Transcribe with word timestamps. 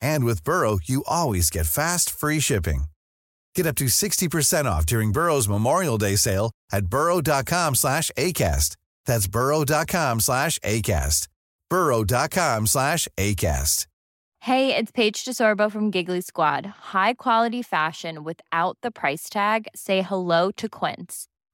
And 0.00 0.24
with 0.24 0.44
Burrow, 0.44 0.78
you 0.84 1.04
always 1.06 1.50
get 1.50 1.66
fast, 1.66 2.10
free 2.10 2.40
shipping. 2.40 2.84
Get 3.54 3.66
up 3.66 3.76
to 3.76 3.86
60% 3.86 4.66
off 4.66 4.86
during 4.86 5.12
Burrow's 5.12 5.48
Memorial 5.48 5.98
Day 5.98 6.16
sale 6.16 6.50
at 6.72 6.86
burrow.com 6.86 7.74
slash 7.74 8.10
ACAST. 8.16 8.76
That's 9.06 9.26
burrow.com 9.26 10.20
slash 10.20 10.58
ACAST. 10.60 11.28
burrow.com 11.68 12.66
slash 12.66 13.08
ACAST. 13.16 13.86
Hey, 14.42 14.74
it's 14.74 14.92
Paige 14.92 15.24
DeSorbo 15.24 15.70
from 15.70 15.90
Giggly 15.90 16.20
Squad. 16.20 16.64
High 16.92 17.14
quality 17.14 17.60
fashion 17.60 18.22
without 18.22 18.78
the 18.82 18.92
price 18.92 19.28
tag. 19.28 19.66
Say 19.74 20.02
hello 20.02 20.52
to 20.52 20.68
Quince. 20.68 21.26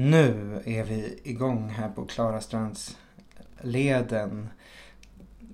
Nu 0.00 0.60
är 0.64 0.84
vi 0.84 1.20
igång 1.24 1.68
här 1.68 1.88
på 1.88 2.04
Klarastrands-leden. 2.04 4.48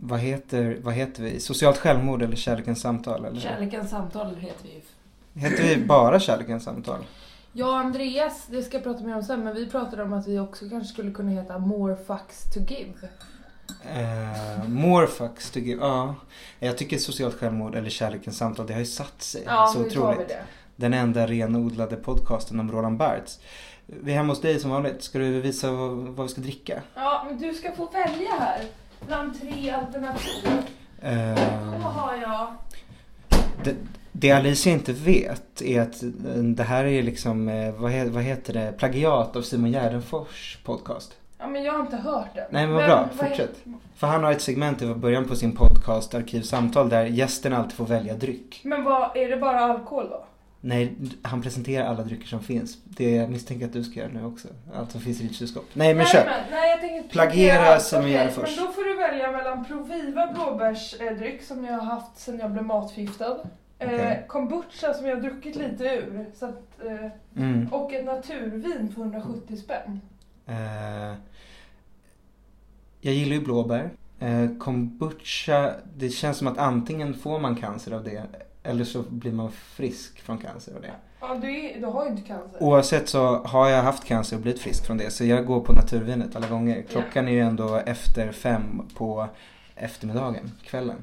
Vad 0.01 0.21
heter, 0.21 0.79
vad 0.83 0.95
heter 0.95 1.23
vi? 1.23 1.41
Socialt 1.41 1.79
självmord 1.79 2.23
eller 2.23 2.37
Kärlekens 2.37 2.81
samtal? 2.81 3.25
Eller? 3.25 3.41
Kärlekens 3.41 3.91
samtal 3.91 4.37
heter 4.37 4.65
vi. 4.65 4.83
Heter 5.41 5.63
vi 5.63 5.77
bara 5.87 6.21
Kärlekens 6.21 6.65
samtal? 6.65 6.99
Och 7.55 7.77
Andreas, 7.77 8.47
det 8.51 8.63
ska 8.63 8.77
jag 8.77 8.85
prata 8.85 9.05
mer 9.05 9.17
om 9.17 9.23
sen, 9.23 9.45
men 9.45 9.55
vi 9.55 9.71
pratade 9.71 10.03
om 10.03 10.13
att 10.13 10.29
vi 10.29 10.39
också 10.39 10.69
kanske 10.69 10.93
skulle 10.93 11.11
kunna 11.11 11.31
heta 11.31 11.59
More 11.59 11.97
fucks 11.97 12.43
to 12.55 12.61
give. 12.61 12.93
Uh, 13.85 14.69
more 14.69 15.07
fucks 15.07 15.51
to 15.51 15.59
give. 15.59 15.81
Ja. 15.81 16.15
Jag 16.59 16.79
tycker 16.79 16.99
socialt 16.99 17.35
självmord 17.35 17.75
eller 17.75 17.91
Kärlekens 17.91 18.39
samtal, 18.39 18.67
det 18.67 18.73
har 18.73 18.81
ju 18.81 18.87
satt 18.87 19.23
sig 19.23 19.43
Ja, 19.47 19.71
så 19.75 19.87
otroligt. 19.87 20.29
det. 20.29 20.43
Den 20.77 20.95
enda 20.95 21.27
renodlade 21.27 21.97
podcasten 21.97 22.61
om 22.61 22.73
Roland 22.73 22.99
Barthes. 22.99 23.41
Vi 23.87 24.13
är 24.13 24.17
hemma 24.17 24.33
hos 24.33 24.41
dig 24.41 24.59
som 24.59 24.71
vanligt. 24.71 25.03
Ska 25.03 25.19
du 25.19 25.41
visa 25.41 25.73
vad, 25.73 25.91
vad 25.91 26.27
vi 26.27 26.33
ska 26.33 26.41
dricka? 26.41 26.83
Ja, 26.95 27.27
men 27.27 27.39
du 27.39 27.55
ska 27.55 27.73
få 27.73 27.87
välja 27.87 28.31
här 28.39 28.61
bland 29.07 29.41
tre 29.41 29.71
alternativ. 29.71 30.49
Uh, 31.05 31.81
har 31.81 32.17
jag... 32.17 32.55
Det, 33.65 33.75
det 34.13 34.33
Alicia 34.33 34.73
inte 34.73 34.93
vet 34.93 35.63
är 35.63 35.81
att 35.81 36.03
eh, 36.03 36.09
det 36.43 36.63
här 36.63 36.85
är 36.85 37.03
liksom, 37.03 37.49
eh, 37.49 37.75
vad, 37.75 37.91
he, 37.91 38.05
vad 38.05 38.23
heter 38.23 38.53
det, 38.53 38.75
plagiat 38.79 39.37
av 39.37 39.43
Simon 39.43 39.73
Gärdenfors 39.73 40.59
podcast. 40.65 41.17
Ja, 41.39 41.47
men 41.47 41.63
jag 41.63 41.73
har 41.73 41.81
inte 41.81 41.97
hört 41.97 42.35
den. 42.35 42.45
Nej 42.51 42.67
men 42.67 42.77
vad 42.77 42.85
bra, 42.85 43.09
vad 43.19 43.29
fortsätt. 43.29 43.65
För 43.97 44.07
han 44.07 44.25
har 44.25 44.33
ett 44.33 44.43
segment 44.43 44.83
i 44.83 44.95
början 44.95 45.25
på 45.25 45.37
sin 45.37 45.57
podcast 45.57 46.15
Arkivsamtal 46.15 46.89
där 46.89 47.05
gästen 47.05 47.53
alltid 47.53 47.73
får 47.73 47.87
välja 47.87 48.15
dryck. 48.15 48.61
Men 48.65 48.85
vad, 48.85 49.17
är 49.17 49.29
det 49.29 49.37
bara 49.37 49.61
alkohol 49.61 50.09
då? 50.11 50.25
Nej, 50.61 50.95
han 51.23 51.43
presenterar 51.43 51.87
alla 51.87 52.03
drycker 52.03 52.27
som 52.27 52.41
finns. 52.41 52.79
Det 52.85 53.11
jag 53.11 53.31
misstänker 53.31 53.67
att 53.67 53.73
du 53.73 53.85
ska 53.85 54.01
göra 54.01 54.13
nu 54.13 54.25
också. 54.25 54.49
Allt 54.75 54.91
som 54.93 55.01
finns 55.01 55.21
i 55.21 55.23
ditt 55.23 55.37
kylskåp. 55.37 55.65
Nej 55.73 55.89
men 55.95 55.97
nej, 55.97 56.07
kör. 56.07 56.25
Men, 56.25 56.51
nej, 56.51 56.71
jag 56.71 56.81
tänker 56.81 56.97
inte 56.97 57.09
Plagiera 57.09 57.55
plagiera. 57.59 57.81
Simon 57.81 58.03
Okej, 58.05 58.13
Gärdenfors. 58.13 58.57
Men 58.57 58.67
då 58.67 58.73
får 58.73 58.85
du 58.85 58.97
välja 58.97 59.33
mellan 59.33 59.65
Proviva 59.65 60.33
blåbärsdryck 60.33 61.43
som 61.43 61.65
jag 61.65 61.73
har 61.73 61.85
haft 61.85 62.19
sedan 62.19 62.39
jag 62.39 62.51
blev 62.51 62.65
matförgiftad. 62.65 63.39
Eh, 63.79 64.13
kombucha 64.27 64.95
som 64.95 65.07
jag 65.07 65.17
har 65.17 65.23
druckit 65.23 65.57
lite 65.57 65.85
ur. 65.85 66.27
Så 66.35 66.47
att, 66.47 66.85
eh, 66.87 67.11
Mm. 67.43 67.69
och 67.73 67.93
ett 67.93 68.05
naturvin 68.05 68.93
för 68.95 69.01
170 69.03 69.57
spänn. 69.57 70.01
Eh, 70.47 71.15
jag 73.01 73.15
gillar 73.15 73.35
ju 73.37 73.41
blåbär. 73.41 73.91
Eh, 74.19 74.49
kombucha, 74.59 75.75
det 75.97 76.09
känns 76.11 76.37
som 76.39 76.47
att 76.47 76.59
antingen 76.59 77.15
får 77.15 77.39
man 77.39 77.57
cancer 77.57 77.93
av 77.93 78.05
det 78.05 78.23
eller 78.67 78.85
så 78.85 79.03
blir 79.03 79.33
man 79.33 79.53
frisk 79.53 80.21
från 80.21 80.39
cancer 80.39 80.75
av 80.75 80.83
det. 80.83 80.91
Ja, 81.21 81.39
du, 81.43 81.67
är, 81.67 81.81
du 81.81 81.87
har 81.87 82.05
ju 82.05 82.11
inte 82.11 82.23
cancer. 82.23 82.63
Oavsett 82.63 83.09
så 83.09 83.37
har 83.37 83.69
jag 83.69 83.83
haft 83.83 84.05
cancer 84.05 84.37
och 84.37 84.43
blivit 84.43 84.61
frisk 84.61 84.87
från 84.87 84.99
det 84.99 85.11
så 85.11 85.25
jag 85.25 85.47
går 85.47 85.61
på 85.61 85.73
naturvinet 85.73 86.37
alla 86.37 86.49
gånger. 86.49 86.85
Klockan 86.91 87.29
är 87.29 87.33
ju 87.33 87.41
ändå 87.41 87.77
efter 87.77 88.33
fem 88.33 88.83
på 88.97 89.29
eftermiddagen, 89.75 90.53
kvällen. 90.65 90.97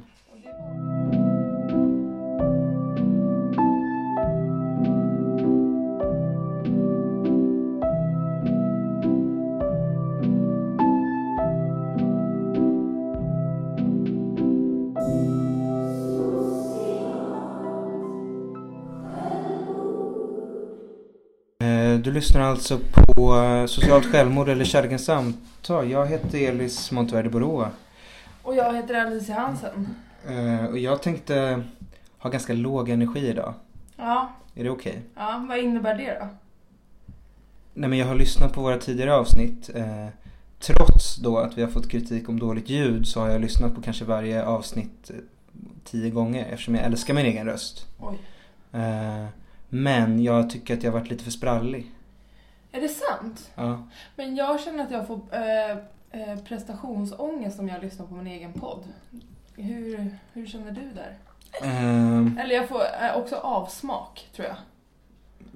Du 22.03 22.11
lyssnar 22.11 22.41
alltså 22.41 22.79
på 22.93 23.35
eh, 23.35 23.65
Socialt 23.65 24.05
självmord 24.05 24.49
eller 24.49 24.65
Kärlekens 24.65 25.05
samtal. 25.05 25.89
Jag 25.91 26.05
heter 26.07 26.37
Elis 26.49 26.91
Monteverde 26.91 27.29
Boråa. 27.29 27.69
Och 28.43 28.55
jag 28.55 28.73
heter 28.75 28.93
Alicia 29.05 29.35
Hansen. 29.39 29.87
Eh, 30.27 30.65
Och 30.65 30.77
jag 30.77 31.01
tänkte 31.01 31.63
ha 32.17 32.29
ganska 32.29 32.53
låg 32.53 32.89
energi 32.89 33.27
idag. 33.27 33.53
Ja, 33.97 34.29
Är 34.55 34.63
det 34.63 34.69
okej? 34.69 35.01
ja, 35.15 35.45
vad 35.49 35.57
innebär 35.59 35.95
det 35.97 36.17
då? 36.19 36.27
Nej 37.73 37.89
men 37.89 37.99
jag 37.99 38.05
har 38.07 38.15
lyssnat 38.15 38.53
på 38.53 38.61
våra 38.61 38.77
tidigare 38.77 39.13
avsnitt. 39.15 39.69
Eh, 39.75 40.07
trots 40.59 41.15
då 41.15 41.37
att 41.37 41.57
vi 41.57 41.61
har 41.61 41.69
fått 41.69 41.89
kritik 41.89 42.29
om 42.29 42.39
dåligt 42.39 42.69
ljud 42.69 43.07
så 43.07 43.19
har 43.19 43.29
jag 43.29 43.41
lyssnat 43.41 43.75
på 43.75 43.81
kanske 43.81 44.05
varje 44.05 44.45
avsnitt 44.45 45.11
tio 45.83 46.09
gånger 46.09 46.45
eftersom 46.45 46.75
jag 46.75 46.83
älskar 46.85 47.13
min 47.13 47.25
egen 47.25 47.45
röst. 47.45 47.87
Oj. 47.99 48.17
Men 49.75 50.23
jag 50.23 50.49
tycker 50.49 50.73
att 50.77 50.83
jag 50.83 50.91
har 50.91 50.99
varit 50.99 51.09
lite 51.09 51.23
för 51.23 51.31
sprallig. 51.31 51.91
Är 52.71 52.81
det 52.81 52.89
sant? 52.89 53.51
Ja. 53.55 53.83
Men 54.15 54.35
jag 54.35 54.59
känner 54.59 54.83
att 54.83 54.91
jag 54.91 55.07
får 55.07 55.19
eh, 55.31 55.71
eh, 56.21 56.39
prestationsångest 56.47 57.59
om 57.59 57.67
jag 57.69 57.81
lyssnar 57.83 58.05
på 58.05 58.13
min 58.13 58.27
egen 58.27 58.53
podd. 58.53 58.83
Hur, 59.55 60.17
hur 60.33 60.47
känner 60.47 60.71
du 60.71 60.81
där? 60.95 61.17
Eh, 61.61 62.43
Eller 62.43 62.55
jag 62.55 62.69
får 62.69 62.81
eh, 63.01 63.17
också 63.17 63.35
avsmak, 63.35 64.27
tror 64.35 64.47
jag. 64.47 64.55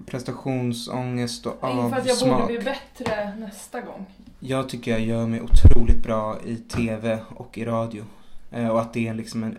prestationsångest 0.06 1.46
och 1.46 1.70
Inför 1.70 1.98
att 1.98 2.08
jag 2.08 2.20
borde 2.20 2.32
avsmak. 2.34 2.48
bli 2.50 2.60
bättre 2.60 3.36
nästa 3.36 3.82
gång. 3.82 4.06
Jag 4.40 4.70
tycker 4.70 4.92
jag 4.92 5.02
gör 5.02 5.26
mig 5.28 5.42
otroligt 5.42 6.04
bra 6.04 6.38
i 6.46 6.56
TV 6.56 7.20
och 7.36 7.58
i 7.58 7.66
radio. 7.66 8.04
Eh, 8.52 8.68
och 8.68 8.82
att 8.82 8.94
det 8.94 9.08
är 9.08 9.14
liksom 9.14 9.44
en 9.44 9.58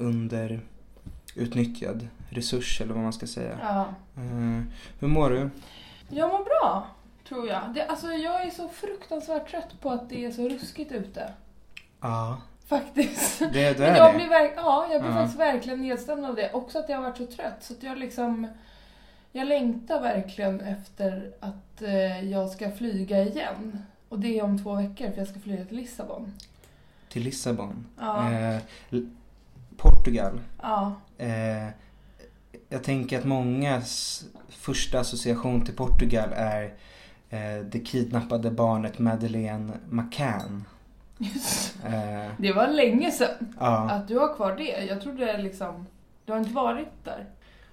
underutnyttjad 1.35 2.09
resurs 2.31 2.81
eller 2.81 2.95
vad 2.95 3.03
man 3.03 3.13
ska 3.13 3.27
säga. 3.27 3.59
Ja. 3.63 3.81
Eh, 4.17 4.63
hur 5.01 5.09
mår 5.09 5.31
du? 5.31 5.51
Jag 6.09 6.29
mår 6.31 6.45
bra, 6.45 6.87
tror 7.29 7.49
jag. 7.49 7.61
Det, 7.75 7.87
alltså, 7.87 8.07
jag 8.07 8.43
är 8.43 8.51
så 8.51 8.69
fruktansvärt 8.69 9.51
trött 9.51 9.81
på 9.81 9.91
att 9.91 10.09
det 10.09 10.25
är 10.25 10.31
så 10.31 10.49
ruskigt 10.49 10.93
ute. 10.93 11.33
Ja, 12.01 12.41
Faktiskt. 12.67 13.39
det, 13.39 13.47
det 13.51 13.79
Men 13.79 13.89
är 13.93 13.97
jag 13.97 14.13
det. 14.15 14.17
blir, 14.19 14.29
verk- 14.29 14.53
ja, 14.57 14.89
jag 14.93 15.01
blir 15.03 15.11
Ja. 15.11 15.17
faktiskt 15.17 15.41
verkligen 15.41 15.83
nedstämd 15.83 16.25
av 16.27 16.35
det. 16.35 16.53
Också 16.53 16.79
att 16.79 16.89
jag 16.89 16.97
har 16.97 17.03
varit 17.03 17.17
så 17.17 17.27
trött. 17.27 17.57
Så 17.65 17.73
att 17.73 17.83
jag 17.83 17.99
liksom... 17.99 18.47
Jag 19.33 19.47
längtar 19.49 20.01
verkligen 20.01 20.61
efter 20.61 21.33
att 21.41 21.83
eh, 21.83 22.25
jag 22.31 22.51
ska 22.51 22.71
flyga 22.71 23.23
igen. 23.23 23.83
Och 24.09 24.19
det 24.19 24.39
är 24.39 24.43
om 24.45 24.63
två 24.63 24.75
veckor 24.75 25.11
för 25.11 25.19
jag 25.19 25.29
ska 25.29 25.41
flyga 25.41 25.65
till 25.65 25.77
Lissabon. 25.77 26.33
till 27.09 27.23
Lissabon. 27.23 27.87
Ja. 28.01 28.33
Eh, 28.33 28.59
Portugal. 29.77 30.41
Ja. 30.63 30.93
Eh, 31.19 31.69
jag 32.69 32.85
tänker 32.85 33.19
att 33.19 33.25
mångas 33.25 34.25
första 34.49 35.01
association 35.01 35.65
till 35.65 35.75
Portugal 35.77 36.29
är 36.33 36.63
eh, 37.31 37.65
det 37.71 37.81
kidnappade 37.81 38.51
barnet 38.51 38.99
Madeleine 38.99 39.73
McCann. 39.91 40.65
Just. 41.19 41.77
Eh, 41.87 42.31
Det 42.39 42.53
var 42.53 42.69
länge 42.69 43.11
sedan 43.11 43.55
ja. 43.61 43.91
att 43.91 44.09
du 44.09 44.19
har 44.19 44.35
kvar 44.37 44.57
det. 44.57 44.85
Jag 44.85 45.01
trodde 45.03 45.39
liksom... 45.39 45.87
Du 46.25 46.33
har 46.33 46.39
inte 46.39 46.53
varit 46.55 46.89
där? 47.05 47.27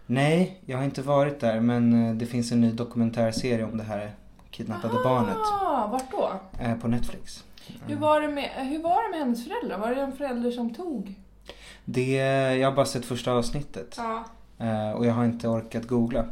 Nej, 0.05 0.59
jag 0.65 0.77
har 0.77 0.83
inte 0.83 1.01
varit 1.01 1.39
där 1.39 1.59
men 1.59 2.07
eh, 2.09 2.15
det 2.15 2.25
finns 2.25 2.51
en 2.51 2.61
ny 2.61 2.71
dokumentärserie 2.71 3.63
om 3.65 3.77
det 3.77 3.83
här 3.83 4.11
kidnappade 4.51 4.93
barnet 5.03 5.37
Ah, 5.61 5.87
vart 5.91 6.11
då? 6.11 6.31
eh, 6.59 6.75
på 6.77 6.87
Netflix. 6.87 7.43
Hur 7.87 7.95
var, 7.95 8.21
det 8.21 8.27
med, 8.27 8.49
hur 8.55 8.79
var 8.83 9.03
det 9.03 9.09
med 9.09 9.19
hennes 9.19 9.43
föräldrar? 9.47 9.77
Var 9.77 9.95
det 9.95 10.01
en 10.01 10.11
förälder 10.17 10.51
som 10.51 10.73
tog? 10.73 11.15
Det, 11.85 12.11
jag 12.57 12.69
har 12.69 12.75
bara 12.75 12.85
sett 12.85 13.05
första 13.05 13.31
avsnittet 13.31 13.95
Ja. 13.97 14.25
Eh, 14.59 14.91
och 14.91 15.05
jag 15.05 15.13
har 15.13 15.25
inte 15.25 15.47
orkat 15.47 15.87
googla. 15.87 16.25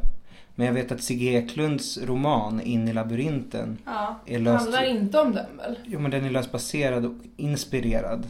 Men 0.55 0.67
jag 0.67 0.73
vet 0.73 0.91
att 0.91 1.01
Sigge 1.01 1.25
Eklunds 1.25 1.97
roman 1.97 2.61
In 2.61 2.87
i 2.87 2.93
labyrinten 2.93 3.77
ja. 3.85 4.19
är 4.25 4.39
löst... 4.39 4.63
Handlar 4.63 4.89
inte 4.89 5.19
om 5.19 5.31
den 5.31 5.57
väl? 5.57 5.79
Jo 5.85 5.99
men 5.99 6.11
den 6.11 6.25
är 6.25 6.29
löst 6.29 6.51
baserad 6.51 7.05
och 7.05 7.13
inspirerad. 7.37 8.27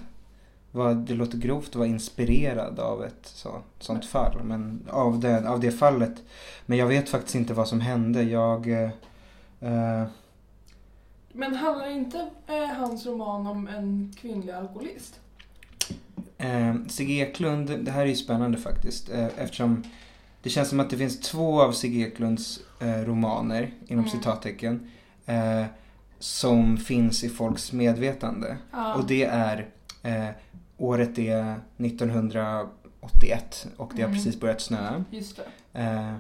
Det 1.08 1.14
låter 1.14 1.38
grovt 1.38 1.70
att 1.70 1.76
vara 1.76 1.88
inspirerad 1.88 2.80
av 2.80 3.04
ett 3.04 3.22
så, 3.24 3.62
sånt 3.80 4.06
fall. 4.06 4.44
Men 4.44 4.88
av 4.92 5.20
det, 5.20 5.50
av 5.50 5.60
det 5.60 5.72
fallet. 5.72 6.24
Men 6.66 6.78
jag 6.78 6.88
vet 6.88 7.10
faktiskt 7.10 7.36
inte 7.36 7.54
vad 7.54 7.68
som 7.68 7.82
hände. 7.82 8.24
Jag... 8.24 8.68
Eh, 8.68 8.90
eh, 9.60 10.08
Men 11.32 11.56
handlar 11.56 11.90
inte 11.90 12.30
eh, 12.48 12.78
hans 12.78 13.06
roman 13.06 13.48
om 13.48 13.68
en 13.68 14.14
kvinnlig 14.22 14.54
alkoholist? 14.54 15.20
Eh, 16.44 16.76
Sigge 16.88 17.14
Eklund, 17.14 17.80
det 17.86 17.92
här 17.92 18.02
är 18.02 18.06
ju 18.06 18.16
spännande 18.16 18.58
faktiskt. 18.58 19.10
Eh, 19.10 19.28
eftersom 19.38 19.84
det 20.44 20.50
känns 20.50 20.70
som 20.70 20.80
att 20.80 20.90
det 20.90 20.98
finns 20.98 21.20
två 21.20 21.62
av 21.62 21.72
Sigge 21.72 22.08
Eklunds 22.08 22.60
eh, 22.80 23.02
romaner, 23.06 23.72
inom 23.88 24.06
Mm. 24.06 24.12
citattecken. 24.18 24.90
Eh, 25.26 25.64
som 26.20 26.78
finns 26.78 27.24
i 27.24 27.30
folks 27.30 27.72
medvetande. 27.72 28.58
Ja. 28.72 28.94
Och 28.94 29.08
det 29.08 29.24
är, 29.24 29.68
eh, 30.04 30.28
året 30.78 31.18
är 31.20 31.56
1981 31.78 33.68
och 33.78 33.92
det 33.96 34.02
har 34.02 34.10
Mm. 34.10 34.18
precis 34.24 34.40
börjat 34.40 34.62
snöa. 34.62 35.04
Just 35.10 35.36
det. 35.38 35.80
Eh, 35.80 36.14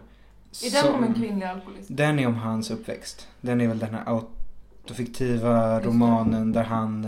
Är 0.65 0.83
den 0.83 0.93
om 0.95 1.03
en 1.03 1.13
kvinnlig 1.13 1.45
alkoholist? 1.45 1.87
Den 1.91 2.19
är 2.19 2.27
om 2.27 2.35
hans 2.35 2.71
uppväxt. 2.71 3.27
Den 3.41 3.61
är 3.61 3.67
väl 3.67 3.79
den 3.79 3.93
här 3.93 4.03
autofiktiva 4.83 5.73
Just 5.73 5.83
det. 5.83 5.89
romanen 5.89 6.51
där 6.51 6.63
han 6.63 7.05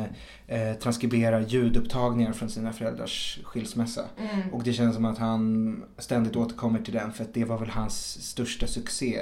eh, 0.48 0.74
transkriberar 0.74 1.40
ljudupptagningar 1.42 2.34
från 2.34 2.50
sina 2.50 2.74
föräldrars 2.74 3.40
skilsmässa. 3.44 4.02
Mm. 4.18 4.54
Och 4.54 4.64
det 4.64 4.74
känns 4.74 4.96
som 4.96 5.06
att 5.06 5.18
han 5.18 5.84
ständigt 5.98 6.36
återkommer 6.36 6.80
till 6.80 6.94
den 6.94 7.12
för 7.14 7.24
att 7.24 7.34
det 7.34 7.44
var 7.44 7.58
väl 7.58 7.70
hans 7.70 8.24
största 8.30 8.68
succé. 8.68 9.22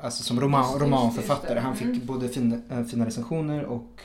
Alltså 0.00 0.22
som 0.22 0.40
roman, 0.40 0.70
Just 0.72 0.82
romanförfattare. 0.82 1.54
just. 1.54 1.64
Han 1.64 1.76
fick 1.76 1.86
Mm. 1.86 2.06
både 2.06 2.28
fin, 2.28 2.62
äh, 2.70 2.84
fina 2.84 3.06
recensioner 3.06 3.64
och 3.64 4.00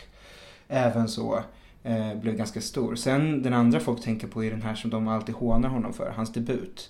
även 0.68 1.08
så 1.08 1.40
eh, 1.84 2.16
blev 2.16 2.36
ganska 2.36 2.62
stor. 2.62 2.96
Sen 2.96 3.42
den 3.44 3.54
andra 3.54 3.80
folk 3.80 4.02
tänker 4.02 4.28
på 4.28 4.44
är 4.44 4.52
den 4.52 4.62
här 4.62 4.76
som 4.76 4.90
de 4.90 5.08
alltid 5.08 5.36
hånar 5.36 5.70
honom 5.70 5.94
för, 5.94 6.14
hans 6.16 6.34
debut. 6.34 6.90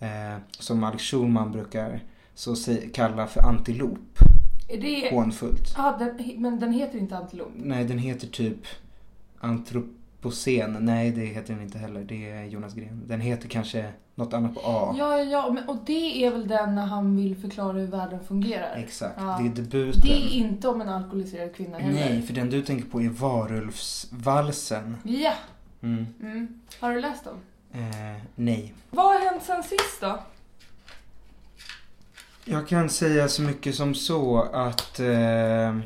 Eh, 0.00 0.38
som 0.50 0.84
Alex 0.84 1.02
Schulman 1.04 1.52
brukar 1.52 2.00
så 2.34 2.54
sä- 2.54 2.90
kalla 2.92 3.26
för 3.26 3.40
antilop, 3.40 4.18
Är 4.68 4.80
det... 4.80 5.10
hånfullt. 5.14 5.74
Ah, 5.76 5.98
den, 5.98 6.34
men 6.36 6.60
den 6.60 6.72
heter 6.72 6.98
inte 6.98 7.16
antilop? 7.16 7.50
Nej, 7.56 7.84
den 7.84 7.98
heter 7.98 8.26
typ 8.26 8.58
Antropocen. 9.38 10.76
Nej, 10.80 11.10
det 11.10 11.20
heter 11.24 11.54
den 11.54 11.62
inte 11.62 11.78
heller. 11.78 12.04
Det 12.04 12.30
är 12.30 12.44
Jonas 12.44 12.74
Gren. 12.74 13.02
Den 13.06 13.20
heter 13.20 13.48
kanske 13.48 13.92
något 14.14 14.32
annat 14.34 14.54
på 14.54 14.60
A. 14.64 14.94
Ja, 14.98 15.18
ja, 15.18 15.22
ja. 15.24 15.52
Men, 15.52 15.68
och 15.68 15.76
det 15.86 16.24
är 16.24 16.30
väl 16.30 16.48
den 16.48 16.74
när 16.74 16.86
han 16.86 17.16
vill 17.16 17.36
förklara 17.36 17.72
hur 17.78 17.86
världen 17.86 18.24
fungerar? 18.24 18.76
Exakt, 18.76 19.14
Ja. 19.18 19.38
det 19.40 19.46
är 19.48 19.54
debuten. 19.64 20.00
Det 20.04 20.12
är 20.12 20.30
inte 20.32 20.68
om 20.68 20.80
en 20.80 20.88
alkoholiserad 20.88 21.54
kvinna 21.54 21.78
heller. 21.78 21.94
Nej, 22.10 22.22
för 22.22 22.34
den 22.34 22.50
du 22.50 22.62
tänker 22.62 22.88
på 22.90 23.02
är 23.02 23.08
Varulvsvalsen. 23.08 24.96
Ja. 25.02 25.32
Mm. 25.82 26.06
Mm. 26.22 26.48
Har 26.80 26.94
du 26.94 27.00
läst 27.00 27.24
den? 27.24 27.34
Eh, 27.82 28.22
nej. 28.34 28.74
Vad 28.90 29.06
har 29.06 29.30
hänt 29.30 29.42
sen 29.42 29.62
sist 29.62 30.00
då? 30.00 30.18
Jag 32.48 32.68
kan 32.68 32.90
säga 32.90 33.28
så 33.28 33.42
mycket 33.42 33.74
som 33.74 33.94
så 33.94 34.42
att 34.42 35.00
eh, 35.00 35.78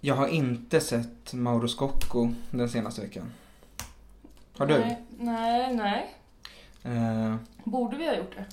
jag 0.00 0.14
har 0.14 0.28
inte 0.28 0.80
sett 0.80 1.32
Mauro 1.32 1.68
Scocco 1.68 2.32
den 2.50 2.68
senaste 2.68 3.00
veckan. 3.00 3.32
Har 4.56 4.66
du? 4.66 4.78
Nej, 4.78 5.04
nej. 5.18 5.76
nej. 5.76 6.14
Eh, 6.82 7.36
Borde 7.64 7.96
vi 7.96 8.06
ha 8.06 8.14
gjort 8.16 8.36
det? 8.36 8.44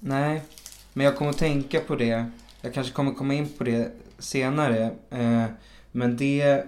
nej, 0.00 0.42
men 0.92 1.06
jag 1.06 1.16
kommer 1.16 1.30
att 1.30 1.38
tänka 1.38 1.80
på 1.80 1.96
det. 1.96 2.30
Jag 2.60 2.74
kanske 2.74 2.92
kommer 2.92 3.12
komma 3.12 3.34
in 3.34 3.48
på 3.48 3.64
det 3.64 3.92
senare. 4.18 4.90
Eh, 5.10 5.44
men 5.92 6.16
det... 6.16 6.64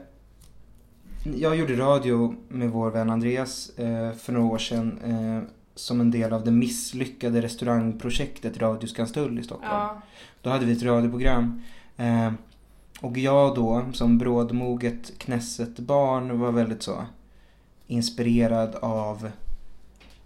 Jag 1.37 1.57
gjorde 1.57 1.77
radio 1.77 2.35
med 2.49 2.71
vår 2.71 2.91
vän 2.91 3.11
Andreas 3.11 3.79
eh, 3.79 4.13
för 4.13 4.33
några 4.33 4.47
år 4.47 4.59
sedan. 4.59 5.49
Eh, 5.81 5.85
som 5.85 6.01
en 6.01 6.11
del 6.11 6.33
av 6.33 6.45
det 6.45 6.51
misslyckade 6.51 7.43
restaurangprojektet 7.43 8.59
Radio 8.59 8.87
Skanstull 8.87 9.39
i 9.39 9.43
Stockholm. 9.43 9.73
Ja. 9.73 10.03
Då 10.43 10.51
hade 10.51 10.65
vi 10.67 10.73
ett 10.73 10.83
radioprogram. 10.83 11.63
Eh, 11.97 12.33
och 13.01 13.19
jag 13.19 13.55
då, 13.55 13.85
som 13.93 14.19
brådmoget 14.19 15.19
knässet 15.19 15.79
barn, 15.79 16.39
var 16.39 16.53
väldigt 16.53 16.83
så 16.83 17.05
inspirerad 17.87 18.75
av 18.83 19.31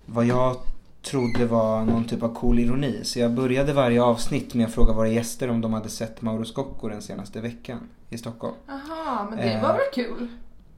vad 0.06 0.24
jag 0.26 0.56
trodde 1.02 1.46
var 1.46 1.84
någon 1.84 2.04
typ 2.04 2.22
av 2.22 2.34
cool 2.34 2.58
ironi. 2.58 3.00
Så 3.04 3.18
jag 3.18 3.32
började 3.34 3.72
varje 3.72 4.02
avsnitt 4.02 4.54
med 4.54 4.66
att 4.66 4.72
fråga 4.74 4.92
våra 4.92 5.08
gäster 5.08 5.50
om 5.50 5.60
de 5.60 5.72
hade 5.72 5.88
sett 5.88 6.22
Mauro 6.22 6.44
Scocco 6.44 6.88
den 6.88 7.02
senaste 7.02 7.40
veckan 7.40 7.80
i 8.10 8.18
Stockholm. 8.18 8.54
Aha, 8.68 9.26
men 9.30 9.38
det 9.38 9.52
Eh. 9.52 9.62
var 9.62 9.72
väl 9.72 9.80
kul? 9.94 10.28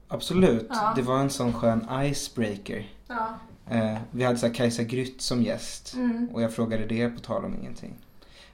Absolut, 0.07 0.67
Ja. 0.69 0.93
det 0.95 1.01
var 1.01 1.19
en 1.19 1.29
sån 1.29 1.53
skön 1.53 1.87
icebreaker. 2.03 2.87
Ja. 3.07 3.27
Eh, 3.69 3.97
vi 4.11 4.23
hade 4.23 4.37
så 4.37 4.47
här 4.47 4.53
Kajsa 4.53 4.83
Grytt 4.83 5.21
som 5.21 5.41
gäst. 5.43 5.93
Mm. 5.95 6.29
Och 6.33 6.41
jag 6.41 6.53
frågade 6.53 6.85
det 6.85 7.09
på 7.09 7.19
tal 7.19 7.45
om 7.45 7.55
ingenting. 7.61 7.93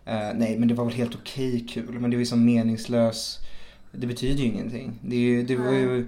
Eh, 0.05 0.29
nej, 0.35 0.59
men 0.59 0.67
det 0.67 0.73
var 0.73 0.85
väl 0.85 0.93
helt 0.93 1.15
okej 1.15 1.65
kul. 1.69 1.99
Men 1.99 2.09
det 2.11 2.15
var 2.17 2.19
ju 2.19 2.25
som 2.25 2.45
meningslös. 2.45 3.39
Det 3.91 4.07
betyder 4.07 4.43
ju 4.43 4.45
ingenting. 4.45 4.99
Det, 5.01 5.15
är 5.15 5.19
ju, 5.19 5.43
det 5.43 5.55
var 5.55 5.71
ju, 5.71 6.05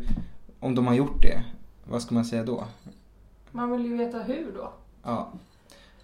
om 0.59 0.75
de 0.75 0.87
har 0.87 0.93
gjort 0.93 1.21
det, 1.21 1.43
vad 1.83 2.01
ska 2.01 2.15
man 2.15 2.25
säga 2.25 2.43
då? 2.43 2.65
Man 3.51 3.71
vill 3.71 3.85
ju 3.85 3.97
veta 3.97 4.19
hur 4.23 4.51
då. 4.55 4.73
Ja. 5.03 5.31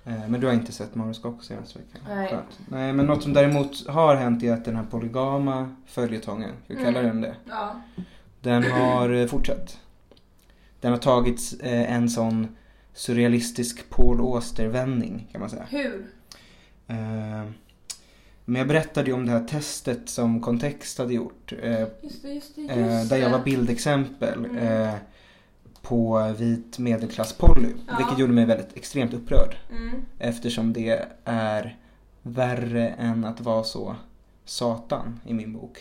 Eh, 0.05 0.27
men 0.29 0.41
du 0.41 0.47
har 0.47 0.53
inte 0.53 0.71
sett 0.71 0.95
Mauro 0.95 1.13
Scocco 1.13 1.41
senaste 1.43 1.79
veckan? 1.79 2.01
Nej. 2.15 2.29
Skönt. 2.29 2.59
Nej, 2.69 2.93
men 2.93 3.05
något 3.05 3.23
som 3.23 3.33
däremot 3.33 3.87
har 3.87 4.15
hänt 4.15 4.43
är 4.43 4.53
att 4.53 4.65
den 4.65 4.75
här 4.75 4.83
polygama 4.83 5.75
följetongen, 5.85 6.51
ska 6.65 6.73
vi 6.73 6.83
kalla 6.83 6.99
Mm. 6.99 7.11
den 7.11 7.21
det? 7.21 7.35
Ja. 7.49 7.81
Den 8.41 8.63
har 8.63 9.09
eh, 9.13 9.27
fortsatt. 9.27 9.79
Den 10.81 10.91
har 10.91 10.99
tagit 10.99 11.53
eh, 11.63 11.93
en 11.93 12.09
sån 12.09 12.47
surrealistisk 12.93 13.89
Paul 13.89 14.19
Auster-vändning 14.19 15.27
kan 15.31 15.41
man 15.41 15.49
säga. 15.49 15.65
Hur? 15.69 16.05
Eh, 16.87 17.45
Men 18.45 18.59
jag 18.59 18.67
berättade 18.67 19.07
ju 19.07 19.13
om 19.13 19.25
det 19.25 19.31
här 19.31 19.47
testet 19.47 20.09
som 20.09 20.41
Kontext 20.41 20.97
hade 20.97 21.13
gjort. 21.13 21.53
eh, 21.61 21.79
Just 22.01 22.21
det, 22.21 22.33
just 22.33 22.55
det, 22.55 22.61
just 22.61 22.71
eh, 22.77 23.03
Där 23.03 23.17
jag 23.17 23.29
var 23.29 23.39
bildexempel 23.39 24.45
Mm. 24.45 24.57
eh, 24.57 24.93
på 25.81 26.33
vit 26.37 26.79
medelklass 26.79 27.33
Polly. 27.33 27.67
Ja. 27.87 27.93
Vilket 27.97 28.19
gjorde 28.19 28.33
mig 28.33 28.45
väldigt 28.45 28.77
extremt 28.77 29.13
upprörd. 29.13 29.55
Mm. 29.71 29.89
Eftersom 30.19 30.73
det 30.73 31.05
är 31.25 31.77
värre 32.21 32.89
än 32.89 33.25
att 33.25 33.41
vara 33.41 33.63
så 33.63 33.95
satan 34.45 35.19
i 35.25 35.33
min 35.33 35.53
bok. 35.53 35.77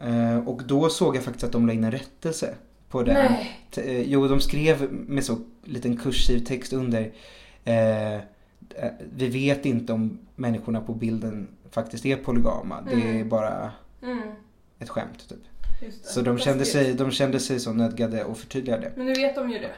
Eh, 0.00 0.38
Och 0.48 0.62
då 0.66 0.88
såg 0.88 1.16
jag 1.16 1.22
faktiskt 1.22 1.44
att 1.44 1.52
de 1.52 1.66
la 1.66 1.72
in 1.72 1.84
en 1.84 1.90
rättelse 1.92 2.54
på 2.88 3.02
det. 3.02 3.12
Nej. 3.30 3.60
Eh, 3.76 4.02
Jo, 4.10 4.28
de 4.28 4.40
skrev 4.40 4.92
med 4.92 5.24
så 5.24 5.38
liten 5.64 5.96
kursiv 5.96 6.38
text 6.44 6.72
under. 6.72 7.12
Eh, 7.64 8.14
eh, 8.14 8.20
vi 9.16 9.28
vet 9.28 9.66
inte 9.66 9.92
om 9.92 10.18
människorna 10.36 10.80
på 10.80 10.94
bilden 10.94 11.48
faktiskt 11.70 12.06
är 12.06 12.16
polygama. 12.16 12.80
Det 12.90 12.92
är 12.94 13.10
Mm. 13.14 13.28
bara 13.28 13.72
Mm. 14.02 14.20
ett 14.78 14.88
skämt 14.88 15.28
typ. 15.28 15.38
Så 16.02 16.20
de 16.20 16.38
kände, 16.38 16.64
sig, 16.64 16.94
de 16.94 17.10
kände 17.10 17.40
sig 17.40 17.60
så 17.60 17.72
nödgade 17.72 18.24
att 18.26 18.38
förtydliga 18.38 18.78
det. 18.78 18.92
Men 18.96 19.06
nu 19.06 19.14
vet 19.14 19.34
de 19.34 19.50
ju 19.50 19.58
det. 19.58 19.70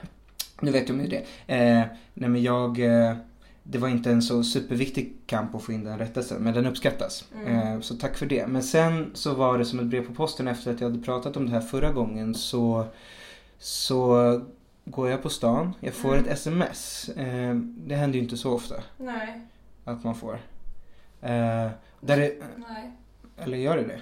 Nu 0.60 0.70
vet 0.70 0.86
de 0.86 1.00
ju 1.00 1.06
det. 1.06 1.22
Eh, 1.46 1.84
nej 2.14 2.30
men 2.30 2.42
jag... 2.42 2.80
Eh, 2.80 3.16
det 3.68 3.78
var 3.78 3.88
inte 3.88 4.10
en 4.10 4.22
så 4.22 4.42
superviktig 4.44 5.12
kamp 5.26 5.54
att 5.54 5.62
få 5.62 5.72
in 5.72 5.84
den 5.84 5.98
rättelsen, 5.98 6.42
men 6.42 6.54
den 6.54 6.66
uppskattas. 6.66 7.24
Mm. 7.34 7.56
Eh, 7.74 7.80
så 7.80 7.94
tack 7.94 8.16
för 8.18 8.26
det. 8.26 8.46
Men 8.46 8.62
sen 8.62 9.10
så 9.14 9.34
var 9.34 9.58
det 9.58 9.64
som 9.64 9.78
ett 9.80 9.86
brev 9.86 10.06
på 10.06 10.14
posten 10.14 10.48
efter 10.48 10.70
att 10.74 10.80
jag 10.80 10.90
hade 10.90 11.02
pratat 11.02 11.36
om 11.36 11.46
det 11.46 11.52
här 11.52 11.60
förra 11.60 11.92
gången 11.92 12.34
så, 12.34 12.84
så 13.58 14.40
går 14.88 15.10
jag 15.10 15.22
på 15.22 15.30
stan, 15.30 15.74
jag 15.80 15.94
får 15.94 16.12
Mm. 16.12 16.24
ett 16.24 16.30
sms. 16.32 17.08
Eh, 17.08 17.54
det 17.76 17.94
händer 17.94 18.16
ju 18.18 18.22
inte 18.22 18.36
så 18.36 18.52
ofta 18.52 18.74
Nej. 18.96 19.40
att 19.84 20.04
man 20.04 20.14
får. 20.14 20.34
Eh, 21.20 21.68
där 22.00 22.16
det, 22.16 22.34
Nej. 22.56 22.92
eller 23.36 23.58
gör 23.58 23.76
det 23.76 23.82
det? 23.84 24.00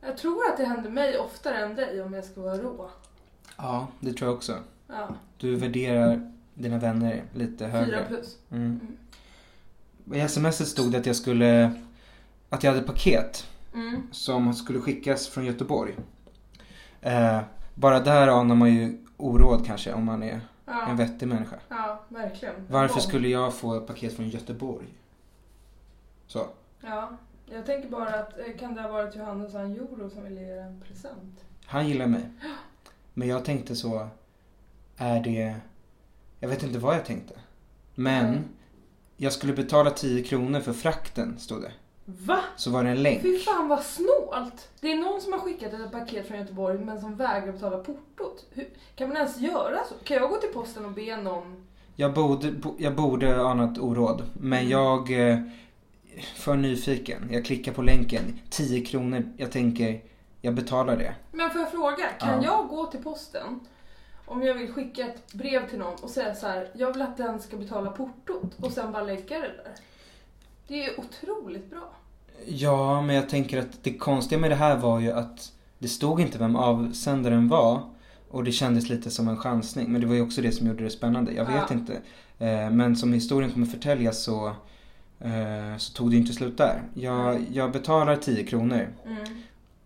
Jag 0.00 0.16
tror 0.18 0.46
att 0.50 0.56
det 0.56 0.64
händer 0.64 0.90
mig 0.90 1.18
oftare 1.18 1.58
än 1.58 1.74
dig 1.74 2.02
om 2.02 2.12
jag 2.12 2.24
ska 2.24 2.40
vara 2.40 2.56
rå. 2.58 2.90
Ja, 3.56 3.86
det 4.00 4.12
tror 4.12 4.28
jag 4.30 4.36
också. 4.36 4.56
Ja, 4.88 5.08
Du 5.38 5.56
värderar 5.56 6.32
dina 6.54 6.78
vänner 6.78 7.22
lite 7.34 7.58
fyra 7.58 7.68
högre. 7.70 8.04
plus. 8.08 8.36
Mm. 8.50 8.80
I 10.14 10.28
smset 10.28 10.68
stod 10.68 10.92
det 10.92 10.98
att 10.98 11.06
jag 11.06 11.16
skulle, 11.16 11.72
att 12.48 12.62
jag 12.64 12.72
hade 12.72 12.86
paket 12.86 13.46
Mm. 13.74 14.02
som 14.12 14.54
skulle 14.54 14.80
skickas 14.80 15.28
från 15.28 15.44
Göteborg. 15.44 15.94
Eh, 17.00 17.40
bara 17.74 18.00
där 18.00 18.28
anar 18.28 18.54
man 18.54 18.74
ju 18.74 19.04
oråd 19.18 19.66
kanske 19.66 19.92
om 19.92 20.04
man 20.04 20.22
är 20.22 20.32
en 20.32 20.40
Ja, 20.66 20.94
vettig 20.96 21.28
människa. 21.28 21.56
ja, 21.68 22.00
verkligen. 22.08 22.54
Varför 22.68 23.00
skulle 23.00 23.28
jag 23.28 23.54
få 23.54 23.74
ett 23.74 23.86
paket 23.86 24.16
från 24.16 24.28
Göteborg? 24.28 24.86
Så. 26.26 26.46
Ja, 26.80 27.10
jag 27.46 27.66
tänker 27.66 27.88
bara 27.88 28.14
att 28.14 28.38
eh, 28.38 28.56
kan 28.58 28.74
det 28.74 28.82
ha 28.82 28.88
varit 28.88 29.16
Johannes 29.16 29.54
Anjoro 29.54 30.10
som 30.10 30.24
ville 30.24 30.40
ge 30.40 30.58
en 30.58 30.80
present? 30.80 31.44
Han 31.64 31.88
gillar 31.88 32.06
mig. 32.06 32.30
Men 33.14 33.28
jag 33.28 33.44
tänkte 33.44 33.76
så, 33.76 34.08
är 34.96 35.20
det... 35.20 35.56
Jag 36.40 36.48
vet 36.48 36.62
inte 36.62 36.78
vad 36.78 36.94
jag 36.96 37.04
tänkte. 37.04 37.34
Men 37.94 38.30
Nej. 38.32 38.40
jag 39.16 39.32
skulle 39.32 39.52
betala 39.52 39.90
10 39.90 40.24
kronor 40.24 40.60
för 40.60 40.72
frakten, 40.72 41.38
stod 41.38 41.62
det. 41.62 41.72
Va? 42.10 42.40
Så 42.56 42.70
var 42.70 42.84
det 42.84 42.90
en 42.90 43.02
länk. 43.02 43.22
Fy 43.22 43.38
fan 43.38 43.68
vad 43.68 43.82
snålt! 43.82 44.68
Det 44.80 44.92
är 44.92 44.96
någon 44.96 45.20
som 45.20 45.32
har 45.32 45.40
skickat 45.40 45.72
ett 45.72 45.92
paket 45.92 46.28
från 46.28 46.38
Göteborg 46.38 46.78
men 46.78 47.00
som 47.00 47.16
vägrar 47.16 47.52
betala 47.52 47.78
portot. 47.78 48.46
Hur, 48.50 48.68
kan 48.96 49.08
man 49.08 49.16
ens 49.16 49.38
göra 49.38 49.78
så? 49.88 49.94
Kan 50.04 50.16
jag 50.16 50.30
gå 50.30 50.36
till 50.36 50.52
posten 50.52 50.84
och 50.84 50.92
be 50.92 51.16
någon? 51.16 51.66
Jag 51.96 52.14
borde, 52.14 52.50
bo- 52.52 52.76
jag 52.78 52.94
borde 52.94 53.40
anat 53.40 53.78
oråd. 53.78 54.22
Men 54.40 54.58
Mm. 54.58 54.70
jag... 54.70 55.30
eh, 55.30 55.38
För 56.36 56.56
nyfiken. 56.56 57.28
Jag 57.30 57.44
klickar 57.44 57.72
på 57.72 57.82
länken. 57.82 58.40
10 58.50 58.84
kronor. 58.84 59.32
Jag 59.36 59.52
tänker, 59.52 60.00
jag 60.40 60.54
betalar 60.54 60.96
det. 60.96 61.14
Men 61.32 61.50
får 61.50 61.60
jag 61.60 61.70
fråga, 61.70 62.08
kan 62.18 62.42
Ja. 62.42 62.44
jag 62.44 62.68
gå 62.68 62.86
till 62.86 63.02
posten 63.02 63.60
om 64.26 64.42
jag 64.42 64.54
vill 64.54 64.72
skicka 64.72 65.06
ett 65.06 65.32
brev 65.32 65.68
till 65.70 65.78
någon 65.78 65.94
och 66.02 66.10
säga 66.10 66.34
så 66.34 66.46
här, 66.46 66.70
jag 66.74 66.92
vill 66.92 67.02
att 67.02 67.16
den 67.16 67.40
ska 67.40 67.56
betala 67.56 67.90
portot 67.90 68.54
och 68.62 68.72
sen 68.72 68.92
bara 68.92 69.02
lägga 69.02 69.38
det 69.38 69.48
där? 69.48 69.74
Det 70.68 70.84
är 70.84 71.00
otroligt 71.00 71.70
bra. 71.70 71.90
Ja, 72.46 73.02
men 73.02 73.16
jag 73.16 73.28
tänker 73.28 73.58
att 73.58 73.78
det 73.84 73.94
konstiga 73.94 74.40
med 74.40 74.50
det 74.50 74.54
här 74.54 74.76
var 74.76 75.00
ju 75.00 75.12
att 75.12 75.52
det 75.78 75.88
stod 75.88 76.20
inte 76.20 76.38
vem 76.38 76.56
avsändaren 76.56 77.48
var. 77.48 77.80
Och 78.30 78.44
det 78.44 78.52
kändes 78.52 78.88
lite 78.88 79.10
som 79.10 79.28
en 79.28 79.36
chansning. 79.36 79.92
Men 79.92 80.00
det 80.00 80.06
var 80.06 80.14
ju 80.14 80.22
också 80.22 80.42
det 80.42 80.52
som 80.52 80.66
gjorde 80.66 80.84
det 80.84 80.90
spännande. 80.90 81.32
Jag 81.32 81.44
vet 81.44 81.54
Ja. 81.54 81.74
inte. 81.74 81.92
Eh, 82.38 82.70
Men 82.70 82.96
som 82.96 83.12
historien 83.12 83.50
kommer 83.52 83.66
förtäljas 83.66 84.22
så, 84.22 84.46
eh, 85.20 85.76
så 85.78 85.92
tog 85.92 86.10
det 86.10 86.14
ju 86.16 86.20
inte 86.20 86.32
slut 86.32 86.56
där. 86.58 86.82
Jag, 86.94 87.44
jag 87.52 87.72
betalar 87.72 88.16
10 88.16 88.44
kronor. 88.44 88.88
Mm, 89.06 89.18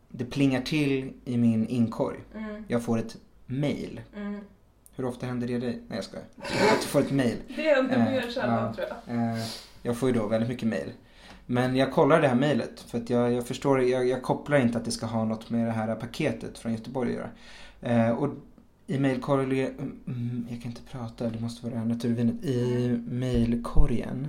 Det 0.09 0.25
plingar 0.25 0.61
till 0.61 1.13
i 1.25 1.37
min 1.37 1.67
inkorg. 1.69 2.17
mm, 2.37 2.65
Jag 2.69 2.83
får 2.83 2.99
ett 2.99 3.17
mail. 3.47 4.01
mm. 4.17 4.41
Hur 4.97 5.05
ofta 5.05 5.27
händer 5.27 5.47
det 5.49 5.59
dig? 5.59 5.81
Nej 5.89 5.97
jag 5.99 6.05
skojar. 6.05 6.25
Jag 6.71 6.79
får 6.83 7.01
ett 7.01 7.11
mail. 7.11 7.37
Det 7.57 7.79
inte 7.81 7.95
Eh, 7.95 8.05
mer 8.05 8.31
sällan 8.31 8.75
tror 8.75 8.87
jag. 9.07 9.17
Eh, 9.17 9.45
Jag 9.83 9.97
får 9.97 10.09
ju 10.09 10.15
då 10.15 10.27
väldigt 10.27 10.49
mycket 10.49 10.69
mail. 10.69 10.93
Men 11.53 11.77
jag 11.77 11.93
kollar 11.93 12.21
det 12.21 12.29
här 12.29 12.35
mejlet 12.35 12.81
för 12.81 12.99
att 12.99 13.11
jag, 13.11 13.33
jag 13.33 13.47
förstår, 13.47 13.83
jag, 13.83 14.09
jag 14.09 14.23
kopplar 14.23 14.59
inte 14.59 14.79
att 14.79 14.85
det 14.85 14.91
ska 14.91 15.07
ha 15.07 15.25
något 15.25 15.51
med 15.51 15.67
det 15.67 15.73
här 15.73 15.95
paketet 15.95 16.59
från 16.59 16.73
Göteborg 16.73 17.11
att 17.11 17.17
göra. 17.17 18.07
Eh, 18.09 18.11
och 18.11 18.29
i 18.87 18.99
mejlkorgen, 18.99 19.93
mm, 20.07 20.47
jag 20.51 20.63
kan 20.63 20.71
inte 20.71 20.83
prata, 20.93 21.29
det 21.31 21.41
måste 21.41 21.63
vara 21.67 21.75
det 21.75 21.81
här 21.81 21.87
naturvinet. 21.87 22.45
I 22.45 22.89
mejlkorgen, 23.09 24.29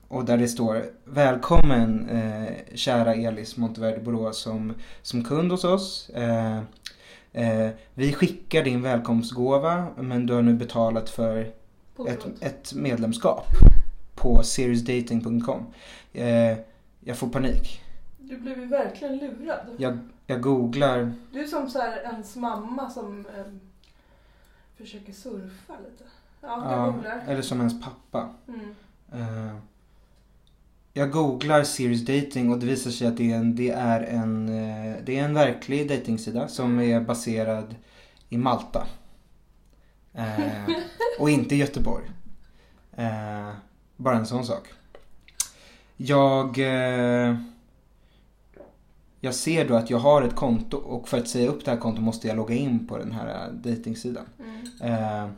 och 0.08 0.26
där 0.26 0.38
det 0.38 0.48
står 0.48 0.86
Välkommen 1.06 2.10
eh, 2.10 2.54
kära 2.76 3.16
Elis 3.16 3.58
Monteverde 3.58 4.00
Borås 4.00 4.38
som, 4.38 4.74
som 5.02 5.24
kund 5.24 5.52
hos 5.52 5.64
oss. 5.64 6.10
Eh, 6.10 6.58
eh, 7.34 7.70
vi 7.94 8.14
skickar 8.14 8.64
din 8.64 8.82
välkomstgåva 8.82 9.88
men 9.98 10.26
du 10.26 10.34
har 10.34 10.42
nu 10.42 10.54
betalat 10.54 11.10
för 11.10 11.52
ett, 12.08 12.26
ett 12.40 12.74
medlemskap 12.74 13.48
på 14.16 14.44
seriousdating.com. 14.44 15.66
Eh, 16.14 16.58
jag 17.00 17.18
får 17.18 17.30
panik. 17.30 17.82
Du 18.30 18.38
blev 18.38 18.60
ju 18.60 18.66
verkligen 18.66 19.18
lurad. 19.18 19.68
Jag, 19.78 19.98
jag 20.26 20.42
googlar. 20.42 21.14
Du 21.32 21.40
är 21.40 21.48
som 21.48 21.70
så 21.70 21.80
här 21.80 21.98
ens 21.98 22.36
mamma 22.36 22.90
som 22.90 23.26
eh, 23.38 23.46
försöker 24.78 25.14
surfa 25.14 25.74
lite. 25.90 26.04
Ja, 26.42 26.48
jag 26.72 26.80
Ja, 26.88 26.92
googlar. 26.92 27.24
eller 27.28 27.42
som 27.42 27.58
ens 27.60 27.82
pappa. 27.84 28.30
Mm. 28.48 28.76
Eh, 29.14 29.56
jag 30.94 31.12
googlar 31.12 31.64
serious 31.64 32.06
dating 32.06 32.52
och 32.52 32.60
det 32.60 32.66
visar 32.66 32.92
sig 32.92 33.08
att 33.08 33.18
det 33.18 33.32
är 33.32 33.36
en, 33.38 33.56
det 33.56 33.70
är 33.70 34.02
en, 34.02 34.50
eh, 34.50 34.96
det 35.04 35.20
är 35.20 35.24
en 35.24 35.34
verklig 35.34 35.90
datingsida 35.90 36.48
som 36.48 36.80
är 36.80 37.02
baserad 37.02 37.76
i 38.30 38.38
Malta. 38.38 38.88
Eh, 40.14 40.70
och 41.20 41.30
inte 41.30 41.56
i 41.56 41.58
Göteborg. 41.58 42.06
Eh, 42.96 43.52
bara 43.96 44.18
en 44.18 44.26
sån 44.26 44.46
sak. 44.46 44.68
Jag, 45.98 46.60
eh, 46.60 47.36
jag 49.28 49.36
ser 49.36 49.68
då 49.68 49.76
att 49.76 49.90
jag 49.90 49.98
har 49.98 50.22
ett 50.22 50.36
konto 50.36 50.78
och 50.78 51.08
för 51.08 51.18
att 51.18 51.28
säga 51.28 51.50
upp 51.50 51.66
det 51.66 51.72
här 51.72 51.78
kontot 51.78 52.04
måste 52.04 52.28
jag 52.28 52.38
logga 52.38 52.56
in 52.56 52.88
på 52.88 52.98
den 52.98 53.12
här 53.12 53.48
eh, 53.48 53.54
datingsidan. 53.54 54.26
Mm. 54.40 54.94
Eh, 54.94 55.30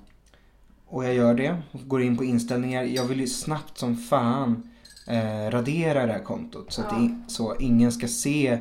och 0.85 1.05
jag 1.05 1.13
gör 1.13 1.33
det. 1.33 1.61
Och 1.71 1.87
går 1.87 2.01
in 2.01 2.17
på 2.17 2.23
inställningar. 2.23 2.83
Jag 2.83 3.05
vill 3.05 3.19
ju 3.19 3.27
snabbt 3.27 3.77
som 3.77 3.97
fan 3.97 4.69
eh, 5.07 5.49
radera 5.51 6.05
det 6.05 6.13
här 6.13 6.23
kontot. 6.23 6.73
Så 6.73 6.81
att 6.81 6.87
Ja. 6.91 6.97
det, 6.97 7.19
så 7.27 7.55
ingen 7.55 7.91
ska 7.91 8.07
se. 8.07 8.59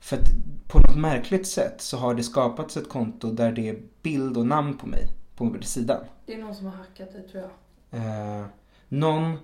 För 0.00 0.16
att 0.16 0.28
på 0.68 0.78
något 0.78 0.96
märkligt 0.96 1.46
sätt 1.46 1.80
så 1.80 1.96
har 1.96 2.14
det 2.14 2.22
skapats 2.22 2.76
ett 2.76 2.88
konto 2.88 3.30
där 3.32 3.52
det 3.52 3.68
är 3.68 3.82
bild 4.02 4.36
och 4.36 4.46
namn 4.46 4.76
på 4.78 4.86
mig. 4.86 5.06
På 5.36 5.56
sidan. 5.62 6.04
Det 6.26 6.34
är 6.34 6.38
någon 6.38 6.54
som 6.54 6.66
har 6.66 6.72
hackat 6.72 7.12
dig 7.12 7.28
tror 7.28 7.42
jag. 7.42 8.00
Eh, 8.00 8.46
någon 8.88 9.36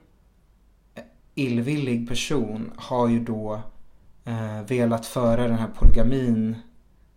illvillig 1.34 2.08
person 2.08 2.72
har 2.76 3.08
ju 3.08 3.20
då 3.24 3.62
eh, 4.28 4.62
velat 4.66 5.06
föra 5.06 5.42
den 5.48 5.58
här 5.58 5.68
polygamin 5.74 6.56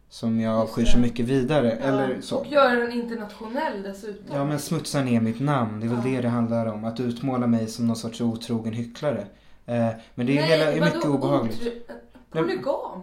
som 0.09 0.39
jag 0.39 0.53
avskyr 0.57 0.85
så 0.85 0.97
mycket 0.99 1.25
vidare. 1.25 1.71
Eller 1.71 2.09
Ja, 2.15 2.21
så. 2.21 2.37
Och 2.37 2.47
gör 2.47 2.75
den 2.75 2.91
internationell 2.91 3.83
dessutom. 3.83 4.35
Ja 4.35 4.45
men 4.45 4.59
smutsa 4.59 5.03
ner 5.03 5.21
mitt 5.21 5.39
namn, 5.39 5.79
det 5.79 5.85
är 5.85 5.89
väl 5.89 5.97
Ja. 6.05 6.11
det 6.15 6.21
det 6.21 6.29
handlar 6.29 6.65
om. 6.65 6.85
Att 6.85 6.99
utmåla 6.99 7.47
mig 7.47 7.67
som 7.67 7.87
någon 7.87 7.95
sorts 7.95 8.21
otrogen 8.21 8.73
hycklare. 8.73 9.25
Eh, 9.65 9.87
men 10.15 10.25
det 10.25 10.37
är, 10.37 10.41
Nej, 10.41 10.49
hela, 10.49 10.71
är 10.71 10.81
mycket 10.81 11.05
obehagligt. 11.05 11.61
otro- 11.61 11.93
Polygam? 12.31 13.01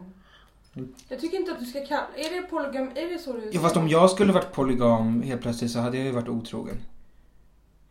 Jag 1.09 1.21
tycker 1.21 1.37
inte 1.39 1.53
att 1.53 1.59
du 1.61 1.65
ska 1.67 1.87
kalla... 1.87 2.07
Är 2.17 2.41
det 2.43 2.49
polygam? 2.49 2.89
Är 2.95 3.13
det 3.13 3.19
så 3.19 3.33
du 3.33 3.51
Ja, 3.53 3.61
fast 3.61 3.77
om 3.77 3.89
jag 3.89 4.11
skulle 4.11 4.33
varit 4.33 4.53
polygam 4.53 5.23
helt 5.23 5.43
plötsligt 5.43 5.71
så 5.71 5.79
hade 5.79 5.97
jag 5.97 6.07
ju 6.07 6.13
varit 6.13 6.29
otrogen. 6.29 6.77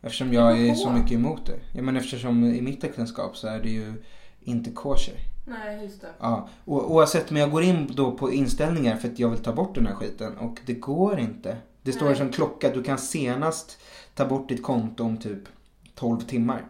Eftersom 0.02 0.32
jag 0.32 0.60
är 0.60 0.74
så 0.74 0.90
mycket 0.90 1.12
emot 1.12 1.46
det. 1.46 1.58
Ja 1.74 1.82
men 1.82 1.96
eftersom 1.96 2.44
i 2.44 2.62
mitt 2.62 2.84
äktenskap 2.84 3.36
så 3.36 3.48
är 3.48 3.62
det 3.62 3.68
ju 3.70 3.92
inte 4.40 4.70
kosher. 4.70 5.14
Nej, 5.48 5.84
just 5.84 6.00
det. 6.00 6.08
Ja, 6.20 6.48
och, 6.64 6.92
oavsett, 6.92 7.30
men 7.30 7.40
jag 7.40 7.50
går 7.50 7.62
in 7.62 7.90
då 7.94 8.12
på 8.12 8.32
inställningar 8.32 8.96
för 8.96 9.08
att 9.08 9.18
jag 9.18 9.28
vill 9.28 9.38
ta 9.38 9.52
bort 9.52 9.74
den 9.74 9.86
här 9.86 9.94
skiten 9.94 10.38
och 10.38 10.58
det 10.66 10.74
går 10.74 11.18
inte. 11.18 11.56
Det 11.82 11.92
står 11.92 12.06
Nej. 12.06 12.16
som 12.16 12.32
klocka, 12.32 12.70
du 12.70 12.82
kan 12.82 12.98
senast 12.98 13.78
ta 14.14 14.24
bort 14.24 14.48
ditt 14.48 14.62
konto 14.62 15.04
om 15.04 15.16
typ 15.16 15.42
12 15.94 16.20
timmar. 16.20 16.64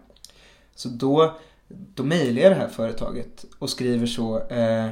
Så 0.74 0.88
då, 0.88 1.34
då 1.68 2.02
mejlar 2.02 2.42
jag 2.42 2.52
det 2.52 2.56
här 2.56 2.68
företaget 2.68 3.44
och 3.58 3.70
skriver 3.70 4.06
så. 4.06 4.40
Eh, 4.48 4.86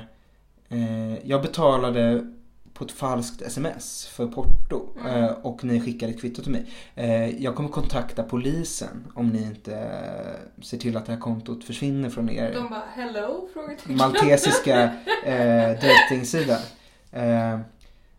eh, 0.69 1.29
jag 1.29 1.43
betalade 1.43 2.33
på 2.79 2.85
ett 2.85 2.93
falskt 2.93 3.43
sms 3.43 4.07
för 4.07 4.27
porto 4.27 4.83
Mm. 5.01 5.25
eh, 5.25 5.31
och 5.43 5.65
ni 5.65 5.81
skickade 5.81 6.13
ett 6.13 6.21
kvitto 6.21 6.43
till 6.43 6.53
mig. 6.53 6.67
Eh, 6.95 7.43
jag 7.43 7.55
kommer 7.55 7.69
kontakta 7.69 8.23
polisen 8.23 9.07
om 9.15 9.29
ni 9.29 9.43
inte 9.43 9.75
eh, 9.77 10.63
ser 10.63 10.79
till 10.79 10.97
att 10.97 11.07
det 11.07 11.13
här 11.13 11.21
kontot 11.21 11.65
försvinner 11.65 12.11
från 12.11 12.31
er 12.31 12.53
De 12.55 12.69
bara 12.69 12.83
hello? 12.95 13.49
Maltesiska 13.85 14.83
eh, 15.27 15.81
dejtingsida. 15.81 16.59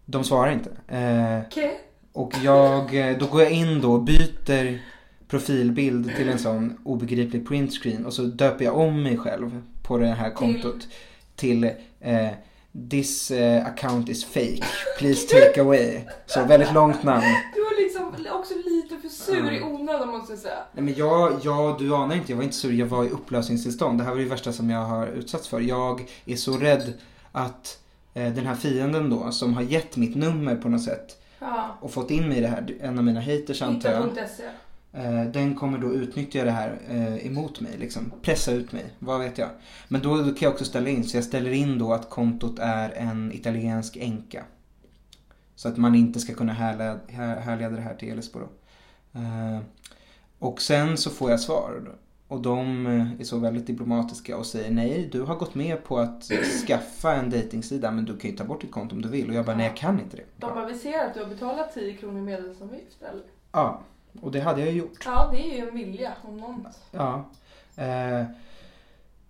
De 0.06 0.24
svarar 0.24 0.52
inte. 0.52 0.70
Okej. 1.48 1.80
och 2.14 2.34
jag, 2.44 2.90
då 3.20 3.26
går 3.28 3.42
jag 3.42 3.52
in 3.52 3.82
då 3.82 3.92
och 3.94 4.04
byter 4.04 4.80
profilbild 5.28 6.16
till 6.16 6.30
en 6.30 6.40
sån 6.40 6.78
obegriplig 6.84 7.48
printscreen 7.48 8.06
och 8.06 8.14
så 8.14 8.22
döper 8.22 8.66
jag 8.66 8.78
om 8.78 9.04
mig 9.04 9.18
själv 9.18 9.62
på 9.84 9.98
det 9.98 10.08
här 10.08 10.30
kontot 10.30 10.88
till 11.36 11.64
eh, 12.00 12.28
This 12.90 13.32
eh, 13.32 13.66
account 13.68 14.10
is 14.10 14.26
fake. 14.26 14.60
Please 15.00 15.28
take 15.28 15.62
away. 15.62 16.02
Så 16.26 16.44
väldigt 16.44 16.74
långt 16.74 17.04
namn. 17.04 17.24
Du 17.56 17.64
var 17.64 17.82
liksom 17.84 18.36
också 18.40 18.54
lite 18.66 18.98
för 18.98 19.10
sur 19.10 19.52
i 19.52 19.62
onödan 19.64 20.08
måste 20.10 20.32
jag 20.34 20.40
säga. 20.40 20.58
Nej 20.74 20.84
men 20.84 20.94
jag, 20.96 21.40
jag, 21.44 21.80
du 21.80 21.96
anar 21.96 22.16
inte, 22.16 22.32
jag 22.32 22.38
var 22.38 22.44
inte 22.44 22.56
sur, 22.56 22.72
jag 22.74 22.86
var 22.86 23.04
i 23.04 23.10
upplösningstillstånd. 23.10 23.98
Det 24.00 24.04
här 24.04 24.12
var 24.12 24.18
det 24.20 24.26
värsta 24.26 24.54
som 24.54 24.70
jag 24.70 24.80
har 24.86 25.08
utsatts 25.08 25.48
för. 25.48 25.60
Jag 25.60 26.06
är 26.26 26.36
så 26.36 26.58
rädd 26.58 26.94
att 27.32 27.80
eh, 28.14 28.34
den 28.34 28.46
här 28.46 28.56
fienden 28.56 29.10
då, 29.10 29.32
som 29.32 29.54
har 29.54 29.62
gett 29.62 29.98
mitt 29.98 30.16
nummer 30.16 30.56
på 30.56 30.70
något 30.70 30.84
sätt 30.84 31.22
Ja. 31.40 31.78
och 31.82 31.92
fått 31.92 32.12
in 32.12 32.30
mig 32.30 32.38
i 32.38 32.42
det 32.42 32.48
här, 32.48 32.76
en 32.82 32.98
av 32.98 33.04
mina 33.04 33.22
haters 33.22 33.62
antar 33.62 33.92
jag. 33.92 34.04
Eh, 34.98 35.24
den 35.24 35.56
kommer 35.56 35.78
då 35.78 35.94
utnyttja 35.94 36.44
det 36.44 36.52
här 36.52 36.80
eh, 36.90 37.28
emot 37.28 37.62
mig, 37.62 37.78
liksom. 37.78 38.12
Pressa 38.22 38.52
ut 38.52 38.72
mig, 38.72 38.86
vad 39.00 39.20
vet 39.20 39.38
jag. 39.38 39.50
Men 39.88 40.02
då, 40.02 40.18
då 40.18 40.24
kan 40.24 40.38
jag 40.40 40.54
också 40.54 40.66
ställa 40.66 40.90
in, 40.90 41.04
så 41.04 41.18
jag 41.18 41.24
ställer 41.24 41.52
in 41.52 41.80
då 41.80 41.94
att 41.94 42.10
kontot 42.10 42.60
är 42.60 42.90
en 42.90 43.32
italiensk 43.32 43.98
änka. 43.98 44.44
Så 45.56 45.70
att 45.70 45.78
man 45.78 45.96
inte 45.96 46.20
ska 46.20 46.34
kunna 46.34 46.54
härleda, 46.54 47.00
här, 47.08 47.40
härleda 47.40 47.76
det 47.76 47.82
här 47.82 47.96
till 47.96 48.10
Elisbo 48.10 48.40
då. 48.40 48.50
Eh, 49.20 49.60
och 50.40 50.62
sen 50.62 50.98
så 50.98 51.10
får 51.10 51.32
jag 51.32 51.40
svar. 51.40 51.98
Och 52.28 52.42
de 52.42 52.88
eh, 52.88 53.22
är 53.22 53.24
så 53.24 53.40
väldigt 53.40 53.68
diplomatiska 53.68 54.38
och 54.38 54.46
säger 54.46 54.72
nej, 54.72 55.10
du 55.12 55.22
har 55.22 55.36
gått 55.36 55.56
med 55.56 55.84
på 55.84 55.98
att 55.98 56.24
skaffa 56.68 57.16
en 57.16 57.30
dejtingsida 57.30 57.92
men 57.92 58.06
du 58.06 58.18
kan 58.18 58.32
ju 58.32 58.38
ta 58.38 58.44
bort 58.44 58.62
ditt 58.62 58.72
konto 58.72 58.96
om 58.96 59.02
du 59.02 59.10
vill. 59.10 59.30
Och 59.30 59.36
jag 59.36 59.46
bara, 59.46 59.58
nej 59.58 59.68
jag 59.68 59.78
kan 59.78 60.00
inte 60.00 60.18
det. 60.18 60.24
De 60.38 60.54
bara, 60.54 60.66
vi 60.66 60.78
ser 60.78 61.06
att 61.06 61.14
du 61.14 61.20
har 61.20 61.30
betalat 61.30 61.74
10 61.74 61.94
kronor 61.94 62.20
i 62.20 62.22
medlemsavgift 62.22 63.02
eller? 63.02 63.24
Ja, 63.52 63.84
och 64.22 64.32
det 64.32 64.40
hade 64.40 64.60
jag 64.62 64.72
ju 64.72 64.78
gjort. 64.78 65.06
Ja, 65.06 65.30
det 65.32 65.52
är 65.54 65.58
ju 65.58 65.68
en 65.70 65.76
vilja 65.76 66.14
om 66.22 66.38
något. 66.38 66.80
Ja. 66.92 67.30
Eh, 67.76 68.24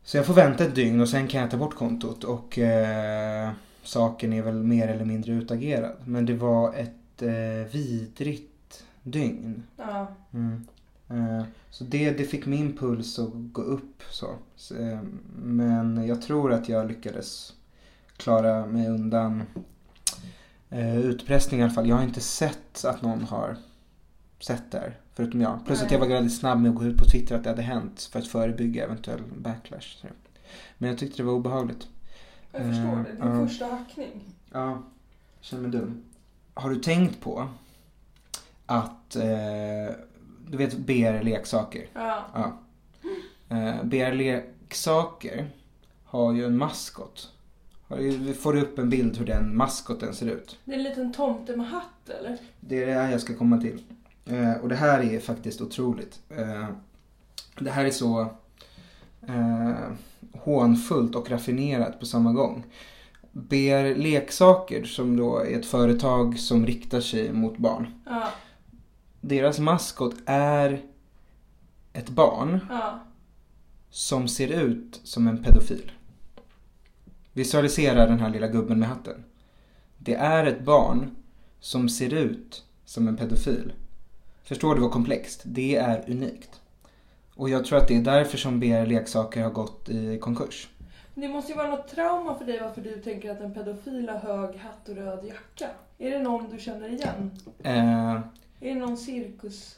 så 0.04 0.18
jag 0.18 0.26
får 0.26 0.34
vänta 0.34 0.64
ett 0.64 0.76
dygn 0.76 1.02
och 1.02 1.10
sen 1.10 1.28
kan 1.28 1.42
jag 1.42 1.52
ta 1.52 1.58
bort 1.58 1.76
kontot 1.76 2.24
och 2.24 2.58
eh, 2.60 3.52
saken 3.84 4.34
är 4.34 4.42
väl 4.42 4.64
mer 4.64 4.88
eller 4.88 5.06
mindre 5.06 5.32
utagerad. 5.34 5.96
Men 6.06 6.26
det 6.26 6.34
var 6.34 6.74
ett 6.74 7.22
eh, 7.22 7.72
vidrigt 7.72 8.84
dygn. 9.04 9.64
Ja. 9.78 10.08
Mm. 10.34 10.68
Eh, 11.10 11.44
så 11.70 11.84
det, 11.84 12.12
det 12.12 12.24
fick 12.24 12.46
min 12.46 12.78
puls 12.78 13.20
att 13.20 13.30
gå 13.34 13.62
upp 13.62 14.04
så. 14.10 14.28
eh, 14.80 15.00
men 15.36 16.08
jag 16.08 16.22
tror 16.22 16.54
att 16.54 16.70
jag 16.70 16.88
lyckades 16.88 17.54
klara 18.18 18.66
mig 18.66 18.88
undan 18.90 19.44
eh, 20.70 20.98
utpressning 20.98 21.60
i 21.60 21.64
alla 21.64 21.74
fall. 21.74 21.90
Jag 21.90 21.96
har 21.96 22.04
inte 22.04 22.22
sett 22.22 22.86
att 22.86 23.02
någon 23.02 23.24
har 23.24 23.56
sett 24.40 24.72
det 24.72 24.78
här. 24.80 24.98
Förutom 25.14 25.42
jag. 25.42 25.66
Plus 25.66 25.82
att 25.82 25.92
jag 25.92 26.00
var 26.00 26.08
väldigt 26.08 26.38
snabb 26.38 26.60
med 26.62 26.70
att 26.70 26.76
gå 26.78 26.84
ut 26.84 26.98
på 26.98 27.06
Twitter 27.06 27.36
att 27.36 27.44
det 27.44 27.50
hade 27.50 27.62
hänt 27.62 28.10
för 28.12 28.20
att 28.20 28.28
förebygga 28.28 28.84
eventuell 28.84 29.22
backlash. 29.38 30.06
Men 30.78 30.90
jag 30.90 31.00
tyckte 31.00 31.18
det 31.18 31.24
var 31.24 31.34
obehagligt. 31.34 31.88
Jag 32.52 32.62
förstår 32.62 33.06
det. 33.06 33.12
Din 33.12 33.22
Eh, 33.32 33.40
ja. 33.40 33.48
första 33.48 33.66
hackning. 33.66 34.22
Ja, 34.52 34.68
jag 34.70 34.84
känner 35.42 35.62
mig 35.64 35.72
dum. 35.72 36.04
Har 36.54 36.70
du 36.70 36.76
tänkt 36.76 37.22
på 37.22 37.48
att 38.66 39.16
eh, 39.16 39.96
du 40.48 40.58
vet 40.58 40.78
BR-leksaker? 40.78 41.86
Ja. 41.94 42.26
Ja. 42.34 42.58
Eh, 43.58 43.84
BR-leksaker 43.84 45.48
har 46.06 46.34
ju 46.34 46.46
en 46.46 46.58
maskot. 46.58 47.32
Får 48.40 48.54
du 48.54 48.62
upp 48.62 48.80
en 48.80 48.90
bild 48.90 49.18
hur 49.18 49.26
den 49.26 49.58
maskoten 49.58 50.14
ser 50.14 50.28
ut? 50.28 50.60
Det 50.66 50.72
är 50.74 50.78
en 50.78 50.84
liten 50.84 51.14
tomte 51.14 51.56
med 51.56 51.68
hatt 51.70 52.10
eller? 52.20 52.38
Det 52.60 52.84
är 52.84 52.88
det 52.88 52.94
här 52.94 53.12
jag 53.12 53.22
ska 53.22 53.36
komma 53.36 53.58
till. 53.62 53.84
Eh, 54.30 54.54
och 54.54 54.70
det 54.70 54.76
här 54.76 55.00
är 55.00 55.20
faktiskt 55.20 55.62
otroligt. 55.62 56.20
Eh, 56.30 56.66
det 57.60 57.72
här 57.72 57.86
är 57.86 57.92
så 57.92 58.22
eh, 59.28 59.74
hånfullt 60.34 61.16
och 61.16 61.30
raffinerat 61.30 62.00
på 62.00 62.06
samma 62.06 62.34
gång. 62.34 62.64
BR 63.32 63.96
Leksaker 63.96 64.84
som 64.86 65.18
då 65.18 65.38
är 65.40 65.60
ett 65.60 65.66
företag 65.66 66.40
som 66.40 66.66
riktar 66.66 67.02
sig 67.02 67.34
mot 67.34 67.58
barn. 67.58 68.02
Ja. 68.06 68.32
Deras 69.22 69.60
maskot 69.60 70.16
är 70.26 70.82
ett 71.94 72.10
barn 72.10 72.60
Ja. 72.70 73.00
som 73.90 74.28
ser 74.28 74.48
ut 74.48 75.02
som 75.04 75.28
en 75.28 75.44
pedofil. 75.44 75.92
Visualisera 77.34 78.06
den 78.06 78.20
här 78.20 78.30
lilla 78.30 78.48
gubben 78.48 78.80
med 78.80 78.90
hatten. 78.90 79.24
Det 79.98 80.16
är 80.16 80.46
ett 80.46 80.66
barn 80.66 81.16
som 81.60 81.90
ser 81.90 82.14
ut 82.14 82.64
som 82.86 83.08
en 83.08 83.18
pedofil. 83.18 83.74
Förstår 84.48 84.76
du 84.76 84.82
vad 84.82 84.92
komplext? 84.92 85.42
Det 85.46 85.76
är 85.76 86.04
unikt. 86.08 86.62
Och 87.36 87.50
jag 87.50 87.66
tror 87.66 87.78
att 87.78 87.88
det 87.88 87.96
är 87.96 88.02
därför 88.02 88.38
som 88.38 88.60
BR 88.60 88.86
Leksaker 88.86 89.44
har 89.44 89.50
gått 89.50 89.90
i 89.90 90.18
konkurs. 90.20 90.70
Det 91.16 91.28
måste 91.28 91.52
ju 91.52 91.58
vara 91.58 91.70
något 91.70 91.88
trauma 91.88 92.36
för 92.36 92.46
dig 92.46 92.60
varför 92.62 92.82
du 92.82 93.02
tänker 93.02 93.32
att 93.32 93.42
en 93.42 93.54
pedofil 93.54 94.10
har 94.10 94.18
hög 94.20 94.56
hatt 94.58 94.90
och 94.90 94.96
röd 94.96 95.26
jacka. 95.26 95.70
Är 95.98 96.12
det 96.12 96.20
någon 96.20 96.50
du 96.50 96.60
känner 96.60 96.90
igen? 96.90 97.32
Eh, 97.64 98.12
Är 98.12 98.22
det 98.60 98.76
någon 98.76 98.98
cirkus? 98.98 99.76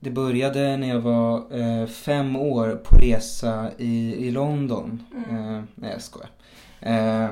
det 0.00 0.10
började 0.10 0.76
när 0.76 0.88
jag 0.88 1.00
var 1.00 1.58
eh, 1.58 1.86
fem 1.86 2.36
år 2.36 2.80
på 2.84 2.96
resa 2.96 3.70
i, 3.78 4.14
i 4.26 4.30
London. 4.30 5.02
Eh, 5.30 5.62
nej 5.74 5.90
jag 5.92 6.02
skojar. 6.02 6.30
Eh, 6.80 7.30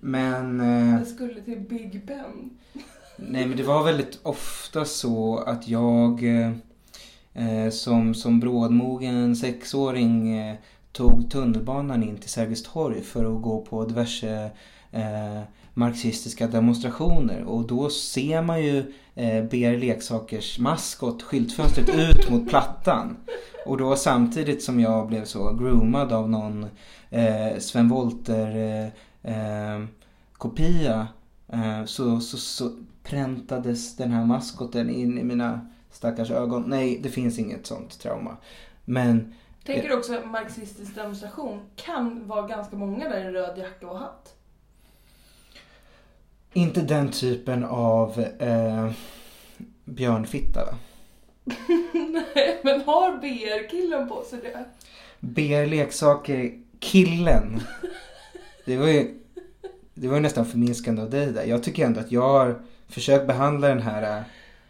men... 0.00 0.60
Eh, 0.60 0.98
Jag 0.98 1.06
skulle 1.06 1.40
till 1.40 1.60
Big 1.60 2.06
Ben. 2.06 2.57
Nej 3.20 3.46
men 3.46 3.56
det 3.56 3.62
var 3.62 3.84
väldigt 3.84 4.18
ofta 4.22 4.84
så 4.84 5.38
att 5.38 5.68
jag 5.68 6.24
eh, 6.24 6.52
eh, 7.34 7.70
som, 7.70 8.14
som 8.14 8.40
brådmogen 8.40 9.36
sexåring 9.36 10.38
eh, 10.38 10.56
tog 10.92 11.30
tunnelbanan 11.30 12.02
in 12.02 12.18
till 12.18 12.30
Sergels 12.30 12.62
torg 12.62 13.02
för 13.02 13.36
att 13.36 13.42
gå 13.42 13.60
på 13.60 13.84
diverse 13.84 14.50
eh, 14.92 15.40
marxistiska 15.74 16.46
demonstrationer 16.46 17.44
och 17.44 17.66
då 17.66 17.90
ser 17.90 18.42
man 18.42 18.62
ju 18.62 18.92
eh, 19.14 19.44
BR 19.44 19.76
Leksakers 19.76 20.58
maskot 20.58 21.22
skyltfönstret 21.22 21.88
ut 21.88 22.30
mot 22.30 22.48
plattan. 22.48 23.16
Och 23.66 23.78
då 23.78 23.96
samtidigt 23.96 24.62
som 24.62 24.80
jag 24.80 25.08
blev 25.08 25.24
så 25.24 25.52
groomad 25.52 26.12
av 26.12 26.30
någon 26.30 26.66
eh, 27.10 27.58
Sven 27.58 27.88
Wollter 27.88 28.56
eh, 28.56 29.34
eh, 29.34 29.84
kopia 30.32 31.08
eh, 31.52 31.84
så, 31.84 32.20
så, 32.20 32.36
så 32.36 32.70
präntades 33.08 33.96
den 33.96 34.10
här 34.10 34.24
maskoten 34.24 34.90
in 34.90 35.18
i 35.18 35.24
mina 35.24 35.68
stackars 35.90 36.30
ögon. 36.30 36.64
Nej, 36.66 37.00
det 37.02 37.08
finns 37.08 37.38
inget 37.38 37.66
sånt 37.66 38.00
trauma. 38.00 38.36
Men 38.84 39.34
Tänker 39.64 39.88
du 39.88 39.94
också 39.94 40.14
att 40.14 40.30
marxistisk 40.30 40.94
demonstration 40.94 41.60
kan 41.76 42.28
vara 42.28 42.46
ganska 42.46 42.76
många 42.76 43.08
där 43.08 43.28
i 43.28 43.32
röd 43.32 43.58
jacka 43.58 43.88
och 43.88 43.98
hatt? 43.98 44.34
inte 46.52 46.80
den 46.80 47.10
typen 47.10 47.64
av 47.64 48.20
eh, 48.38 48.90
björnfitta 49.84 50.64
va? 50.64 50.74
Nej, 51.94 52.60
men 52.62 52.80
har 52.80 53.16
BR-killen 53.16 54.08
på 54.08 54.22
sig 54.22 54.38
det? 54.42 54.64
BR 55.20 55.66
Leksaker 55.66 56.52
killen. 56.78 57.60
Det 58.64 58.76
var 58.76 58.86
ju 58.86 59.14
det 59.94 60.08
var 60.08 60.14
ju 60.14 60.20
nästan 60.20 60.46
förminskande 60.46 61.02
av 61.02 61.10
dig 61.10 61.32
där. 61.32 61.44
Jag 61.44 61.62
tycker 61.62 61.86
ändå 61.86 62.00
att 62.00 62.12
jag 62.12 62.28
har 62.28 62.60
försökt 62.88 63.26
behandla 63.26 63.68
den 63.68 63.82
här 63.82 64.24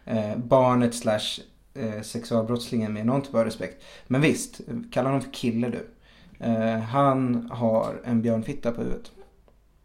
eh, 0.05 0.37
barnet 0.37 0.95
slash 0.95 1.41
eh, 1.75 2.03
sexualbrottslingen 2.03 2.93
med 2.93 3.07
någon 3.07 3.23
typ 3.23 3.35
av 3.35 3.45
respekt. 3.45 3.85
Men 4.07 4.21
visst, 4.21 4.61
kalla 4.93 5.09
honom 5.09 5.23
för 5.23 5.31
kille 5.33 5.69
du. 5.69 5.89
Eh, 6.45 6.79
han 6.79 7.51
har 7.53 8.01
en 8.05 8.23
björnfitta 8.23 8.73
på 8.73 8.81
huvudet. 8.83 9.11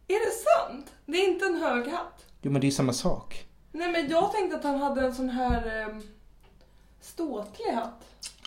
Är 0.08 0.14
det 0.26 0.32
sant? 0.72 0.94
Det 1.06 1.18
är 1.18 1.30
inte 1.34 1.46
en 1.46 1.56
hög 1.56 1.88
hatt? 1.88 2.26
Jo 2.42 2.52
men 2.52 2.62
det 2.62 2.66
är 2.66 2.70
ju 2.70 2.76
samma 2.76 2.94
sak. 2.94 3.46
Nej, 3.72 3.92
men 3.92 4.10
jag 4.10 4.32
tänkte 4.34 4.58
att 4.58 4.64
han 4.64 4.76
hade 4.82 5.02
en 5.06 5.14
sån 5.16 5.30
här 5.30 5.82
eh, 5.82 5.96
ståtlig 7.02 7.66
hatt. 7.76 8.02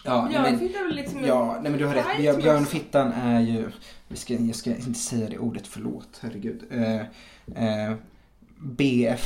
Ja, 0.04 0.28
nej, 0.30 0.32
men- 0.32 0.42
Björnfitta 0.58 0.78
är 0.78 0.92
liksom 0.92 1.24
Ja, 1.24 1.58
nej 1.62 1.70
men 1.70 1.80
du 1.80 1.86
har 1.86 1.94
rätt. 1.94 2.36
björnfittan 2.42 3.12
är 3.12 3.40
ju, 3.40 3.70
vi 4.08 4.16
ska, 4.16 4.34
jag 4.34 4.56
ska 4.56 4.70
inte 4.70 4.94
säga 4.94 5.28
det 5.28 5.38
ordet, 5.38 5.66
förlåt, 5.66 6.18
herregud. 6.22 6.62
Eh, 6.70 7.00
eh, 7.90 7.94
BF 8.58 9.20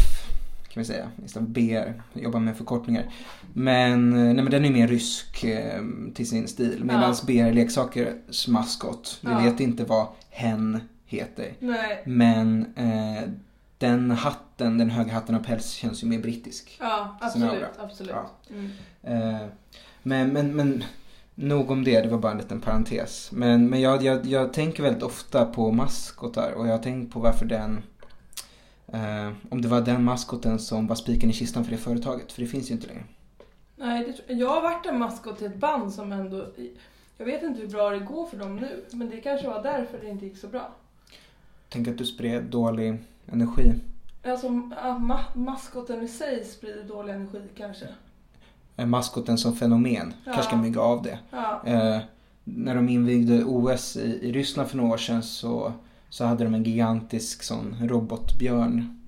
kan 0.73 0.81
vi 0.81 0.85
säga, 0.85 1.11
istället 1.25 1.49
för 1.49 1.53
BR, 1.53 2.03
jobbar 2.21 2.41
med 2.41 2.57
förkortningar. 2.57 3.05
Men, 3.53 4.13
eh, 4.13 4.19
nej 4.19 4.35
men 4.35 4.51
den 4.51 4.65
är 4.65 4.71
mer 4.71 4.89
rysk 4.89 5.45
eh, 5.45 5.83
till 6.15 6.29
sin 6.29 6.49
stil. 6.49 6.85
Medan 6.85 7.03
Ja. 7.03 7.17
BR 7.27 7.53
Leksakers 7.53 8.49
maskot, 8.49 9.19
vi 9.21 9.31
Ja. 9.31 9.39
vet 9.39 9.61
inte 9.61 9.85
vad 9.85 10.07
hen 10.31 10.81
heter. 11.05 11.53
Nej. 11.59 12.03
Men 12.07 12.67
eh, 12.77 13.23
den 13.79 14.11
hatten, 14.11 14.79
den 14.79 14.91
höga 14.91 15.13
hatten 15.13 15.35
av 15.35 15.45
päls 15.45 15.71
känns 15.71 16.03
ju 16.03 16.07
mer 16.07 16.19
brittisk. 16.19 16.77
Ja, 16.81 17.17
absolut. 17.21 17.65
absolut. 17.79 18.13
Ja. 18.15 18.31
Mm. 18.51 18.71
Eh, 19.03 19.47
men, 20.03 20.29
men, 20.33 20.57
men 20.57 20.85
nog 21.35 21.71
om 21.71 21.85
det, 21.85 22.01
det 22.01 22.09
var 22.09 22.19
bara 22.19 22.33
en 22.33 22.39
liten 22.39 22.61
parentes. 22.61 23.29
Men, 23.33 23.71
men 23.71 23.81
jag, 23.81 24.03
jag, 24.03 24.27
jag 24.27 24.53
tänker 24.53 24.83
väldigt 24.83 25.03
ofta 25.03 25.45
på 25.47 25.73
maskotar 25.73 26.53
och 26.53 26.67
jag 26.67 26.73
har 26.73 26.79
tänkt 26.79 27.13
på 27.13 27.21
varför 27.21 27.47
den 27.47 27.83
eh, 28.93 29.33
om 29.51 29.63
det 29.63 29.69
var 29.69 29.81
den 29.81 30.05
maskoten 30.05 30.59
som 30.59 30.87
var 30.87 30.97
spiken 30.97 31.31
i 31.31 31.33
kistan 31.33 31.65
för 31.65 31.71
det 31.73 31.79
företaget, 31.79 32.33
för 32.33 32.43
det 32.43 32.49
finns 32.49 32.71
ju 32.71 32.75
inte 32.75 32.87
längre. 32.87 33.05
Nej, 33.77 34.15
det, 34.27 34.33
jag 34.35 34.49
har 34.49 34.63
varit 34.63 34.87
en 34.87 34.99
maskot 34.99 35.39
till 35.39 35.47
ett 35.47 35.57
band 35.57 35.93
som 35.93 36.13
ändå... 36.13 36.47
Jag 37.19 37.27
vet 37.27 37.43
inte 37.43 37.61
hur 37.61 37.69
bra 37.69 37.91
det 37.91 37.99
går 37.99 38.27
för 38.27 38.37
dem 38.37 38.57
nu, 38.57 38.85
men 38.93 39.11
det 39.11 39.21
kanske 39.21 39.49
var 39.49 39.63
därför 39.63 39.99
det 39.99 40.09
inte 40.09 40.27
gick 40.27 40.39
så 40.39 40.47
bra. 40.49 40.73
tänker 41.69 41.91
att 41.91 41.99
du 41.99 42.05
spred 42.07 42.45
dålig 42.45 42.99
energi. 43.33 43.73
Alltså 44.25 44.47
ja, 44.77 44.99
ma- 45.01 45.39
maskoten 45.39 46.03
i 46.03 46.09
sig 46.09 46.45
sprider 46.45 46.83
dålig 46.85 47.13
energi 47.15 47.43
kanske. 47.57 47.87
Eh, 48.77 48.87
Maskoten 48.87 49.39
som 49.39 49.57
fenomen. 49.57 50.15
Ja. 50.25 50.33
Kanske 50.33 50.51
kan 50.51 50.63
bygga 50.63 50.81
av 50.81 51.03
det. 51.03 51.19
Ja. 51.31 51.61
Eh, 51.65 51.99
när 52.45 52.75
de 52.75 52.89
invigde 52.89 53.45
OS 53.45 53.97
i, 53.97 54.19
i 54.29 54.33
Ryssland 54.33 54.69
för 54.69 54.77
några 54.77 54.93
år 54.93 54.97
sedan 54.99 55.23
så, 55.23 55.73
så 56.11 56.25
hade 56.25 56.45
de 56.45 56.55
en 56.55 56.65
gigantisk 56.65 57.43
sån 57.43 57.75
robotbjörn 57.81 59.01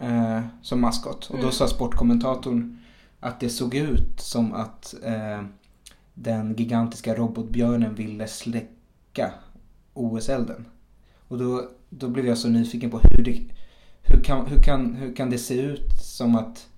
eh, 0.00 0.40
som 0.62 0.80
maskot. 0.80 1.24
Och 1.30 1.36
då 1.36 1.42
Mm. 1.42 1.52
sa 1.52 1.68
sportkommentatorn 1.68 2.78
att 3.20 3.40
det 3.40 3.48
såg 3.48 3.74
ut 3.74 4.20
som 4.20 4.52
att 4.52 4.94
eh, 5.04 5.42
den 6.14 6.54
gigantiska 6.56 7.14
robotbjörnen 7.14 7.94
ville 7.94 8.26
släcka 8.28 9.30
OS-elden. 9.94 10.64
Och 11.28 11.38
då, 11.38 11.68
då 11.90 12.08
blev 12.08 12.26
jag 12.26 12.38
så 12.38 12.48
nyfiken 12.48 12.90
på 12.90 12.98
hur 13.02 13.24
det, 13.24 13.40
hur 14.02 14.22
kan, 14.22 14.46
hur, 14.46 14.62
kan, 14.62 14.94
hur 14.94 15.14
kan 15.16 15.30
det 15.30 15.38
se 15.38 15.60
ut 15.60 15.92
som 16.02 16.36
att 16.36 16.68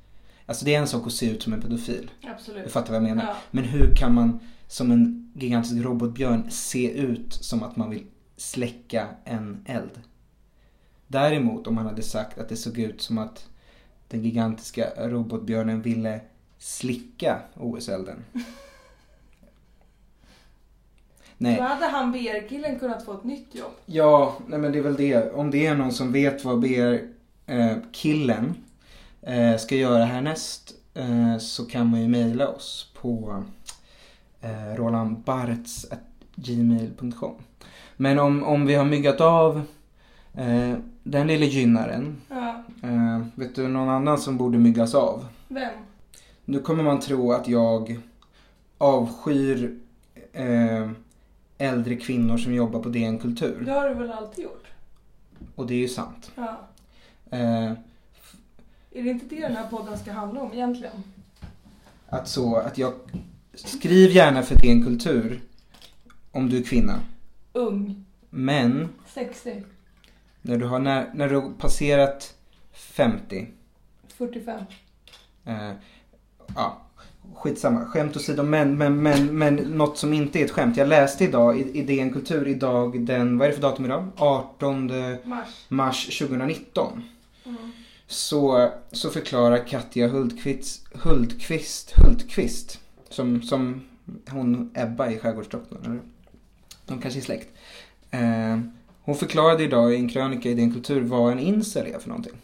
Alltså 0.46 0.64
det 0.64 0.74
är 0.74 0.80
en 0.80 0.86
sak 0.86 1.06
att 1.06 1.12
se 1.12 1.30
ut 1.30 1.42
som 1.42 1.52
en 1.52 1.60
pedofil. 1.60 2.10
Du 2.22 2.28
Absolut. 2.28 2.72
fattar 2.72 2.88
vad 2.92 2.96
jag 2.96 3.02
menar. 3.02 3.24
Ja. 3.24 3.34
Men 3.50 3.64
hur 3.64 3.94
kan 3.94 4.14
man 4.14 4.38
som 4.68 4.90
en 4.92 5.32
gigantisk 5.34 5.84
robotbjörn 5.84 6.50
se 6.50 6.90
ut 6.92 7.32
som 7.32 7.62
att 7.62 7.76
man 7.76 7.90
vill 7.90 8.02
släcka 8.36 9.08
en 9.24 9.64
eld? 9.66 10.00
Däremot 11.06 11.66
om 11.66 11.74
man 11.74 11.86
hade 11.86 12.02
sagt 12.02 12.38
att 12.38 12.48
det 12.48 12.56
såg 12.56 12.78
ut 12.78 13.02
som 13.02 13.18
att 13.18 13.48
den 14.08 14.22
gigantiska 14.22 14.86
robotbjörnen 14.96 15.82
ville 15.82 16.20
slicka 16.58 17.42
OS-elden. 17.54 18.24
Nej. 21.38 21.56
Då 21.56 21.62
hade 21.62 21.86
han 21.86 22.12
BR-killen 22.12 22.78
kunnat 22.78 23.04
få 23.04 23.12
ett 23.12 23.24
nytt 23.24 23.54
jobb. 23.54 23.72
Ja, 23.86 24.38
nej 24.46 24.58
men 24.58 24.72
det 24.72 24.78
är 24.78 24.82
väl 24.82 24.96
det. 24.96 25.32
Om 25.32 25.50
det 25.50 25.66
är 25.66 25.74
någon 25.74 25.92
som 25.92 26.12
vet 26.12 26.44
vad 26.44 26.60
BR-killen 26.60 28.54
eh, 29.22 29.56
ska 29.56 29.74
göra 29.74 30.04
härnäst 30.04 30.74
eh, 30.94 31.38
så 31.38 31.66
kan 31.66 31.86
man 31.86 32.00
ju 32.00 32.08
mejla 32.08 32.48
oss 32.48 32.92
på 32.94 33.44
eh, 34.40 34.74
rolandbarts.gmail.com 34.74 37.34
Men 37.96 38.18
om, 38.18 38.44
om 38.44 38.66
vi 38.66 38.74
har 38.74 38.84
myggat 38.84 39.20
av 39.20 39.62
eh, 40.34 40.74
den 41.02 41.26
lille 41.26 41.46
gynnaren, 41.46 42.16
Ja. 42.28 42.64
eh, 42.82 43.20
vet 43.34 43.54
du 43.54 43.68
någon 43.68 43.88
annan 43.88 44.18
som 44.18 44.36
borde 44.38 44.58
myggas 44.58 44.94
av? 44.94 45.26
Vem? 45.48 45.70
Nu 46.44 46.58
kommer 46.60 46.84
man 46.84 47.00
tro 47.00 47.32
att 47.32 47.48
jag 47.48 48.00
avskyr 48.78 49.78
eh, 50.32 50.90
äldre 51.58 51.96
kvinnor 51.96 52.36
som 52.38 52.54
jobbar 52.54 52.80
på 52.82 52.88
DN 52.88 53.18
Kultur. 53.18 53.62
Det 53.64 53.72
har 53.72 53.88
du 53.88 53.94
väl 53.94 54.12
alltid 54.12 54.44
gjort? 54.44 54.66
Och 55.54 55.66
det 55.66 55.74
är 55.74 55.78
ju 55.78 55.88
sant. 55.88 56.30
Ja. 56.34 56.60
Eh, 57.30 57.72
Är 58.96 59.02
det 59.02 59.10
inte 59.10 59.26
det 59.34 59.40
den 59.40 59.56
här 59.56 59.66
podden 59.68 59.98
ska 59.98 60.12
handla 60.12 60.40
om 60.40 60.52
egentligen? 60.52 60.92
att 62.08 62.28
så, 62.28 62.56
att 62.56 62.78
jag 62.78 62.92
skriv 63.54 64.10
gärna 64.10 64.42
för 64.42 64.54
DN 64.54 64.82
Kultur 64.84 65.40
om 66.32 66.48
du 66.48 66.58
är 66.58 66.62
kvinna. 66.62 66.94
Ung. 67.56 68.04
Men 68.30 68.88
60. 69.06 69.62
när 70.42 70.56
du 70.56 70.66
har, 70.66 70.78
när, 70.78 71.10
när 71.14 71.28
du 71.28 71.36
har 71.36 71.50
passerat 71.50 72.34
50, 72.72 73.46
45. 74.08 74.60
eh, 75.44 75.70
ja, 76.54 76.82
skitsamma. 77.34 77.84
Skämt 77.84 78.16
åsido, 78.16 78.42
men, 78.42 78.78
men, 78.78 79.02
men, 79.02 79.38
men 79.38 79.54
något 79.54 79.98
som 79.98 80.12
inte 80.12 80.40
är 80.40 80.44
ett 80.44 80.50
skämt. 80.50 80.76
Jag 80.76 80.88
läste 80.88 81.24
idag 81.24 81.58
i, 81.58 81.78
i 81.78 81.82
DN 81.82 82.12
Kultur 82.12 82.48
idag 82.48 83.06
den, 83.06 83.38
vad 83.38 83.46
är 83.46 83.50
det 83.50 83.54
för 83.54 83.62
datum 83.62 83.84
idag? 83.84 84.08
18 84.16 84.86
Mars. 85.24 85.66
mars 85.68 86.18
2019. 86.18 87.02
Mm. 87.44 87.72
Så, 88.06 88.70
så 88.92 89.10
förklarar 89.10 89.66
Katja 89.66 90.08
Hultqvist, 90.08 90.86
Hultqvist, 90.94 91.92
Hultqvist 91.96 92.80
som, 93.08 93.42
som 93.42 93.82
hon 94.30 94.70
Ebba 94.74 95.10
i 95.10 95.18
Skärgårdsdoktorn, 95.18 95.84
eller? 95.84 96.00
De 96.86 97.00
kanske 97.00 97.20
är 97.20 97.24
släkt. 97.24 97.48
Eh, 98.10 98.58
hon 99.02 99.14
förklarade 99.14 99.64
idag 99.64 99.94
i 99.94 99.96
en 99.96 100.08
krönika 100.08 100.48
i 100.48 100.54
DN 100.54 100.72
Kultur 100.72 101.00
vad 101.00 101.32
en 101.32 101.38
incel 101.38 101.86
är 101.86 101.98
för 101.98 102.08
någonting. 102.08 102.36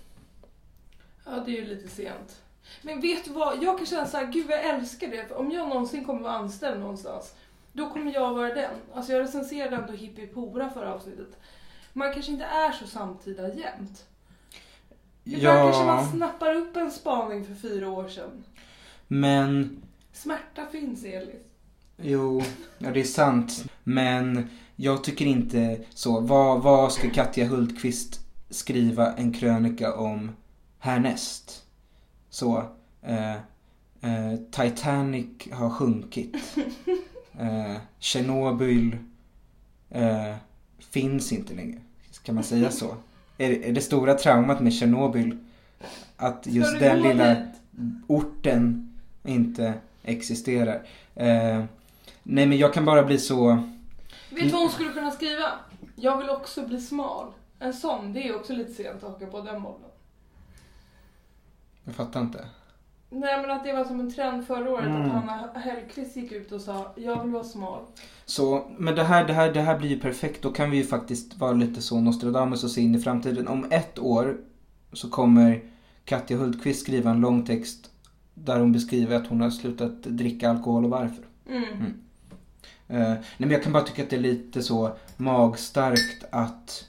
Ja, 1.24 1.42
det 1.46 1.50
är 1.50 1.62
ju 1.62 1.64
lite 1.64 1.88
sent. 1.88 2.42
Men 2.82 3.00
vet 3.00 3.24
du 3.24 3.30
vad? 3.32 3.62
Jag 3.62 3.76
kan 3.78 3.86
känna 3.86 4.06
så 4.06 4.16
här, 4.16 4.26
gud 4.26 4.46
jag 4.48 4.64
älskar 4.64 5.08
det. 5.08 5.28
För 5.28 5.38
om 5.38 5.50
jag 5.50 5.68
någonsin 5.68 6.04
kommer 6.04 6.20
vara 6.20 6.32
anställd 6.32 6.80
någonstans, 6.80 7.34
då 7.72 7.90
kommer 7.90 8.14
jag 8.14 8.34
vara 8.34 8.54
den. 8.54 8.74
Alltså 8.94 9.12
jag 9.12 9.22
recenserade 9.22 9.76
ändå 9.76 9.92
Hippie 9.92 10.26
Pora 10.26 10.70
förra 10.70 10.94
avsnittet. 10.94 11.36
Man 11.92 12.12
kanske 12.12 12.32
inte 12.32 12.44
är 12.44 12.72
så 12.72 12.86
samtida 12.86 13.54
jämt. 13.54 14.06
Ibland 15.24 15.58
kanske 15.58 15.84
man 15.84 16.10
snappar 16.10 16.54
upp 16.54 16.76
en 16.76 16.90
spaning 16.90 17.44
för 17.44 17.54
fyra 17.54 17.88
år 17.88 18.08
sedan. 18.08 18.44
men 19.08 19.82
Smärta 20.12 20.66
finns, 20.66 21.04
Elis. 21.04 21.49
Jo, 22.02 22.42
ja 22.78 22.90
det 22.90 23.00
är 23.00 23.04
sant. 23.04 23.64
Men 23.84 24.48
jag 24.76 25.04
tycker 25.04 25.26
inte 25.26 25.80
så. 25.94 26.20
Vad, 26.20 26.62
vad 26.62 26.92
ska 26.92 27.10
Katja 27.10 27.46
Hultqvist 27.46 28.20
skriva 28.50 29.12
en 29.12 29.32
krönika 29.32 29.94
om 29.94 30.30
härnäst? 30.78 31.64
Så, 32.30 32.64
eh, 33.02 33.34
eh, 34.00 34.36
Titanic 34.50 35.26
har 35.52 35.70
sjunkit. 35.70 36.36
Eh, 37.38 37.76
Tjernobyl 37.98 38.96
eh, 39.90 40.34
finns 40.78 41.32
inte 41.32 41.54
längre. 41.54 41.78
Kan 42.22 42.34
man 42.34 42.44
säga 42.44 42.70
så? 42.70 42.96
Är, 43.38 43.50
är 43.50 43.72
det 43.72 43.80
stora 43.80 44.14
traumat 44.14 44.60
med 44.60 44.72
Tjernobyl 44.72 45.36
att 46.16 46.46
just 46.46 46.80
den 46.80 47.02
lilla 47.02 47.36
orten 48.06 48.92
inte 49.24 49.74
existerar. 50.02 50.82
Nej 52.32 52.46
men 52.46 52.58
jag 52.58 52.74
kan 52.74 52.84
bara 52.84 53.02
bli 53.02 53.18
så... 53.18 53.62
Vet 54.30 54.42
du 54.42 54.48
vad 54.48 54.60
hon 54.60 54.70
skulle 54.70 54.92
kunna 54.92 55.10
skriva? 55.10 55.46
Jag 55.96 56.18
vill 56.18 56.30
också 56.30 56.66
bli 56.66 56.80
smal. 56.80 57.26
En 57.58 57.74
sån, 57.74 58.12
det 58.12 58.28
är 58.28 58.36
också 58.36 58.52
lite 58.52 58.72
sent 58.72 59.04
att 59.04 59.10
haka 59.10 59.26
på 59.26 59.40
den 59.40 59.62
bollen. 59.62 59.90
Jag 61.84 61.94
fattar 61.94 62.20
inte. 62.20 62.44
Nej 63.10 63.40
men 63.42 63.50
att 63.50 63.64
det 63.64 63.72
var 63.72 63.84
som 63.84 64.00
en 64.00 64.14
trend 64.14 64.46
förra 64.46 64.70
året 64.70 64.86
Mm. 64.86 65.02
att 65.02 65.12
Hanna 65.12 65.50
Hellquist 65.54 66.16
gick 66.16 66.32
ut 66.32 66.52
och 66.52 66.60
sa 66.60 66.92
jag 66.96 67.22
vill 67.22 67.32
vara 67.32 67.44
smal. 67.44 67.82
Så, 68.24 68.70
men 68.78 68.94
det 68.94 69.02
här, 69.02 69.26
det, 69.26 69.32
här, 69.32 69.52
det 69.52 69.60
här 69.60 69.78
blir 69.78 69.88
ju 69.88 70.00
perfekt. 70.00 70.42
Då 70.42 70.52
kan 70.52 70.70
vi 70.70 70.76
ju 70.76 70.84
faktiskt 70.84 71.38
vara 71.38 71.52
lite 71.52 71.82
så 71.82 72.00
Nostradamus 72.00 72.64
och 72.64 72.70
se 72.70 72.80
in 72.80 72.94
i 72.94 72.98
framtiden. 72.98 73.48
Om 73.48 73.66
ett 73.70 73.98
år 73.98 74.36
så 74.92 75.10
kommer 75.10 75.62
Katja 76.04 76.36
Hultqvist 76.36 76.80
skriva 76.80 77.10
en 77.10 77.20
lång 77.20 77.46
text 77.46 77.90
där 78.34 78.60
hon 78.60 78.72
beskriver 78.72 79.16
att 79.16 79.26
hon 79.26 79.40
har 79.40 79.50
slutat 79.50 80.02
dricka 80.02 80.50
alkohol 80.50 80.84
och 80.84 80.90
varför. 80.90 81.24
Mm. 81.48 81.64
Eh, 81.64 81.78
nej 82.98 83.18
men 83.38 83.50
jag 83.50 83.62
kan 83.62 83.72
bara 83.72 83.82
tycka 83.82 84.02
att 84.02 84.10
det 84.10 84.16
är 84.16 84.20
lite 84.20 84.62
så 84.62 84.96
magstarkt 85.16 86.24
att 86.30 86.86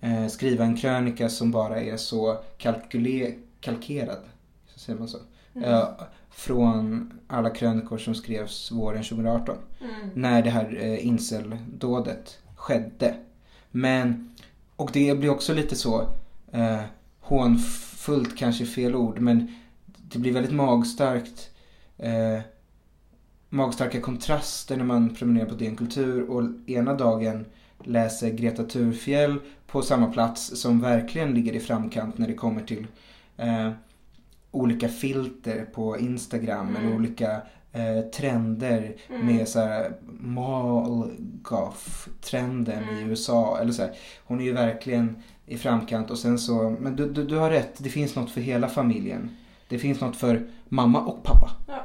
eh, 0.00 0.26
skriva 0.26 0.64
en 0.64 0.76
krönika 0.76 1.28
som 1.28 1.50
bara 1.50 1.80
är 1.80 1.96
så 1.96 2.38
kalkyle- 2.58 3.34
kalkerad. 3.60 4.18
Så 4.66 4.78
säger 4.78 4.98
man 4.98 5.08
så. 5.08 5.18
Eh, 5.54 5.88
från 6.30 7.12
alla 7.26 7.50
krönikor 7.50 7.98
som 7.98 8.14
skrevs 8.14 8.70
våren 8.72 9.02
2018. 9.02 9.56
Mm. 9.80 10.10
När 10.14 10.42
det 10.42 10.50
här 10.50 10.78
eh, 10.80 11.06
inceldådet 11.06 12.38
skedde. 12.56 13.14
Men, 13.70 14.34
och 14.76 14.90
det 14.92 15.18
blir 15.18 15.30
också 15.30 15.54
lite 15.54 15.76
så 15.76 16.08
eh, 16.52 16.80
hånfullt 17.20 18.36
kanske 18.38 18.66
fel 18.66 18.94
ord 18.94 19.18
men 19.18 19.54
det 19.86 20.18
blir 20.18 20.32
väldigt 20.32 20.52
magstarkt 20.52 21.50
eh, 21.96 22.40
magstarka 23.48 24.00
kontraster 24.00 24.76
när 24.76 24.84
man 24.84 25.14
prenumererar 25.14 25.48
på 25.48 25.54
DN 25.54 25.76
Kultur 25.76 26.30
och 26.30 26.42
ena 26.66 26.94
dagen 26.94 27.44
läser 27.84 28.30
Greta 28.30 28.64
Thurfjell 28.64 29.38
på 29.66 29.82
samma 29.82 30.06
plats 30.06 30.60
som 30.60 30.80
verkligen 30.80 31.34
ligger 31.34 31.52
i 31.52 31.60
framkant 31.60 32.18
när 32.18 32.28
det 32.28 32.34
kommer 32.34 32.62
till 32.62 32.86
eh, 33.36 33.70
olika 34.50 34.88
filter 34.88 35.64
på 35.64 35.98
Instagram 35.98 36.76
eller 36.76 36.94
olika 36.94 37.42
eh, 37.72 38.00
trender 38.00 38.96
med 39.22 39.48
så 39.48 39.60
här 39.60 39.92
Malgoff-trenden 40.20 42.98
i 42.98 43.02
USA. 43.02 43.58
Eller 43.60 43.72
så 43.72 43.82
här. 43.82 43.92
Hon 44.24 44.40
är 44.40 44.44
ju 44.44 44.52
verkligen 44.52 45.22
i 45.46 45.58
framkant 45.58 46.10
och 46.10 46.18
sen 46.18 46.38
så, 46.38 46.76
men 46.80 46.96
du, 46.96 47.10
du, 47.10 47.24
du 47.24 47.36
har 47.36 47.50
rätt, 47.50 47.74
det 47.78 47.90
finns 47.90 48.16
något 48.16 48.30
för 48.30 48.40
hela 48.40 48.68
familjen. 48.68 49.36
Det 49.68 49.78
finns 49.78 50.00
något 50.00 50.16
för 50.16 50.48
mamma 50.68 51.00
och 51.00 51.22
pappa. 51.22 51.50
Ja. 51.66 51.84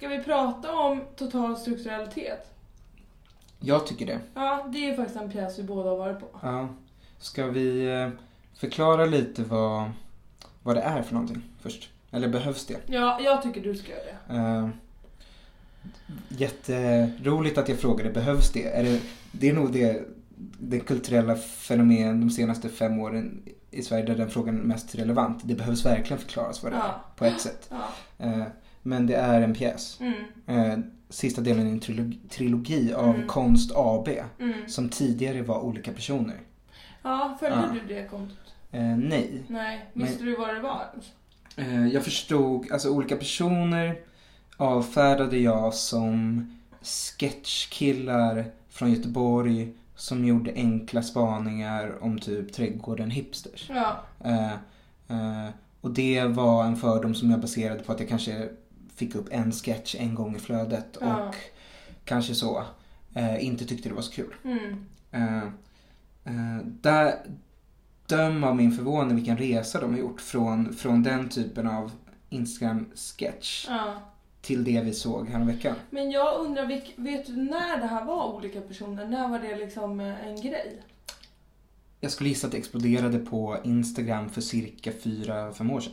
Ska 0.00 0.08
vi 0.08 0.22
prata 0.22 0.72
om 0.76 1.00
total 1.16 1.56
strukturalitet? 1.56 2.54
Jag 3.58 3.86
tycker 3.86 4.06
det. 4.06 4.20
Ja, 4.34 4.66
det 4.72 4.78
är 4.78 4.90
ju 4.90 4.96
faktiskt 4.96 5.20
en 5.20 5.30
pjäs 5.30 5.58
vi 5.58 5.62
båda 5.62 5.90
har 5.90 5.96
varit 5.96 6.20
på. 6.20 6.26
Ja. 6.42 6.68
Ska 7.18 7.46
vi 7.46 7.86
eh, 8.00 8.08
förklara 8.54 9.06
lite 9.06 9.42
vad, 9.42 9.90
vad 10.62 10.76
det 10.76 10.80
är 10.80 11.02
för 11.02 11.14
någonting 11.14 11.42
först? 11.60 11.90
Eller 12.10 12.28
behövs 12.28 12.66
det? 12.66 12.76
Ja, 12.86 13.20
jag 13.20 13.42
tycker 13.42 13.60
du 13.60 13.74
ska 13.74 13.92
göra 13.92 14.00
det. 14.28 14.34
Uh, 14.34 14.68
jätteroligt 16.28 17.58
att 17.58 17.68
jag 17.68 17.78
frågade, 17.78 18.10
behövs 18.10 18.52
det? 18.52 18.64
Är 18.68 18.84
det, 18.84 19.00
det 19.32 19.48
är 19.48 19.52
nog 19.52 19.72
det, 19.72 20.02
det 20.58 20.80
kulturella 20.80 21.36
fenomen 21.36 22.20
de 22.20 22.30
senaste 22.30 22.68
fem 22.68 22.98
åren 22.98 23.42
i 23.70 23.82
Sverige 23.82 24.04
där 24.04 24.16
den 24.16 24.30
frågan 24.30 24.58
är 24.58 24.62
mest 24.62 24.94
relevant. 24.94 25.40
Det 25.44 25.54
behövs 25.54 25.86
verkligen 25.86 26.18
förklaras 26.22 26.62
vad 26.62 26.72
det 26.72 26.76
Ja. 26.76 26.84
är 26.84 27.16
på 27.16 27.24
ett 27.24 27.40
sätt. 27.40 27.70
Ja. 27.70 27.88
Eh, 28.26 28.44
men 28.82 29.06
det 29.06 29.14
är 29.14 29.40
en 29.40 29.54
pjäs. 29.54 30.00
Mm. 30.00 30.14
Eh, 30.46 30.78
sista 31.08 31.40
delen 31.40 31.66
i 31.66 31.70
en 31.70 31.80
trilogi, 31.80 32.18
trilogi 32.28 32.92
av 32.92 33.14
Mm. 33.14 33.26
Konst 33.26 33.72
AB. 33.74 34.08
Mm. 34.38 34.68
Som 34.68 34.88
tidigare 34.88 35.42
var 35.42 35.60
olika 35.60 35.92
personer. 35.92 36.36
Ja, 37.02 37.36
följde 37.40 37.58
Ja. 37.58 37.74
du 37.88 37.94
det 37.94 38.08
kontot? 38.08 38.36
Eh, 38.70 38.82
nej. 38.96 39.42
Nej. 39.48 39.84
Visste 39.92 40.24
du 40.24 40.36
vad 40.36 40.54
det 40.54 40.60
var? 40.60 40.86
Eh, 41.56 41.86
jag 41.88 42.04
förstod, 42.04 42.72
alltså 42.72 42.88
olika 42.90 43.16
personer 43.16 43.98
avfärdade 44.56 45.38
jag 45.38 45.74
som 45.74 46.46
sketchkillar 46.82 48.44
från 48.68 48.92
Göteborg 48.92 49.72
som 49.96 50.24
gjorde 50.24 50.52
enkla 50.54 51.02
spaningar 51.02 52.04
om 52.04 52.18
typ 52.18 52.52
trädgården 52.52 53.10
hipsters. 53.10 53.70
Ja. 53.74 53.96
Eh, 54.24 54.52
eh, 55.08 55.48
och 55.80 55.90
det 55.90 56.24
var 56.24 56.64
en 56.64 56.76
fördom 56.76 57.14
som 57.14 57.30
jag 57.30 57.40
baserade 57.40 57.82
på 57.82 57.92
att 57.92 58.00
jag 58.00 58.08
kanske 58.08 58.48
fick 59.00 59.14
upp 59.14 59.28
en 59.30 59.52
sketch 59.52 59.94
en 59.98 60.14
gång 60.14 60.36
i 60.36 60.38
flödet 60.38 60.98
Ja. 61.00 61.28
och 61.28 61.34
kanske 62.04 62.34
så 62.34 62.64
eh, 63.14 63.44
inte 63.44 63.64
tyckte 63.64 63.88
det 63.88 63.94
var 63.94 64.02
så 64.02 64.12
kul. 64.12 64.34
Mm. 64.44 64.84
Eh, 65.10 65.42
eh, 66.24 66.64
där, 66.64 67.14
döm 68.06 68.44
av 68.44 68.56
min 68.56 68.72
förvåning 68.72 69.16
vilken 69.16 69.36
resa 69.38 69.80
de 69.80 69.90
har 69.90 69.98
gjort 69.98 70.20
från, 70.20 70.72
från 70.74 71.02
den 71.02 71.28
typen 71.28 71.66
av 71.66 71.92
Instagram-sketch 72.30 73.66
Ja. 73.68 73.94
till 74.42 74.64
det 74.64 74.80
vi 74.80 74.92
såg 74.92 75.28
häromveckan. 75.28 75.74
Men 75.90 76.10
jag 76.10 76.40
undrar, 76.40 76.66
vilk- 76.66 76.92
vet 76.96 77.26
du 77.26 77.36
när 77.36 77.78
det 77.80 77.86
här 77.86 78.04
var 78.04 78.34
olika 78.34 78.60
personer? 78.60 79.06
När 79.08 79.28
var 79.28 79.38
det 79.38 79.56
liksom 79.56 80.00
eh, 80.00 80.26
en 80.26 80.36
grej? 80.40 80.82
Jag 82.00 82.12
skulle 82.12 82.28
gissa 82.28 82.46
att 82.46 82.52
det 82.52 82.58
exploderade 82.58 83.18
på 83.18 83.56
Instagram 83.64 84.30
för 84.30 84.40
cirka 84.40 84.92
fyra, 84.92 85.52
fem 85.52 85.70
år 85.70 85.80
sedan. 85.80 85.92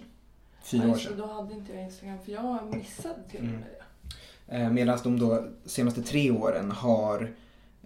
Fyra 0.71 0.91
år 0.91 0.95
sedan. 0.95 1.17
Då 1.17 1.25
hade 1.25 1.53
inte 1.53 1.73
jag 1.73 1.83
Instagram 1.83 2.17
för 2.25 2.31
jag 2.31 2.75
missade 2.75 3.15
till 3.31 3.39
och 3.39 3.45
Mm. 3.45 3.59
med 3.59 3.69
det. 3.69 4.55
Eh, 4.55 4.69
Medan 4.69 4.99
de 5.03 5.19
då 5.19 5.47
senaste 5.65 6.01
tre 6.01 6.31
åren 6.31 6.71
har 6.71 7.31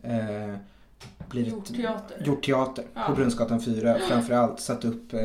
eh, 0.03 0.55
blivit, 1.29 1.53
Gjort 1.53 1.65
teater. 1.65 2.23
gjort 2.25 2.45
teater 2.45 2.85
Ja. 2.93 3.01
på 3.07 3.13
Brunnsgatan 3.15 3.61
4. 3.61 3.97
Framförallt 4.09 4.59
satt 4.59 4.85
upp 4.85 5.13
eh, 5.13 5.21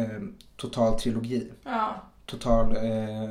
eh, 0.00 0.20
total 0.56 1.00
trilogi. 1.00 1.50
Ja. 1.64 2.02
Total 2.26 2.76
eh, 2.76 3.30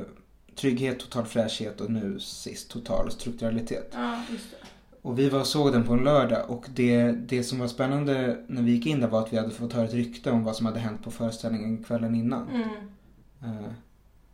trygghet, 0.56 0.98
total 0.98 1.24
fräschhet 1.24 1.80
och 1.80 1.90
nu 1.90 2.20
sist 2.20 2.70
total 2.70 3.10
strukturalitet. 3.10 3.90
Ja, 3.94 4.22
just 4.30 4.50
det. 4.50 4.56
Och 5.02 5.18
vi 5.18 5.28
var 5.28 5.40
och 5.40 5.46
såg 5.46 5.72
den 5.72 5.84
på 5.84 5.92
en 5.92 6.04
lördag 6.04 6.50
och 6.50 6.66
det, 6.74 7.12
det 7.12 7.42
som 7.44 7.58
var 7.58 7.66
spännande 7.68 8.36
när 8.46 8.62
vi 8.62 8.70
gick 8.72 8.86
in 8.86 9.00
där 9.00 9.08
var 9.08 9.20
att 9.20 9.32
vi 9.32 9.36
hade 9.36 9.50
fått 9.50 9.72
höra 9.72 9.84
ett 9.84 9.94
rykte 9.94 10.30
om 10.30 10.44
vad 10.44 10.56
som 10.56 10.66
hade 10.66 10.78
hänt 10.80 11.04
på 11.04 11.10
föreställningen 11.10 11.84
kvällen 11.84 12.14
innan. 12.14 12.48
Mm. 12.48 12.68
Eh, 13.42 13.72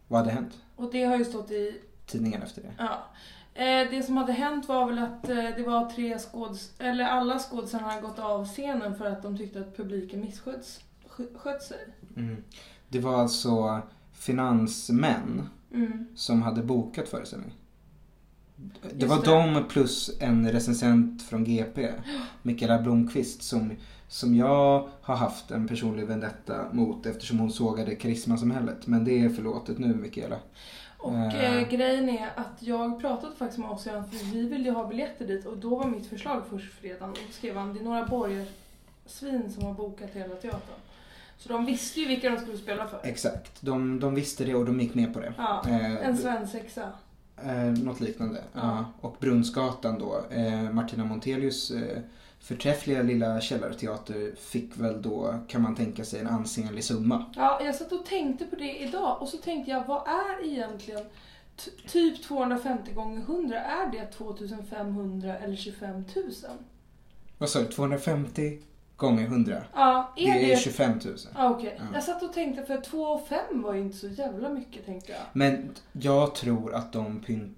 vad 0.08 0.18
hade 0.20 0.30
hänt? 0.32 0.58
Och 0.76 0.92
det 0.92 1.04
har 1.04 1.16
ju 1.16 1.24
stått 1.24 1.50
i 1.50 1.80
Tidningen 2.06 2.42
efter 2.42 2.62
det. 2.62 2.72
Ja. 2.78 3.06
Eh, 3.54 3.90
det 3.90 4.02
som 4.02 4.16
hade 4.16 4.32
hänt 4.32 4.68
var 4.68 4.86
väl 4.86 4.98
att 4.98 5.28
eh, 5.28 5.36
det 5.56 5.62
var 5.66 5.90
tre 5.90 6.18
skåds... 6.18 6.72
Eller 6.78 7.04
alla 7.04 7.38
skådisarna 7.38 7.86
hade 7.88 8.00
gått 8.00 8.18
av 8.18 8.46
scenen 8.46 8.94
för 8.94 9.04
att 9.04 9.22
de 9.22 9.38
tyckte 9.38 9.60
att 9.60 9.76
publiken 9.76 10.20
missköts 10.20 10.80
skö- 11.08 11.38
skött 11.38 11.62
sig. 11.62 11.78
Mm. 12.16 12.44
Det 12.88 13.00
var 13.00 13.14
alltså 13.20 13.80
finansmän 14.12 15.48
Mm. 15.72 16.06
som 16.14 16.42
hade 16.42 16.62
bokat 16.62 17.08
föreställningen. 17.08 17.54
Det 18.56 18.92
Just 18.94 19.08
var 19.08 19.24
det. 19.46 19.54
de 19.54 19.64
plus 19.68 20.10
en 20.20 20.52
recensent 20.52 21.22
från 21.22 21.44
GP, 21.44 21.92
Mikaela 22.42 22.78
Blomqvist, 22.82 23.42
som, 23.42 23.72
som 24.08 24.34
jag 24.36 24.88
har 25.02 25.16
haft 25.16 25.50
en 25.50 25.68
personlig 25.68 26.06
vendetta 26.06 26.66
mot 26.72 27.06
eftersom 27.06 27.38
hon 27.38 27.50
sågade 27.50 27.94
karismasamhället. 27.94 28.86
Men 28.86 29.04
det 29.04 29.24
är 29.24 29.28
förlåtet 29.28 29.78
nu 29.78 29.94
Mikaela. 29.94 30.36
Och 30.98 31.14
Eh. 31.14 31.54
eh, 31.62 31.68
grejen 31.68 32.08
är 32.08 32.30
att 32.36 32.62
jag 32.62 33.00
pratade 33.00 33.36
faktiskt 33.36 33.58
med 33.58 33.70
Ossian 33.70 34.10
för 34.10 34.26
vi 34.26 34.48
ville 34.48 34.64
ju 34.64 34.70
ha 34.70 34.86
biljetter 34.86 35.26
dit 35.26 35.46
och 35.46 35.56
då 35.58 35.76
var 35.76 35.86
mitt 35.88 36.06
förslag 36.06 36.42
först 36.50 36.72
fredagen 36.72 37.10
och 37.10 37.18
då 37.26 37.32
skrev 37.32 37.56
han 37.56 37.74
det 37.74 37.80
är 37.80 37.84
några 37.84 38.06
borgarsvin 38.06 39.52
som 39.54 39.64
har 39.64 39.72
bokat 39.74 40.10
hela 40.12 40.34
teatern. 40.34 40.78
Så 41.38 41.48
de 41.48 41.66
visste 41.66 42.00
ju 42.00 42.06
vilka 42.06 42.30
de 42.30 42.38
skulle 42.38 42.58
spela 42.58 42.86
för. 42.86 43.00
Exakt, 43.04 43.62
de, 43.62 44.00
de 44.00 44.14
visste 44.14 44.44
det 44.44 44.54
och 44.54 44.64
de 44.66 44.80
gick 44.80 44.94
med 44.94 45.14
på 45.14 45.20
det. 45.20 45.32
Ja, 45.38 45.62
Eh, 45.68 46.06
en 46.08 46.16
svensexa. 46.18 46.88
Eh, 47.44 47.54
något 47.84 48.00
liknande. 48.00 48.44
Ja. 48.52 48.84
Och 49.00 49.16
Brunnsgatan 49.20 49.98
då. 49.98 50.24
Eh, 50.30 50.62
Martina 50.72 51.04
Montelius 51.04 51.70
eh, 51.70 51.98
förträffliga 52.46 53.02
lilla 53.02 53.40
källarteater 53.40 54.32
fick 54.36 54.76
väl 54.76 55.02
då, 55.02 55.34
kan 55.48 55.62
man 55.62 55.74
tänka 55.74 56.04
sig, 56.04 56.20
en 56.20 56.26
ansenlig 56.26 56.84
summa. 56.84 57.24
Ja, 57.36 57.60
jag 57.64 57.74
satt 57.74 57.92
och 57.92 58.06
tänkte 58.06 58.44
på 58.44 58.56
det 58.56 58.76
idag 58.78 59.22
och 59.22 59.28
så 59.28 59.36
tänkte 59.36 59.70
jag 59.70 59.84
vad 59.86 60.02
är 60.08 60.44
egentligen 60.46 61.04
t- 61.56 61.70
typ 61.88 62.22
250 62.22 62.92
gånger 62.92 63.20
100? 63.20 63.60
Är 63.60 63.90
det 63.92 64.06
2500 64.06 65.36
eller 65.38 65.56
25 65.56 65.94
000? 65.94 66.04
Vad 67.38 67.48
sa 67.48 67.58
du? 67.58 67.66
250 67.66 68.58
gånger 68.96 69.24
100? 69.24 69.62
Ja, 69.74 70.12
är 70.16 70.32
det 70.34 70.38
det... 70.38 70.52
är 70.52 70.56
25 70.56 70.92
000. 71.04 71.16
Ja, 71.34 71.50
okej. 71.50 71.74
Ja. 71.78 71.84
Jag 71.94 72.02
satt 72.04 72.22
och 72.22 72.32
tänkte 72.32 72.62
för 72.64 72.80
2 72.80 73.02
och 73.02 73.26
5 73.28 73.38
var 73.62 73.74
ju 73.74 73.80
inte 73.80 73.96
så 73.96 74.08
jävla 74.08 74.48
mycket 74.48 74.86
tänkte 74.86 75.12
jag. 75.12 75.20
Men 75.32 75.70
jag 75.92 76.34
tror 76.34 76.74
att 76.74 76.92
de 76.92 77.20
pyn- 77.26 77.54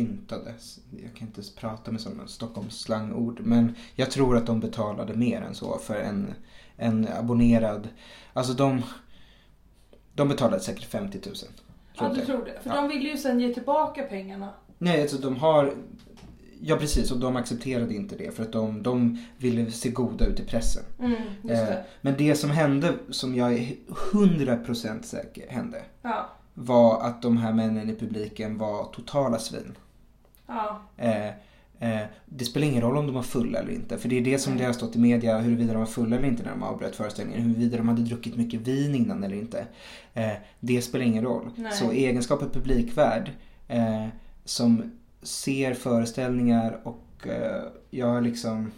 pyntades. 0.00 0.78
Jag 1.02 1.14
kan 1.14 1.28
inte 1.28 1.40
ens 1.40 1.54
prata 1.54 1.90
med 1.92 2.00
sådana 2.00 2.26
Stockholmslangord. 2.26 3.40
Men 3.44 3.74
jag 3.94 4.10
tror 4.10 4.36
att 4.36 4.46
de 4.46 4.60
betalade 4.60 5.14
mer 5.14 5.42
än 5.42 5.54
så 5.54 5.78
för 5.78 5.94
en, 5.94 6.34
en 6.76 7.08
abonnerad. 7.18 7.88
Alltså 8.32 8.52
de, 8.52 8.82
de 10.14 10.28
betalade 10.28 10.60
säkert 10.62 10.84
50 10.84 11.20
000. 11.26 11.34
Ja, 11.98 12.12
du 12.14 12.20
tror 12.26 12.44
det? 12.44 12.60
För 12.62 12.70
Ja. 12.70 12.76
de 12.76 12.88
vill 12.88 13.06
ju 13.06 13.16
sen 13.16 13.40
ge 13.40 13.54
tillbaka 13.54 14.02
pengarna. 14.02 14.50
Nej, 14.78 15.02
alltså 15.02 15.16
de 15.18 15.36
har... 15.36 15.74
Ja 16.60 16.76
precis, 16.76 17.10
och 17.10 17.18
de 17.20 17.36
accepterade 17.36 17.94
inte 17.94 18.16
det 18.16 18.36
för 18.36 18.42
att 18.42 18.52
de, 18.52 18.82
de 18.82 19.18
ville 19.38 19.70
se 19.70 19.90
goda 19.90 20.26
ut 20.26 20.40
i 20.40 20.44
pressen. 20.44 20.82
Mm, 20.98 21.12
just 21.42 21.54
Eh, 21.62 21.66
det. 21.66 21.84
men 22.00 22.14
det 22.18 22.34
som 22.34 22.50
hände, 22.50 22.94
som 23.10 23.34
jag 23.34 23.52
är 23.52 23.74
100% 24.12 25.02
säker 25.02 25.50
hände, 25.50 25.82
Ja, 26.02 26.30
var 26.54 27.00
att 27.02 27.22
de 27.22 27.36
här 27.36 27.52
männen 27.52 27.90
i 27.90 27.94
publiken 27.94 28.58
var 28.58 28.84
totala 28.84 29.38
svin. 29.38 29.74
Ja. 30.46 30.82
Eh, 30.96 31.26
eh, 31.78 32.06
det 32.26 32.44
spelar 32.44 32.66
ingen 32.66 32.82
roll 32.82 32.96
om 32.96 33.06
de 33.06 33.14
var 33.14 33.22
fulla 33.22 33.58
eller 33.58 33.72
inte. 33.72 33.98
För 33.98 34.08
det 34.08 34.18
är 34.18 34.24
det 34.24 34.38
som 34.38 34.56
det 34.56 34.64
har 34.64 34.72
stått 34.72 34.96
i 34.96 34.98
media, 34.98 35.38
huruvida 35.38 35.72
de 35.72 35.78
var 35.78 35.86
fulla 35.86 36.16
eller 36.16 36.28
inte 36.28 36.42
när 36.42 36.50
de 36.50 36.62
avbröt 36.62 36.96
föreställningen. 36.96 37.42
Huruvida 37.42 37.76
de 37.76 37.88
hade 37.88 38.02
druckit 38.02 38.36
mycket 38.36 38.60
vin 38.60 38.94
innan 38.94 39.24
eller 39.24 39.36
inte. 39.36 39.66
Eh, 40.14 40.32
det 40.60 40.82
spelar 40.82 41.04
ingen 41.04 41.24
roll. 41.24 41.50
Nej. 41.56 41.72
Så 41.72 41.92
i 41.92 42.06
egenskap 42.06 42.42
av 42.42 42.48
publikvärd 42.48 43.30
eh, 43.68 44.06
som 44.44 44.92
ser 45.22 45.74
föreställningar 45.74 46.80
och 46.82 47.26
eh, 47.26 47.62
jag 47.90 48.22
liksom 48.22 48.70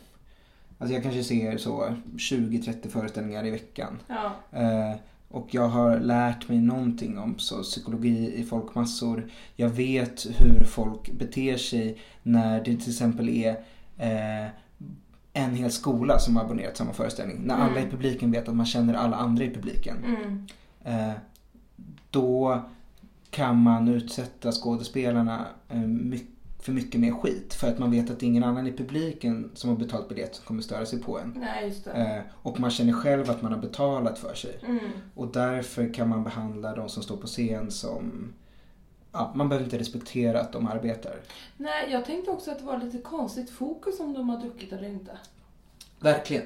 Alltså 0.80 0.94
jag 0.94 1.02
kanske 1.02 1.24
ser 1.24 1.58
så 1.58 1.94
20-30 2.16 2.88
föreställningar 2.88 3.46
i 3.46 3.50
veckan. 3.50 3.98
Ja. 4.06 4.32
Och 5.30 5.54
jag 5.54 5.68
har 5.68 6.00
lärt 6.00 6.48
mig 6.48 6.60
någonting 6.60 7.18
om 7.18 7.38
så, 7.38 7.62
psykologi 7.62 8.34
i 8.36 8.44
folkmassor. 8.44 9.30
Jag 9.56 9.68
vet 9.68 10.26
hur 10.38 10.64
folk 10.64 11.12
beter 11.12 11.56
sig 11.56 11.98
när 12.22 12.58
det 12.64 12.76
till 12.76 12.90
exempel 12.90 13.28
är 13.28 13.50
eh, 13.96 14.50
en 15.32 15.54
hel 15.54 15.70
skola 15.70 16.18
som 16.18 16.36
har 16.36 16.44
abonnerat 16.44 16.76
samma 16.76 16.92
föreställning. 16.92 17.36
När 17.44 17.54
alla 17.54 17.76
i 17.76 17.82
Mm. 17.82 17.90
publiken 17.90 18.30
vet 18.30 18.48
att 18.48 18.54
man 18.56 18.66
känner 18.66 18.94
alla 18.94 19.16
andra 19.16 19.44
i 19.44 19.50
publiken. 19.54 19.96
Mm. 20.04 20.46
Eh, 20.84 21.14
då 22.10 22.62
kan 23.30 23.56
man 23.62 23.88
utsätta 23.88 24.52
skådespelarna 24.52 25.46
eh, 25.68 25.78
my- 25.78 26.26
för 26.58 26.72
mycket 26.72 27.00
mer 27.00 27.12
skit. 27.12 27.54
För 27.54 27.68
att 27.68 27.78
man 27.78 27.90
vet 27.90 28.10
att 28.10 28.20
det 28.20 28.26
är 28.26 28.28
ingen 28.28 28.44
annan 28.44 28.66
i 28.66 28.72
publiken 28.72 29.50
som 29.54 29.70
har 29.70 29.76
betalt 29.76 30.08
biljett 30.08 30.34
som 30.34 30.44
kommer 30.44 30.62
störa 30.62 30.86
sig 30.86 31.02
på 31.02 31.18
en. 31.18 31.34
Nej, 31.40 31.68
just. 31.68 31.86
Eh, 31.86 32.18
och 32.42 32.60
man 32.60 32.70
känner 32.70 32.92
själv 32.92 33.30
att 33.30 33.42
man 33.42 33.52
har 33.52 33.58
betalat 33.60 34.18
för 34.18 34.34
sig. 34.34 34.58
Mm. 34.66 34.90
Och 35.14 35.32
därför 35.32 35.94
kan 35.94 36.08
man 36.08 36.24
behandla 36.24 36.74
de 36.74 36.88
som 36.88 37.02
står 37.02 37.16
på 37.16 37.26
scen 37.26 37.70
som... 37.70 38.32
Ja, 39.12 39.32
man 39.34 39.48
behöver 39.48 39.64
inte 39.64 39.78
respektera 39.78 40.40
att 40.40 40.52
de 40.52 40.66
arbetar. 40.66 41.16
Nej, 41.56 41.88
jag 41.92 42.04
tänkte 42.04 42.30
också 42.30 42.50
att 42.50 42.58
det 42.58 42.64
var 42.64 42.78
lite 42.78 42.98
konstigt 42.98 43.50
fokus 43.50 44.00
om 44.00 44.14
de 44.14 44.28
har 44.28 44.40
druckit 44.40 44.72
eller 44.72 44.88
inte. 44.88 45.18
Verkligen. 46.00 46.44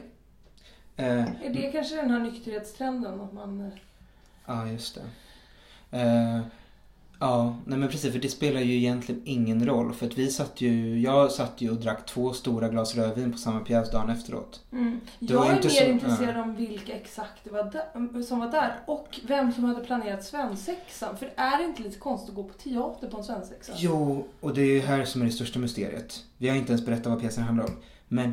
Eh, 0.96 1.44
Är 1.44 1.54
det 1.54 1.72
kanske 1.72 1.96
den 1.96 2.10
här 2.10 2.20
nykterhetstrenden 2.20 3.20
att 3.20 3.32
man... 3.32 3.60
eh, 3.60 3.72
Ja, 4.46 4.66
just 4.68 4.94
det. 4.94 5.02
Eh, 5.98 6.40
ja, 7.22 7.56
nej 7.66 7.78
men 7.78 7.88
precis 7.88 8.12
för 8.12 8.18
det 8.18 8.28
spelar 8.28 8.60
ju 8.60 8.76
egentligen 8.76 9.22
ingen 9.24 9.66
roll 9.66 9.92
för 9.94 10.06
att 10.06 10.18
vi 10.18 10.30
satt 10.30 10.60
ju, 10.60 11.00
jag 11.00 11.32
satt 11.32 11.60
ju 11.60 11.70
och 11.70 11.76
drack 11.76 12.06
två 12.06 12.32
stora 12.32 12.68
glas 12.68 12.94
rödvin 12.96 13.32
på 13.32 13.38
samma 13.38 13.60
pjäs 13.60 13.90
dagen 13.90 14.10
efteråt. 14.10 14.60
Mm. 14.72 15.00
Jag 15.18 15.46
är 15.46 15.54
mer 15.54 15.68
så- 15.68 15.84
intresserad 15.84 16.36
om 16.40 16.56
vilka 16.56 16.92
exakt 16.92 17.44
det 17.44 17.50
var 17.50 17.64
där, 17.64 18.22
som 18.22 18.38
var 18.38 18.50
där 18.50 18.80
och 18.86 19.20
vem 19.26 19.52
som 19.52 19.64
hade 19.64 19.84
planerat 19.84 20.24
svensexan. 20.24 21.16
För 21.16 21.32
är 21.36 21.58
det 21.58 21.64
inte 21.64 21.82
lite 21.82 21.98
konstigt 21.98 22.28
att 22.30 22.36
gå 22.36 22.44
på 22.44 22.54
teater 22.54 23.08
på 23.10 23.16
en 23.16 23.24
svensexa? 23.24 23.72
Jo, 23.76 24.26
och 24.40 24.54
det 24.54 24.62
är 24.62 24.66
ju 24.74 24.80
här 24.80 25.04
som 25.04 25.22
är 25.22 25.26
det 25.26 25.32
största 25.32 25.58
mysteriet. 25.58 26.24
Vi 26.38 26.48
har 26.48 26.56
inte 26.56 26.72
ens 26.72 26.86
berättat 26.86 27.06
vad 27.06 27.20
pjäsen 27.20 27.44
handlar 27.44 27.64
om. 27.64 27.76
Men 28.08 28.32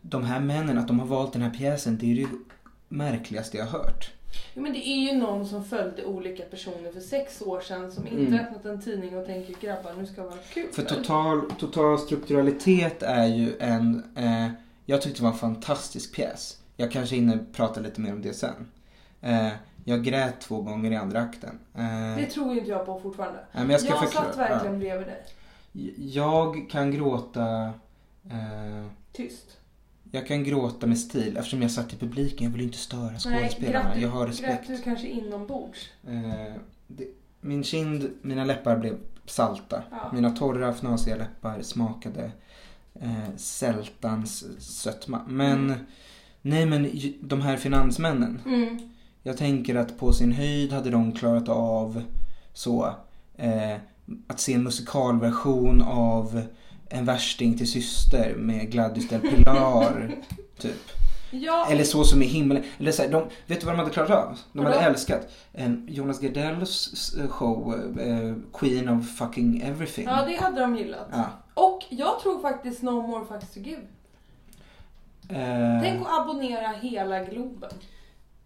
de 0.00 0.24
här 0.24 0.40
männen, 0.40 0.78
att 0.78 0.86
de 0.88 0.98
har 1.00 1.06
valt 1.06 1.32
den 1.32 1.42
här 1.42 1.50
pjäsen, 1.50 1.98
det 1.98 2.12
är 2.12 2.16
det 2.16 2.28
märkligaste 2.88 3.56
jag 3.56 3.66
har 3.66 3.78
hört. 3.78 4.10
Jo, 4.54 4.62
men 4.62 4.72
det 4.72 4.88
är 4.88 5.12
ju 5.12 5.18
någon 5.18 5.46
som 5.46 5.64
följde 5.64 6.04
olika 6.04 6.42
personer 6.42 6.92
för 6.92 7.00
sex 7.00 7.42
år 7.42 7.60
sedan 7.60 7.92
som 7.92 8.06
inte 8.06 8.22
Mm. 8.22 8.34
öppnat 8.40 8.64
en 8.64 8.80
tidning 8.82 9.18
och 9.18 9.26
tänker 9.26 9.54
grabbar 9.60 9.92
nu 9.98 10.06
ska 10.06 10.22
det 10.22 10.28
vara 10.28 10.38
kul. 10.52 10.66
För 10.72 10.82
total, 10.82 11.50
total 11.58 11.98
strukturalitet 11.98 13.02
är 13.02 13.26
ju 13.26 13.56
en... 13.60 14.02
Eh, 14.16 14.48
jag 14.86 15.02
tyckte 15.02 15.18
det 15.20 15.24
var 15.24 15.32
en 15.32 15.38
fantastisk 15.38 16.14
pjäs. 16.14 16.58
Jag 16.76 16.92
kanske 16.92 17.14
hinner 17.16 17.38
prata 17.52 17.80
lite 17.80 18.00
mer 18.00 18.12
om 18.12 18.22
det 18.22 18.32
sen. 18.34 18.68
Eh, 19.20 19.48
jag 19.84 20.04
grät 20.04 20.40
två 20.40 20.60
gånger 20.62 20.90
i 20.90 20.96
andra 20.96 21.20
akten. 21.20 21.58
Eh, 21.74 22.16
Det 22.16 22.26
tror 22.26 22.52
ju 22.52 22.58
inte 22.58 22.70
jag 22.70 22.86
på 22.86 23.00
fortfarande. 23.00 23.38
men 23.52 23.70
jag 23.70 23.80
ska 23.80 23.90
jag 23.90 24.00
förklara. 24.00 24.24
satt 24.26 24.38
verkligen 24.38 24.74
Ja. 24.74 24.78
bredvid 24.80 25.06
dig. 25.06 25.24
jag 26.12 26.66
kan 26.70 26.90
gråta... 26.90 27.72
Eh, 28.30 28.86
Tyst. 29.12 29.58
Jag 30.14 30.26
kan 30.26 30.44
gråta 30.44 30.86
med 30.86 30.98
stil 30.98 31.36
eftersom 31.36 31.62
jag 31.62 31.70
satt 31.70 31.92
i 31.92 31.96
publiken. 31.96 32.44
Jag 32.46 32.52
vill 32.52 32.62
inte 32.62 32.78
störa 32.78 33.18
skådespelarna. 33.18 33.84
grät 33.84 33.94
du- 33.94 34.00
jag 34.02 34.08
har 34.08 34.20
Grät 34.26 34.30
respekt. 34.30 34.68
du 34.68 34.78
kanske 34.78 35.06
inombords? 35.08 35.88
Eh, 36.08 36.54
det, 36.86 37.06
min 37.40 37.64
kind, 37.64 38.10
mina 38.22 38.44
läppar 38.44 38.76
blev 38.78 38.96
salta. 39.26 39.82
Ja. 39.90 40.10
Mina 40.14 40.30
torra 40.30 40.72
fnasiga 40.74 41.16
läppar 41.16 41.62
smakade 41.62 42.32
eh, 43.00 43.36
sältans 43.36 44.44
sötma. 44.82 45.20
Men 45.28 45.74
nej 46.42 46.66
men 46.66 46.90
de 47.20 47.40
här 47.40 47.56
finansmännen. 47.56 48.40
Mm. 48.46 48.78
Jag 49.22 49.36
tänker 49.36 49.74
att 49.74 49.98
på 49.98 50.12
sin 50.12 50.32
höjd 50.32 50.72
hade 50.72 50.90
de 50.90 51.12
klarat 51.12 51.48
av 51.48 52.02
så 52.52 52.94
eh, 53.36 53.76
att 54.26 54.40
se 54.40 54.54
en 54.54 54.62
musikalversion 54.62 55.82
av 55.82 56.42
En 56.94 57.04
värsting 57.04 57.58
till 57.58 57.70
syster 57.70 58.34
med 58.36 58.70
Gladys 58.72 59.08
del 59.08 59.20
Pilar. 59.20 60.14
typ. 60.58 60.90
Ja, 61.30 61.66
Eller 61.70 61.84
Så 61.84 62.04
som 62.04 62.22
i 62.22 62.26
himlen. 62.26 62.62
Eller 62.78 62.92
så 62.92 63.02
här, 63.02 63.08
de, 63.10 63.28
vet 63.46 63.60
du 63.60 63.66
vad 63.66 63.74
de 63.74 63.78
hade 63.78 63.90
klarat 63.90 64.10
av? 64.10 64.38
De 64.52 64.64
hade 64.64 64.80
älskat 64.80 65.28
en 65.52 65.86
Jonas 65.90 66.20
Gardells 66.20 66.90
s- 66.92 67.14
show 67.30 67.74
eh, 68.00 68.34
Queen 68.58 68.88
of 68.88 69.16
fucking 69.18 69.60
everything. 69.62 70.04
ja, 70.04 70.24
det 70.26 70.36
hade 70.36 70.60
de 70.60 70.76
gillat. 70.76 71.08
Ja. 71.12 71.24
Och 71.54 71.84
jag 71.90 72.20
tror 72.20 72.42
faktiskt 72.42 72.82
No 72.82 72.90
More 72.90 73.24
Fucks 73.24 73.54
To 73.54 73.60
Give. 73.60 73.80
Eh, 75.28 75.82
Tänk 75.82 76.00
att 76.06 76.20
abonnera 76.20 76.68
hela 76.68 77.24
Globen. 77.24 77.70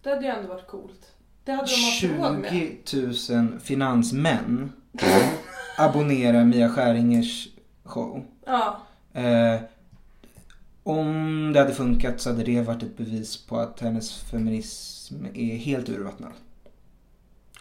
Det 0.03 0.11
hade 0.11 0.23
ju 0.23 0.29
ändå 0.33 0.49
varit 0.49 0.67
coolt. 0.67 1.13
Det 1.45 1.53
hade 1.53 1.69
de 1.69 1.85
haft 1.85 2.21
råd 2.23 2.39
med. 2.39 2.51
20 2.85 3.35
000 3.35 3.61
finansmän 3.61 4.73
abonnerar 5.79 6.45
Mia 6.45 6.69
Skäringers 6.69 7.49
show. 7.85 8.25
Ja. 8.49 8.81
Eh, 9.13 9.61
om 10.83 11.51
det 11.53 11.61
hade 11.61 11.75
funkat 11.75 12.21
så 12.21 12.31
hade 12.31 12.45
det 12.45 12.63
varit 12.63 12.83
ett 12.83 12.97
bevis 12.97 13.47
på 13.47 13.57
att 13.57 13.81
hennes 13.81 14.23
feminism 14.23 15.25
är 15.35 15.57
helt 15.57 15.89
urvattnad. 15.89 16.33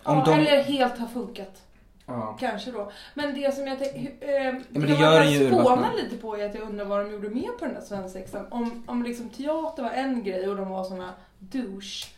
Om 0.03 0.17
ja 0.17 0.25
de- 0.25 0.33
Eller 0.33 0.63
helt 0.63 0.97
har 0.97 1.07
funkat. 1.07 1.61
Ja. 2.05 2.37
Kanske 2.39 2.71
då. 2.71 2.91
Men 3.13 3.33
det 3.33 3.55
som 3.55 3.67
jag 3.67 3.79
tänkte... 3.79 4.25
Eh, 4.27 4.53
men 4.69 4.81
det 4.81 4.87
jag 4.87 4.99
gör 4.99 5.19
den 5.19 5.31
ju 5.31 5.39
urvattnad. 5.39 5.95
lite 6.03 6.17
på 6.17 6.37
är 6.37 6.45
att 6.45 6.55
jag 6.55 6.63
undrar 6.63 6.85
vad 6.85 7.05
de 7.05 7.11
gjorde 7.11 7.29
mer 7.29 7.49
på 7.59 7.65
den 7.65 7.73
där 7.73 7.81
svensexan. 7.81 8.45
Om, 8.49 8.83
om 8.87 9.03
liksom 9.03 9.29
teater 9.29 9.83
var 9.83 9.89
en 9.91 10.23
grej 10.23 10.49
och 10.49 10.55
de 10.57 10.69
var 10.69 10.83
såna 10.83 11.13
douchebags. 11.39 12.11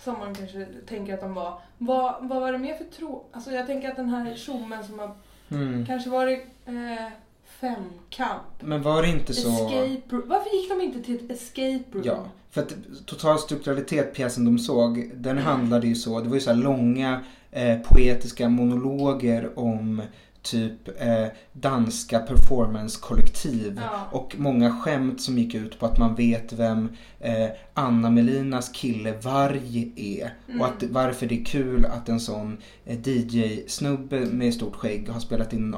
Som 0.00 0.18
man 0.18 0.34
kanske 0.34 0.66
tänker 0.88 1.14
att 1.14 1.20
de 1.20 1.34
var. 1.34 1.58
Vad, 1.78 2.28
vad 2.28 2.40
var 2.40 2.52
det 2.52 2.58
mer 2.58 2.74
för 2.74 2.84
tro... 2.84 3.26
Alltså 3.32 3.50
jag 3.50 3.66
tänker 3.66 3.90
att 3.90 3.96
den 3.96 4.08
här 4.08 4.34
tjommen 4.34 4.84
som 4.84 4.98
har 4.98 5.10
Mm. 5.50 5.86
kanske 5.86 6.10
varit 6.10 6.44
eh, 6.66 7.12
femkamp. 7.60 8.42
Men 8.60 8.82
var 8.82 9.02
det 9.02 9.08
inte 9.08 9.34
så... 9.34 9.48
Escape 9.48 10.16
room. 10.16 10.22
Varför 10.26 10.56
gick 10.56 10.68
de 10.68 10.80
inte 10.80 11.02
till 11.02 11.16
ett 11.16 11.30
escape 11.30 11.84
room? 11.92 12.02
Ja, 12.04 12.24
för 12.50 12.62
att 12.62 12.74
total 13.06 13.38
strukturalitet, 13.38 14.14
pjäsen 14.14 14.44
de 14.44 14.58
såg, 14.58 15.10
den 15.14 15.38
handlade 15.38 15.86
ju 15.86 15.94
så, 15.94 16.20
det 16.20 16.28
var 16.28 16.34
ju 16.34 16.40
så 16.40 16.52
långa 16.52 17.20
eh, 17.50 17.78
poetiska 17.78 18.48
monologer 18.48 19.58
om 19.58 20.02
typ 20.50 20.88
eh, 21.02 21.26
danska 21.52 22.18
performancekollektiv 22.18 23.80
Ja. 23.82 24.08
och 24.18 24.34
många 24.38 24.80
skämt 24.80 25.20
som 25.20 25.38
gick 25.38 25.54
ut 25.54 25.78
på 25.78 25.86
att 25.86 25.98
man 25.98 26.14
vet 26.14 26.52
vem 26.52 26.88
eh, 27.20 27.46
Anna 27.74 28.10
Melinas 28.10 28.68
kille 28.68 29.14
Varg 29.22 29.92
är 29.96 30.30
Mm. 30.48 30.60
och 30.60 30.66
att, 30.66 30.82
varför 30.90 31.26
det 31.26 31.40
är 31.40 31.44
kul 31.44 31.86
att 31.86 32.08
en 32.08 32.20
sån 32.20 32.56
eh, 32.84 32.98
DJ-snubbe 33.08 34.20
med 34.26 34.54
stort 34.54 34.76
skägg 34.76 35.08
har 35.08 35.20
spelat 35.20 35.52
in 35.52 35.74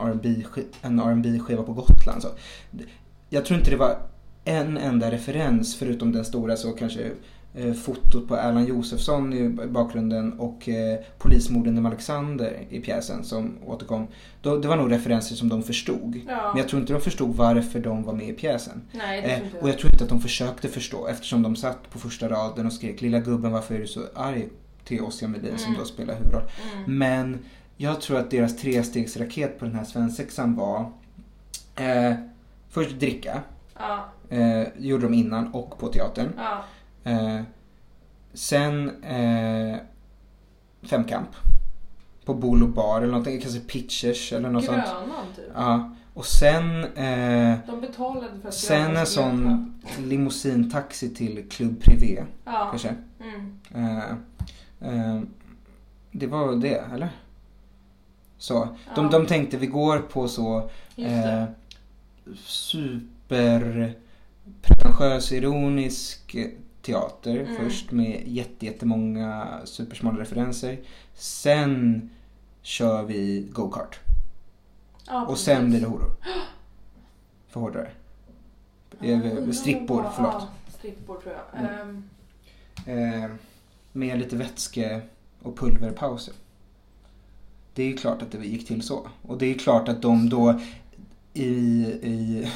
en 0.83 0.99
R&B 1.01 1.39
skiva 1.39 1.63
på 1.63 1.73
Gotland. 1.73 2.23
Så, 2.23 2.29
jag 3.31 3.45
tror 3.45 3.59
inte 3.59 3.71
det 3.71 3.77
var 3.77 3.99
en 4.45 4.77
enda 4.77 5.11
referens 5.11 5.77
förutom 5.77 6.13
den 6.13 6.25
stora 6.25 6.57
så 6.57 6.73
kanske 6.73 7.11
eh, 7.59 7.73
fotot 7.73 8.29
på 8.29 8.37
Erland 8.37 8.69
Josefsson 8.69 9.33
i 9.33 9.49
bakgrunden 9.49 10.33
och 10.39 10.69
eh, 10.69 10.99
polismorden 11.19 11.75
med 11.75 11.87
Alexander 11.87 12.67
i 12.71 12.81
pjäsen 12.81 13.25
som 13.25 13.59
återkom. 13.67 14.07
Då, 14.43 14.57
det 14.57 14.69
var 14.69 14.77
nog 14.77 14.93
referenser 14.93 15.35
som 15.37 15.49
de 15.49 15.63
förstod. 15.63 16.21
Ja. 16.29 16.49
Men 16.49 16.57
jag 16.57 16.69
tror 16.69 16.81
inte 16.81 16.93
de 16.93 17.01
förstod 17.01 17.37
varför 17.37 17.81
de 17.81 18.03
var 18.03 18.13
med 18.13 18.29
i 18.29 18.33
pjäsen. 18.33 18.83
Nej, 18.93 19.23
det 19.23 19.29
Eh, 19.29 19.63
och 19.63 19.69
jag 19.69 19.79
tror 19.79 19.93
inte 19.93 20.05
att 20.05 20.11
de 20.11 20.21
försökte 20.21 20.69
förstå 20.69 21.07
eftersom 21.07 21.43
de 21.43 21.57
satt 21.57 21.91
på 21.91 21.99
första 21.99 22.29
raden 22.29 22.67
och 22.67 22.73
skrek 22.73 23.01
Lilla 23.01 23.19
gubben 23.19 23.53
varför 23.53 23.75
är 23.75 23.79
du 23.79 23.87
så 23.87 24.01
arg? 24.15 24.49
Till 24.85 25.01
Ossian 25.01 25.31
Medin 25.33 25.59
som 25.59 25.69
Mm. 25.69 25.79
då 25.81 25.85
spelar 25.87 26.15
huvudroll. 26.15 26.43
Mm. 26.75 26.99
Men 26.99 27.39
jag 27.77 28.01
tror 28.01 28.19
att 28.19 28.31
deras 28.31 28.57
trestegsraket 28.57 29.59
på 29.59 29.65
den 29.65 29.75
här 29.75 29.85
svensexan 29.85 30.57
var 30.57 30.93
eh, 31.77 32.15
först 32.71 33.01
dricka. 33.01 33.41
Ja. 33.79 34.05
Eh, 34.37 34.67
gjorde 34.79 35.03
de 35.03 35.15
innan 35.15 35.55
och 35.55 35.79
på 35.79 35.89
teatern. 35.89 36.29
Ja. 36.37 36.65
Eh, 37.09 37.41
sen 38.33 39.03
eh, 39.05 39.77
femkamp. 40.83 41.29
På 42.25 42.35
Bol 42.35 42.63
och 42.63 42.69
bar 42.69 42.99
eller 42.99 43.07
någonting, 43.13 43.41
kanske 43.41 43.61
pitchers 43.61 44.33
eller 44.33 44.51
något 44.51 44.65
sånt. 44.65 44.77
Grönan 44.85 45.27
typ. 45.37 45.45
Ja. 45.55 45.95
Och 46.15 46.27
sen 46.27 46.85
eh, 46.85 47.59
De 47.67 47.81
betalade 47.81 48.41
för 48.43 48.49
att 48.49 48.55
Sen 48.55 48.83
Grönan 48.83 48.97
en 48.97 49.07
sån 49.07 49.75
limousintaxi 49.99 51.15
till 51.15 51.49
Club 51.51 51.81
Privé. 51.83 52.25
Ja. 52.45 52.67
Kanske. 52.71 52.95
Mm. 53.21 53.59
Eh, 53.75 54.11
eh, 54.81 55.21
det 56.13 56.27
var 56.27 56.57
det, 56.57 56.75
eller? 56.95 57.09
Så. 58.39 58.69
De, 58.95 59.05
Ja. 59.05 59.11
de 59.11 59.27
tänkte 59.27 59.57
vi 59.57 59.67
går 59.67 59.99
på 59.99 60.29
så 60.29 60.71
eh, 60.97 61.45
super 62.45 63.95
pretentiös, 64.63 65.33
ironisk 65.33 66.37
teater 66.83 67.41
Mm. 67.41 67.57
först 67.57 67.91
med 67.91 68.23
jätte, 68.27 68.67
jättemånga 68.67 69.61
supersmala 69.65 70.21
referenser. 70.21 70.79
Sen 71.15 72.11
kör 72.63 73.03
vi 73.05 73.49
go-kart. 73.53 74.01
Ja, 75.07 75.23
och 75.23 75.29
precis. 75.29 75.45
sen 75.45 75.71
blir 75.71 75.81
det 75.81 75.87
horor. 75.87 76.11
För 77.49 77.61
hårdare. 77.61 77.91
Ja, 79.01 79.13
undrar 79.15 79.53
Strippor, 79.53 80.11
förlåt. 80.17 80.35
Ja, 80.35 80.49
strippor 80.79 81.21
tror 81.21 81.35
jag. 81.35 81.61
Mm. 81.81 82.05
Eh, 82.87 83.31
med 83.93 84.19
lite 84.19 84.37
vätske 84.37 85.01
och 85.43 85.57
pulverpauser. 85.59 86.35
Det 87.75 87.83
är 87.83 87.87
ju 87.87 87.97
klart 87.97 88.23
att 88.23 88.33
det 88.33 88.39
gick 88.47 88.67
till 88.67 88.83
så. 88.83 89.09
Och 89.23 89.39
det 89.39 89.47
är 89.47 89.49
ju 89.49 89.59
klart 89.59 89.89
att 89.89 90.03
de 90.03 90.29
då 90.29 90.61
i, 91.35 91.49
i 92.03 92.49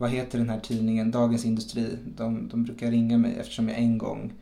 vad 0.00 0.10
heter 0.10 0.38
den 0.38 0.50
här 0.50 0.60
tidningen, 0.60 1.10
Dagens 1.10 1.44
Industri, 1.44 1.96
de, 2.16 2.48
de 2.48 2.64
brukar 2.64 2.90
ringa 2.90 3.18
mig 3.18 3.36
eftersom 3.40 3.68
jag 3.68 3.78
en 3.78 3.98
gång 3.98 4.32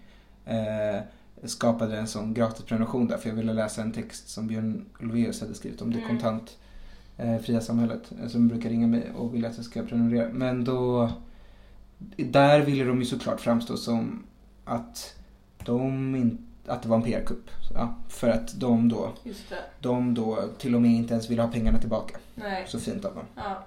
eh, 0.44 1.00
skapade 1.44 1.98
en 1.98 2.06
sån 2.06 2.34
gratisprenumeration 2.34 3.06
där 3.06 3.16
för 3.16 3.28
jag 3.28 3.36
ville 3.36 3.52
läsa 3.52 3.82
en 3.82 3.92
text 3.92 4.28
som 4.28 4.46
Björn 4.46 4.84
Ulvaeus 5.00 5.40
hade 5.40 5.54
skrivit 5.54 5.82
om 5.82 5.90
det 5.92 5.98
Mm. 5.98 6.08
kontant 6.08 6.58
eh, 7.16 7.38
fria 7.38 7.60
samhället. 7.60 8.12
eh, 8.22 8.28
Som 8.28 8.48
brukar 8.48 8.68
ringa 8.70 8.86
mig 8.86 9.10
och 9.16 9.34
vill 9.34 9.44
att 9.46 9.56
jag 9.56 9.64
ska 9.64 9.82
prenumerera. 9.82 10.28
Men 10.32 10.64
då, 10.64 11.10
där 12.16 12.60
ville 12.60 12.84
de 12.84 12.98
ju 12.98 13.04
såklart 13.04 13.40
framstå 13.40 13.76
som 13.76 14.22
att 14.64 15.14
de 15.64 16.14
in, 16.16 16.38
att 16.66 16.82
det 16.82 16.88
var 16.88 16.96
en 16.96 17.02
PR-kupp. 17.02 17.50
Ja, 17.74 17.94
för 18.08 18.28
att 18.28 18.60
de 18.60 18.88
då, 18.88 19.12
de 19.80 20.14
då 20.14 20.38
till 20.58 20.74
och 20.74 20.82
med 20.82 20.90
inte 20.90 21.14
ens 21.14 21.30
ville 21.30 21.42
ha 21.42 21.48
pengarna 21.52 21.78
tillbaka. 21.78 22.16
Nej. 22.34 22.64
Så 22.68 22.78
fint 22.80 23.04
av 23.04 23.14
dem. 23.14 23.24
Ja. 23.36 23.64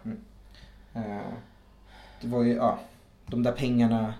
Eh, 0.93 1.33
det 2.21 2.27
var 2.27 2.43
ju, 2.43 2.53
ja, 2.53 2.79
de 3.25 3.43
där 3.43 3.51
pengarna, 3.51 4.13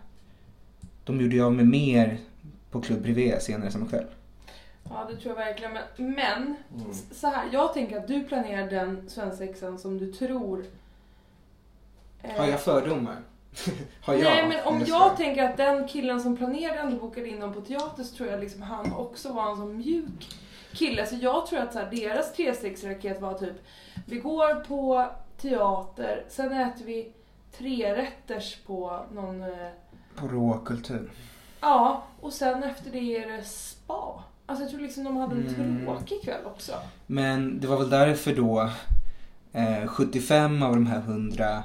de 1.04 1.22
gjorde 1.22 1.36
jag 1.36 1.54
med 1.54 1.68
mer 1.68 2.18
på 2.72 2.82
Club 2.82 3.04
Privé 3.04 3.39
senare 3.39 3.72
samma 3.72 3.86
kväll. 3.88 4.06
ja, 4.89 5.08
det 5.10 5.16
tror 5.16 5.36
jag 5.39 5.45
verkligen. 5.45 5.74
Men, 5.74 6.14
men 6.14 6.56
Mm. 6.76 6.93
så 7.12 7.28
här, 7.28 7.49
jag 7.52 7.74
tänker 7.74 7.97
att 7.97 8.08
du 8.08 8.24
planerar 8.24 8.70
den 8.70 9.10
svensexan 9.10 9.80
som 9.80 9.97
du 9.97 10.14
tror... 10.14 10.66
eh, 12.24 12.32
Har 12.38 12.45
jag 12.47 12.60
fördomar? 12.62 13.16
har 14.02 14.14
jag? 14.14 14.24
Nej 14.24 14.47
men 14.47 14.74
om 14.74 14.84
jag 14.88 15.18
tänker 15.18 15.43
att 15.49 15.58
den 15.58 15.88
killen 15.88 16.22
som 16.22 16.38
planerade 16.38 16.80
ändå 16.80 16.97
bokade 16.97 17.28
in 17.30 17.39
dem 17.39 17.54
på 17.54 17.62
teater 17.62 18.04
så 18.04 18.16
tror 18.16 18.30
jag 18.30 18.39
liksom 18.39 18.62
han 18.62 18.93
också 18.93 19.34
var 19.34 19.52
en 19.52 19.58
sån 19.58 19.78
mjuk 19.78 20.28
kille. 20.74 21.06
Så 21.06 21.16
jag 21.16 21.45
tror 21.47 21.60
att 21.60 21.74
så 21.74 21.80
här, 21.80 21.91
deras 21.91 22.34
trestegsraket 22.34 23.22
var 23.22 23.34
typ, 23.34 23.54
vi 24.08 24.20
går 24.20 24.56
på 24.64 25.08
teater, 25.41 26.26
sen 26.30 26.52
äter 26.52 26.86
vi 26.86 27.12
trerätters 27.58 28.58
på 28.66 29.06
någon, 29.14 29.41
eh, 29.41 29.70
På 30.16 30.28
råkultur. 30.28 31.12
ja, 31.62 32.04
och 32.22 32.34
sen 32.34 32.64
efter 32.64 32.91
det 32.91 33.18
är 33.24 33.32
det 33.32 33.43
spa. 33.43 34.24
Alltså 34.45 34.64
jag 34.64 34.72
tror 34.72 34.82
liksom 34.82 35.04
de 35.04 35.18
hade 35.18 35.36
en 35.36 35.47
Mm. 35.56 35.86
tråkig 35.86 36.22
kväll 36.24 36.45
också. 36.45 36.72
Men 37.08 37.60
det 37.60 37.68
var 37.68 37.78
väl 37.78 37.89
därför 37.89 38.36
då 38.36 38.70
eh, 39.54 39.88
75 39.88 40.64
av 40.64 40.76
de 40.76 40.88
här 40.88 40.99
100 40.99 41.64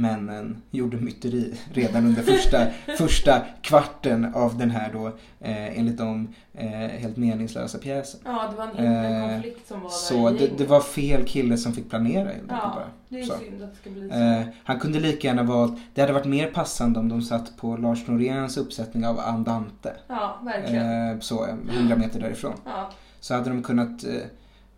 männen 0.00 0.62
gjorde 0.70 0.96
myteri 0.96 1.54
redan 1.72 2.06
under 2.06 2.22
första, 2.22 2.66
första 2.98 3.40
kvarten 3.62 4.34
av 4.34 4.58
den 4.58 4.70
här 4.70 4.92
då 4.92 5.06
eh, 5.40 5.78
enligt 5.78 5.98
dem 5.98 6.34
eh, 6.54 6.68
helt 6.70 7.16
meningslösa 7.16 7.78
pjäsen. 7.78 8.20
Ja, 8.24 8.48
det 8.50 8.56
var 8.56 8.64
en 8.64 8.78
inre 8.78 9.24
Eh, 9.26 9.32
konflikt 9.32 9.68
som 9.68 9.80
var 9.80 9.88
där 9.88 9.94
Så 9.96 10.30
det, 10.30 10.58
det 10.58 10.66
var 10.66 10.80
fel 10.80 11.24
kille 11.26 11.56
som 11.56 11.72
fick 11.72 11.90
planera 11.90 12.24
helt 12.28 12.32
enkelt 12.42 12.50
Ja, 12.62 12.72
bara. 12.74 12.86
det 13.08 13.20
är 13.20 13.24
Så. 13.24 13.34
synd 13.38 13.62
att 13.62 13.70
det 13.70 13.76
ska 13.76 13.90
bli 13.90 14.08
så. 14.08 14.14
Eh, 14.14 14.42
han 14.64 14.78
kunde 14.80 15.00
lika 15.00 15.28
gärna 15.28 15.42
valt, 15.42 15.78
det 15.94 16.00
hade 16.00 16.12
varit 16.12 16.24
mer 16.26 16.46
passande 16.46 16.98
om 17.00 17.08
de 17.08 17.22
satt 17.22 17.56
på 17.56 17.76
Lars 17.76 18.06
Noréns 18.08 18.56
uppsättning 18.56 19.06
av 19.06 19.20
Andante. 19.20 19.92
Ja, 20.08 20.38
verkligen. 20.42 21.10
Eh, 21.12 21.18
så, 21.20 21.46
100 21.70 21.96
meter 21.96 22.20
därifrån. 22.20 22.54
Ja. 22.64 22.90
Så 23.20 23.34
hade 23.34 23.50
de 23.50 23.62
kunnat 23.62 24.04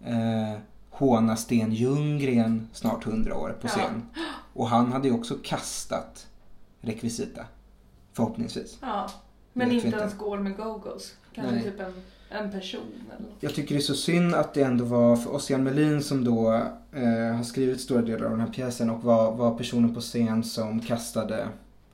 eh, 0.04 0.52
håna 0.94 1.36
Sten 1.36 1.72
Ljunggren 1.72 2.68
snart 2.72 3.06
100 3.06 3.36
år 3.36 3.56
på 3.60 3.66
Ja. 3.66 3.68
scen. 3.68 4.02
Och 4.54 4.68
han 4.68 4.92
hade 4.92 5.08
ju 5.08 5.14
också 5.14 5.34
kastat 5.44 6.26
rekvisita. 6.80 7.44
Förhoppningsvis. 8.12 8.78
Ja, 8.80 9.10
men 9.52 9.68
Vet 9.68 9.74
inte 9.74 9.86
inte. 9.86 10.02
en 10.02 10.10
skål 10.10 10.40
med 10.40 10.56
go-go's. 10.56 11.12
Kanske 11.34 11.54
Nej. 11.54 11.62
typ 11.64 11.80
en, 11.80 11.94
en 12.28 12.50
person 12.52 12.80
eller 13.10 13.20
något. 13.28 13.36
Jag 13.40 13.54
tycker 13.54 13.74
det 13.74 13.78
är 13.80 13.82
så 13.82 13.94
synd 13.94 14.34
att 14.34 14.54
det 14.54 14.62
ändå 14.62 14.84
var 14.84 15.16
för 15.16 15.34
Ossian 15.34 15.62
Melin 15.64 16.02
som 16.02 16.24
då 16.24 16.52
eh, 16.92 17.34
har 17.36 17.42
skrivit 17.42 17.80
stora 17.80 18.02
delar 18.02 18.24
av 18.24 18.30
den 18.30 18.40
här 18.40 18.48
pjäsen 18.52 18.90
och 18.90 19.02
var, 19.02 19.32
var 19.32 19.54
personen 19.58 19.94
på 19.94 20.00
scen 20.00 20.44
som 20.44 20.80
kastade 20.80 21.48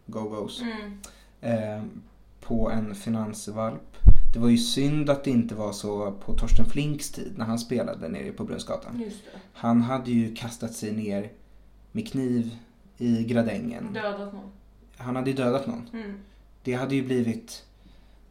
go-go's 0.07 0.63
Mm. 0.63 0.99
eh, 1.41 1.83
på 2.41 2.71
en 2.71 2.95
finansvalp. 2.95 3.97
Det 4.39 4.43
var 4.43 4.51
ju 4.51 4.59
synd 4.59 5.11
att 5.11 5.25
det 5.25 5.31
inte 5.31 5.55
var 5.55 5.73
så 5.73 6.11
på 6.13 6.35
Torsten 6.35 6.67
Flinks 6.67 7.11
tid 7.11 7.33
när 7.39 7.45
han 7.45 7.59
spelade 7.59 8.09
nere 8.09 8.33
på 8.33 8.45
Brunnsgatan. 8.45 9.05
Han 9.53 9.83
hade 9.83 10.11
ju 10.11 10.35
kastat 10.35 10.73
sig 10.75 10.93
ner 10.93 11.33
med 11.93 12.09
kniv 12.09 12.57
i 12.99 13.25
gradängen. 13.25 13.93
Dödat 13.93 14.33
någon. 14.35 14.51
Han 14.97 15.17
hade 15.17 15.31
ju 15.31 15.37
dödat 15.37 15.67
någon. 15.67 15.89
Mm. 15.93 16.15
Det 16.63 16.75
hade 16.75 16.95
ju 16.95 17.03
blivit 17.05 17.65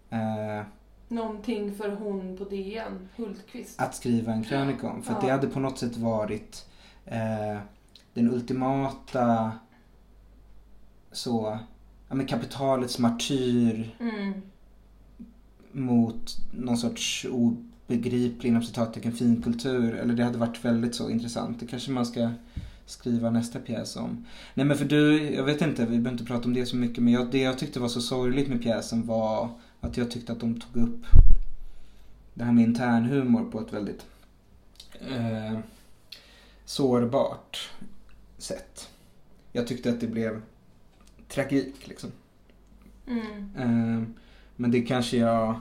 eh, 0.09 0.65
Någonting 1.07 1.75
för 1.75 1.89
hon 1.95 2.37
på 2.37 2.43
DN, 2.43 3.09
Hultqvist. 3.15 3.81
att 3.81 3.95
skriva 3.95 4.33
en 4.33 4.43
krönika 4.43 4.87
om. 4.89 5.03
För 5.03 5.13
att 5.13 5.21
det 5.21 5.27
Ja. 5.27 5.33
hade 5.33 5.47
på 5.47 5.59
något 5.59 5.79
sätt 5.79 5.97
varit 5.97 6.65
eh, 7.05 7.57
den 8.13 8.31
ultimata 8.33 9.51
så, 11.11 11.59
ja 12.09 12.15
men 12.15 12.25
kapitalets 12.25 12.99
martyr 12.99 13.95
Mm. 13.99 14.33
Mot 15.71 16.37
någon 16.51 16.77
sorts 16.77 17.25
obegriplig 17.29 18.49
inom 18.49 18.63
citattecken 18.63 19.11
finkultur. 19.11 19.95
Eller 19.95 20.13
det 20.13 20.23
hade 20.23 20.37
varit 20.37 20.65
väldigt 20.65 20.95
så 20.95 21.09
intressant. 21.09 21.59
Det 21.59 21.67
kanske 21.67 21.91
man 21.91 22.05
ska 22.05 22.29
skriva 22.85 23.29
nästa 23.29 23.59
pjäs 23.59 23.95
om. 23.95 24.25
Nej 24.53 24.65
men 24.65 24.77
för 24.77 24.85
du, 24.85 25.31
jag 25.33 25.43
vet 25.43 25.61
inte, 25.61 25.81
vi 25.81 25.87
behöver 25.87 26.11
inte 26.11 26.25
prata 26.25 26.45
om 26.45 26.53
det 26.53 26.65
så 26.65 26.75
mycket. 26.75 27.03
Men 27.03 27.13
jag, 27.13 27.31
det 27.31 27.41
jag 27.41 27.57
tyckte 27.57 27.79
var 27.79 27.87
så 27.87 28.01
sorgligt 28.01 28.47
med 28.47 28.61
pjäsen 28.61 29.07
var 29.07 29.49
att 29.81 29.97
jag 29.97 30.11
tyckte 30.11 30.31
att 30.31 30.39
de 30.39 30.59
tog 30.59 30.83
upp 30.83 31.05
det 32.33 32.43
här 32.43 32.51
med 32.51 32.63
internhumor 32.63 33.51
på 33.51 33.59
ett 33.61 33.73
väldigt 33.73 34.05
eh, 34.99 35.59
sårbart 36.65 37.69
sätt. 38.37 38.89
Jag 39.51 39.67
tyckte 39.67 39.89
att 39.89 39.99
det 39.99 40.07
blev 40.07 40.41
tragik 41.27 41.87
liksom. 41.87 42.11
Mm. 43.07 43.55
Eh, 43.57 44.07
men 44.57 44.71
det 44.71 44.81
kanske 44.81 45.17
jag, 45.17 45.59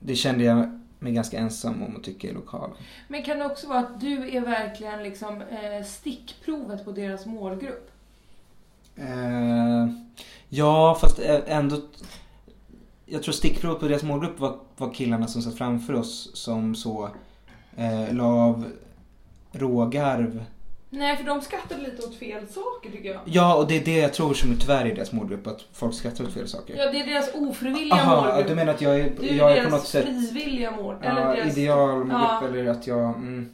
det 0.00 0.14
kände 0.14 0.44
jag 0.44 0.80
mig 0.98 1.12
ganska 1.12 1.38
ensam 1.38 1.82
om 1.82 1.96
att 1.96 2.04
tycka 2.04 2.28
i 2.28 2.32
lokalen. 2.32 2.76
Men 3.08 3.22
kan 3.22 3.38
det 3.38 3.46
också 3.46 3.68
vara 3.68 3.78
att 3.78 4.00
du 4.00 4.36
är 4.36 4.40
verkligen 4.40 5.02
liksom 5.02 5.42
eh, 5.42 5.84
stickprovet 5.86 6.84
på 6.84 6.92
deras 6.92 7.26
målgrupp? 7.26 7.90
Eh, 8.96 9.86
ja, 10.48 10.98
fast 11.00 11.18
ä- 11.18 11.42
ändå. 11.46 11.80
Jag 13.06 13.22
tror 13.22 13.32
stickprovet 13.32 13.80
på 13.80 13.88
deras 13.88 14.02
målgrupp 14.02 14.40
var, 14.40 14.58
var 14.76 14.94
killarna 14.94 15.26
som 15.26 15.42
satt 15.42 15.58
framför 15.58 15.94
oss 15.94 16.30
som 16.34 16.74
så 16.74 17.10
eh, 17.76 18.14
la 18.14 18.24
av 18.26 18.64
rågarv. 19.52 20.44
Nej, 20.90 21.16
för 21.16 21.24
de 21.24 21.40
skrattade 21.40 21.82
lite 21.82 22.06
åt 22.06 22.14
fel 22.14 22.46
saker 22.48 22.90
tycker 22.90 23.08
jag. 23.08 23.20
Ja, 23.24 23.54
och 23.56 23.68
det 23.68 23.76
är 23.76 23.84
det 23.84 23.96
jag 23.98 24.14
tror 24.14 24.34
som 24.34 24.52
är 24.52 24.56
tyvärr 24.56 24.86
i 24.86 24.94
deras 24.94 25.12
målgrupp, 25.12 25.46
att 25.46 25.64
folk 25.72 25.94
skrattar 25.94 26.24
åt 26.24 26.32
fel 26.32 26.48
saker. 26.48 26.76
Ja, 26.76 26.90
det 26.92 27.00
är 27.00 27.06
deras 27.06 27.30
ofrivilliga 27.34 27.94
Aha, 27.94 28.24
målgrupp. 28.26 28.48
du 28.48 28.54
menar 28.54 28.74
att 28.74 28.80
jag 28.80 29.00
är, 29.00 29.12
Du 29.20 29.28
är 29.28 29.34
jag 29.34 29.56
är 29.56 29.64
på 29.64 29.70
något 29.70 29.86
sätt 29.86 30.04
frivilliga 30.04 30.70
mål. 30.70 30.96
ja, 31.02 31.08
eller 31.10 31.36
deras... 31.36 31.56
idealmålgrupp 31.58 32.12
Ja. 32.42 32.46
eller 32.48 32.66
att 32.66 32.86
jag... 32.86 33.08
Mm, 33.08 33.52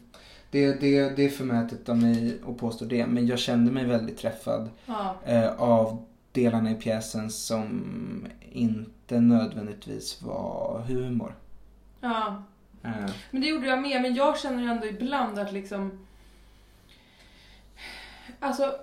det, 0.50 0.80
det, 0.80 1.16
det 1.16 1.24
är 1.24 1.28
förmätet 1.28 1.88
av 1.88 1.96
mig 1.98 2.38
att 2.48 2.58
påstå 2.58 2.84
det, 2.84 3.06
men 3.06 3.26
jag 3.26 3.38
kände 3.38 3.72
mig 3.72 3.84
väldigt 3.84 4.18
träffad 4.18 4.70
Ja. 4.86 5.14
eh, 5.26 5.60
av 5.62 6.04
delarna 6.32 6.70
i 6.70 6.74
pjäsen 6.74 7.30
som 7.30 7.84
inte 8.52 9.20
nödvändigtvis 9.20 10.22
var 10.22 10.84
humor. 10.88 11.34
ja. 12.00 12.42
Eh, 12.84 12.90
Men 13.30 13.40
det 13.40 13.46
gjorde 13.48 13.66
jag 13.66 13.82
med, 13.82 14.02
men 14.02 14.14
jag 14.14 14.38
känner 14.38 14.72
ändå 14.72 14.86
ibland 14.86 15.38
att 15.38 15.52
liksom... 15.52 16.06
Alltså, 18.42 18.74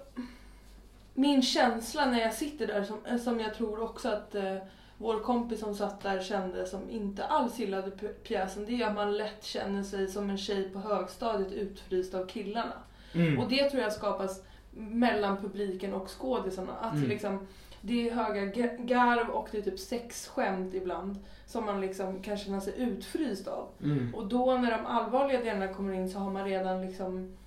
min 1.14 1.42
känsla 1.42 2.06
när 2.06 2.20
jag 2.20 2.34
sitter 2.34 2.68
där, 2.68 2.84
som, 2.84 3.20
som 3.20 3.40
jag 3.40 3.54
tror 3.56 3.84
också 3.84 4.10
att 4.10 4.36
eh, 4.36 4.56
vår 4.98 5.20
kompis 5.20 5.60
som 5.60 5.76
satt 5.76 6.02
där 6.02 6.20
kände, 6.22 6.66
som 6.68 6.90
inte 6.90 7.24
alls 7.26 7.60
gillade 7.60 7.92
pjäsen, 8.24 8.66
det 8.66 8.82
är 8.82 8.88
att 8.88 8.96
man 8.96 9.18
lätt 9.18 9.44
känner 9.44 9.84
sig 9.84 10.08
som 10.08 10.30
en 10.30 10.38
tjej 10.38 10.70
på 10.70 10.80
högstadiet 10.80 11.52
utfryst 11.52 12.14
av 12.14 12.26
killarna. 12.28 12.74
Mm. 13.14 13.40
Och 13.40 13.50
det 13.50 13.70
tror 13.70 13.84
jag 13.84 13.94
skapas 13.94 14.42
mellan 14.72 15.38
publiken 15.38 15.94
och 15.94 16.10
skådisarna. 16.20 16.72
Att 16.82 16.94
Mm. 16.96 17.10
liksom, 17.10 17.48
det 17.82 18.10
är 18.10 18.16
höga 18.16 18.42
ga- 18.42 18.86
garv 18.86 19.30
och 19.30 19.48
det 19.52 19.58
är 19.58 19.62
typ 19.62 19.80
sexskämt 19.80 20.74
ibland 20.74 21.16
som 21.46 21.66
man 21.66 21.82
liksom 21.82 22.22
kan 22.22 22.38
känna 22.38 22.62
sig 22.62 22.74
utfryst 22.78 23.48
av. 23.48 23.68
Mm. 23.84 24.16
Och 24.16 24.28
då 24.28 24.58
när 24.58 24.72
de 24.72 24.86
allvarliga 24.86 25.40
delarna 25.40 25.74
kommer 25.74 25.94
in 25.94 26.10
så 26.10 26.20
har 26.20 26.32
man 26.32 26.46
redan 26.46 26.82
liksom 26.82 27.38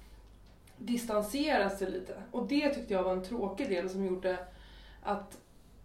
distansera 0.85 1.70
sig 1.70 1.91
lite. 1.91 2.14
Och 2.30 2.47
det 2.47 2.74
tyckte 2.74 2.95
jag 2.95 3.03
var 3.03 3.12
en 3.12 3.24
tråkig 3.24 3.68
del 3.68 3.91
som 3.91 4.05
gjorde 4.05 4.39
att 5.03 5.39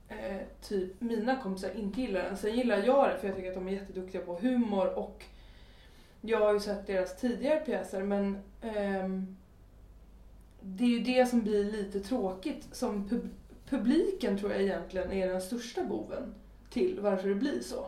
eh, 0.07 0.41
typ 0.61 1.01
mina 1.01 1.35
kompisar 1.35 1.71
inte 1.75 2.01
gillar 2.01 2.23
den. 2.23 2.37
Sen 2.37 2.55
gillar 2.55 2.77
jag 2.77 3.09
det 3.09 3.17
för 3.17 3.27
jag 3.27 3.35
tycker 3.35 3.49
att 3.49 3.55
de 3.55 3.67
är 3.67 3.71
jätteduktiga 3.71 4.21
på 4.21 4.35
humor 4.35 4.99
och 4.99 5.25
jag 6.21 6.39
har 6.39 6.53
ju 6.53 6.59
sett 6.59 6.87
deras 6.87 7.17
tidigare 7.17 7.59
pjäser 7.59 8.03
men 8.03 8.37
ehm, 8.61 9.35
det 10.61 10.83
är 10.83 10.87
ju 10.87 10.99
det 10.99 11.25
som 11.25 11.41
blir 11.41 11.63
lite 11.63 11.99
tråkigt. 11.99 12.67
Som 12.71 13.09
pub- 13.09 13.29
publiken 13.69 14.37
tror 14.37 14.51
jag 14.51 14.61
egentligen 14.61 15.11
är 15.11 15.27
den 15.27 15.41
största 15.41 15.83
boven 15.83 16.35
till 16.69 16.99
varför 17.01 17.29
det 17.29 17.35
blir 17.35 17.61
så. 17.61 17.85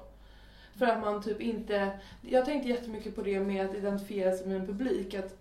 För 0.76 0.86
att 0.86 1.02
man 1.02 1.24
typ 1.24 1.42
inte... 1.42 2.00
Jag 2.22 2.46
tänkte 2.46 2.70
jättemycket 2.70 3.16
på 3.16 3.22
det 3.22 3.40
med 3.40 3.66
att 3.66 3.76
identifiera 3.76 4.38
sig 4.38 4.48
med 4.48 4.56
en 4.56 4.68
publik. 4.68 5.14
Att 5.14 5.38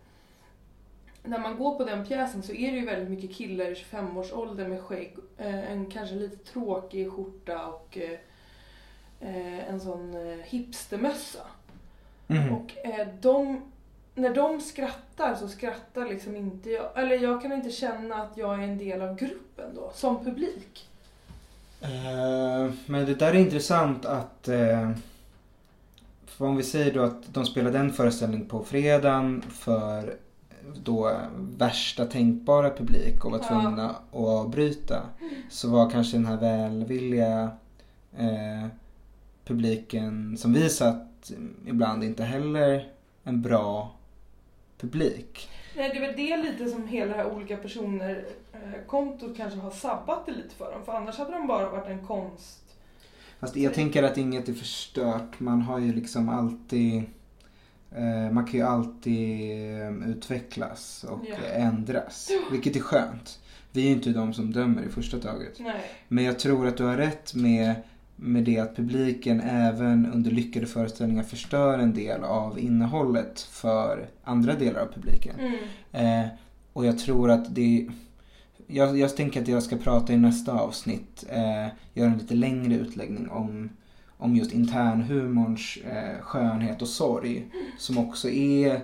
när 1.28 1.38
man 1.38 1.58
går 1.58 1.74
på 1.74 1.84
den 1.84 2.06
pjäsen 2.06 2.42
så 2.42 2.52
är 2.52 2.72
det 2.72 2.78
ju 2.78 2.86
väldigt 2.86 3.10
mycket 3.10 3.36
killar 3.36 3.64
i 3.64 3.74
25-årsåldern 3.74 4.70
med 4.70 4.80
skägg, 4.80 5.16
eh, 5.38 5.72
en 5.72 5.86
kanske 5.86 6.14
lite 6.14 6.52
tråkig 6.52 7.12
skjorta 7.12 7.66
och 7.66 7.98
eh, 7.98 8.18
eh, 9.20 9.70
en 9.70 9.80
sån 9.80 10.14
hipstermössa. 10.44 11.46
Mm. 12.28 12.52
Och 12.52 12.72
de, 13.20 13.62
när 14.14 14.34
de 14.34 14.60
skrattar 14.60 15.34
så 15.34 15.48
skrattar 15.48 16.08
liksom 16.08 16.36
inte 16.36 16.70
jag. 16.70 16.98
Eller 16.98 17.18
jag 17.18 17.42
kan 17.42 17.52
inte 17.52 17.70
känna 17.70 18.14
att 18.14 18.36
jag 18.36 18.54
är 18.54 18.62
en 18.62 18.78
del 18.78 19.02
av 19.02 19.16
gruppen 19.16 19.74
då, 19.74 19.90
som 19.94 20.24
publik. 20.24 20.88
Men 22.86 23.06
det 23.06 23.14
där 23.14 23.28
är 23.28 23.34
intressant 23.34 24.04
att... 24.04 24.48
För 26.26 26.44
om 26.44 26.56
vi 26.56 26.62
säger 26.62 26.94
då 26.94 27.02
att 27.02 27.34
de 27.34 27.46
spelade 27.46 27.78
en 27.78 27.92
föreställning 27.92 28.48
på 28.48 28.64
fredagen 28.64 29.42
för 29.42 30.16
då 30.84 31.16
värsta 31.36 32.04
tänkbara 32.04 32.70
publik 32.70 33.24
och 33.24 33.30
var 33.30 33.38
Ja. 33.38 33.44
tvungna 33.48 33.90
att 33.90 34.02
avbryta. 34.12 35.02
Så 35.50 35.68
var 35.70 35.90
kanske 35.90 36.16
den 36.16 36.26
här 36.26 36.36
välvilliga 36.36 37.50
eh, 38.18 38.66
publiken 39.44 40.36
som 40.38 40.52
vi 40.52 40.68
satt 40.68 41.32
ibland 41.66 42.04
inte 42.04 42.24
heller 42.24 42.88
en 43.24 43.42
bra 43.42 43.94
publik. 44.80 45.48
Nej, 45.76 45.90
det 45.90 45.96
är 45.96 46.00
väl 46.00 46.16
det 46.16 46.36
lite 46.36 46.70
som 46.70 46.88
hela 46.88 47.10
det 47.16 47.22
här 47.22 47.32
olika 47.32 47.56
personer 47.56 48.24
eh, 48.52 48.86
kontot 48.86 49.36
kanske 49.36 49.58
har 49.58 49.70
sabbat 49.70 50.26
det 50.26 50.32
lite 50.32 50.54
för 50.54 50.72
dem. 50.72 50.84
För 50.84 50.92
annars 50.92 51.18
hade 51.18 51.32
de 51.32 51.46
bara 51.46 51.70
varit 51.70 51.88
en 51.88 52.06
konst... 52.06 52.64
Fast 53.40 53.56
jag 53.56 53.74
tänker 53.74 54.02
att 54.02 54.18
inget 54.18 54.48
är 54.48 54.52
förstört. 54.52 55.40
Man 55.40 55.62
har 55.62 55.78
ju 55.78 55.92
liksom 55.92 56.28
alltid... 56.28 57.02
Eh, 57.96 58.30
man 58.32 58.44
kan 58.46 58.60
ju 58.60 58.66
alltid 58.66 59.50
eh, 59.82 60.08
utvecklas 60.08 61.04
och 61.08 61.20
Ja. 61.28 61.36
ändras. 61.52 62.30
Vilket 62.50 62.76
är 62.76 62.80
skönt. 62.80 63.38
Vi 63.72 63.82
är 63.82 63.86
ju 63.86 63.92
inte 63.92 64.10
de 64.10 64.34
som 64.34 64.52
dömer 64.52 64.82
i 64.82 64.88
första 64.88 65.18
taget. 65.18 65.60
Nej. 65.60 65.80
Men 66.08 66.24
jag 66.24 66.38
tror 66.38 66.66
att 66.66 66.76
du 66.76 66.84
har 66.84 66.96
rätt 66.96 67.34
med, 67.34 67.74
med 68.16 68.44
det 68.44 68.58
att 68.58 68.76
publiken 68.76 69.40
även 69.40 70.12
under 70.14 70.30
lyckade 70.30 70.66
föreställningar 70.66 71.22
förstör 71.22 71.78
en 71.78 71.94
del 71.94 72.24
av 72.24 72.58
innehållet 72.58 73.40
för 73.40 74.08
andra 74.24 74.54
delar 74.54 74.80
av 74.80 74.92
publiken. 74.92 75.34
Mm. 75.40 76.20
Eh, 76.22 76.28
och 76.72 76.86
jag 76.86 76.98
tror 76.98 77.30
att 77.30 77.54
det... 77.54 77.88
Jag, 78.66 78.98
jag 78.98 79.16
tänker 79.16 79.42
att 79.42 79.48
jag 79.48 79.62
ska 79.62 79.76
prata 79.76 80.12
i 80.12 80.16
nästa 80.16 80.52
avsnitt, 80.52 81.24
eh, 81.28 81.66
göra 81.94 82.10
en 82.10 82.18
lite 82.18 82.34
längre 82.34 82.74
utläggning 82.74 83.28
om, 83.30 83.70
om 84.18 84.36
just 84.36 84.52
internhumorns 84.52 85.78
eh, 85.84 86.20
skönhet 86.22 86.82
och 86.82 86.88
sorg. 86.88 87.46
Som 87.78 87.98
också 87.98 88.28
är 88.28 88.80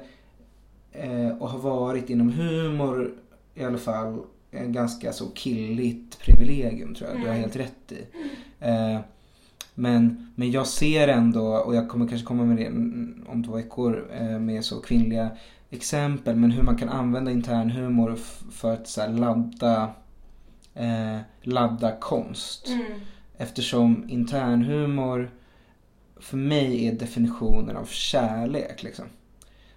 eh, 0.92 1.28
och 1.38 1.48
har 1.50 1.58
varit 1.58 2.10
inom 2.10 2.32
humor 2.32 3.14
i 3.54 3.64
alla 3.64 3.78
fall 3.78 4.18
en 4.50 4.72
ganska 4.72 5.12
så 5.12 5.26
killigt 5.34 6.18
privilegium 6.18 6.94
tror 6.94 7.10
jag. 7.10 7.18
Du 7.20 7.22
har 7.26 7.28
Mm. 7.34 7.40
helt 7.40 7.56
rätt 7.56 7.92
i. 7.92 7.98
Eh, 8.60 8.98
men, 9.74 10.32
men 10.34 10.50
jag 10.50 10.66
ser 10.66 11.08
ändå, 11.08 11.46
och 11.56 11.74
jag 11.74 11.88
kommer 11.88 12.08
kanske 12.08 12.26
komma 12.26 12.44
med 12.44 12.56
det 12.56 12.68
om 13.32 13.44
två 13.46 13.52
veckor, 13.52 14.10
eh, 14.20 14.38
med 14.38 14.64
så 14.64 14.80
kvinnliga 14.80 15.30
exempel. 15.70 16.36
Men 16.36 16.50
hur 16.50 16.62
man 16.62 16.76
kan 16.76 16.88
använda 16.88 17.30
internhumor 17.30 18.16
för 18.52 18.72
att 18.72 18.88
så 18.88 19.06
ladda, 19.06 19.90
eh, 20.74 21.18
ladda 21.42 21.96
konst. 22.00 22.68
Mm. 22.68 23.00
Eftersom 23.38 24.04
internhumor 24.08 25.30
för 26.20 26.36
mig 26.36 26.88
är 26.88 26.92
definitionen 26.92 27.76
av 27.76 27.84
kärlek. 27.86 28.82
Liksom. 28.82 29.04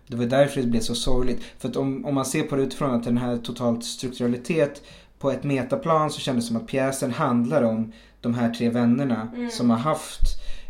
Det 0.08 0.16
var 0.16 0.26
därför 0.26 0.62
det 0.62 0.68
blev 0.68 0.82
så 0.82 0.96
sorgligt. 0.96 1.44
För 1.58 1.70
att 1.70 1.76
om, 1.76 2.06
om 2.06 2.16
man 2.16 2.26
ser 2.26 2.44
på 2.44 2.56
det 2.56 2.62
utifrån 2.62 2.96
att 2.96 3.04
den 3.04 3.18
här 3.18 3.38
totalt 3.38 3.84
strukturalitet 3.84 4.84
på 5.20 5.32
ett 5.32 5.44
metaplan 5.44 6.10
så 6.12 6.20
kändes 6.20 6.46
det 6.46 6.48
som 6.48 6.58
att 6.58 6.68
pjäsen 6.68 7.12
handlar 7.12 7.62
om 7.64 7.92
de 8.22 8.34
här 8.34 8.50
tre 8.54 8.70
vännerna 8.70 9.32
Mm. 9.36 9.50
som 9.52 9.70
har 9.70 9.78
haft 9.78 10.22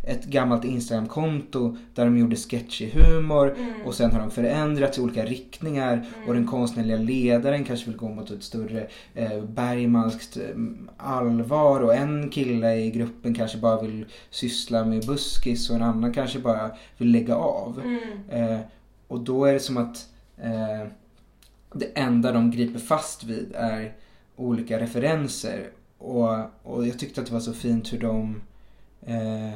ett 0.07 0.25
gammalt 0.25 0.65
Instagramkonto 0.65 1.77
där 1.95 2.05
de 2.05 2.17
gjorde 2.17 2.35
sketchig 2.35 2.89
humor 2.91 3.55
Mm. 3.57 3.85
och 3.85 3.95
sen 3.95 4.11
har 4.11 4.19
de 4.19 4.31
förändrats 4.31 4.97
i 4.97 5.01
olika 5.01 5.25
riktningar 5.25 6.05
och 6.27 6.33
den 6.33 6.47
konstnärliga 6.47 6.97
ledaren 6.97 7.63
kanske 7.63 7.85
vill 7.89 7.97
gå 7.97 8.09
mot 8.09 8.31
ett 8.31 8.43
större 8.43 8.87
eh, 9.13 9.43
bergmanskt 9.43 10.37
eh, 10.37 10.43
allvar 10.97 11.79
och 11.79 11.95
en 11.95 12.29
kille 12.29 12.75
i 12.75 12.91
gruppen 12.91 13.33
kanske 13.33 13.57
bara 13.57 13.81
vill 13.81 14.05
syssla 14.29 14.85
med 14.85 15.05
buskis 15.05 15.69
och 15.69 15.75
en 15.75 15.81
annan 15.81 16.13
kanske 16.13 16.39
bara 16.39 16.71
vill 16.97 17.11
lägga 17.11 17.35
av. 17.35 17.81
Mm. 17.85 18.51
Eh, 18.53 18.59
och 19.07 19.19
då 19.19 19.45
är 19.45 19.53
det 19.53 19.59
som 19.59 19.77
att 19.77 20.09
eh, 20.37 20.87
det 21.73 21.85
enda 21.95 22.31
de 22.31 22.51
griper 22.51 22.79
fast 22.79 23.23
vid 23.23 23.51
är 23.55 23.93
olika 24.35 24.79
referenser. 24.79 25.69
Och, 25.97 26.29
och 26.63 26.87
jag 26.87 26.99
tyckte 26.99 27.21
att 27.21 27.27
det 27.27 27.33
var 27.33 27.39
så 27.39 27.53
fint 27.53 27.93
hur 27.93 27.99
de 27.99 28.41
eh, 29.05 29.53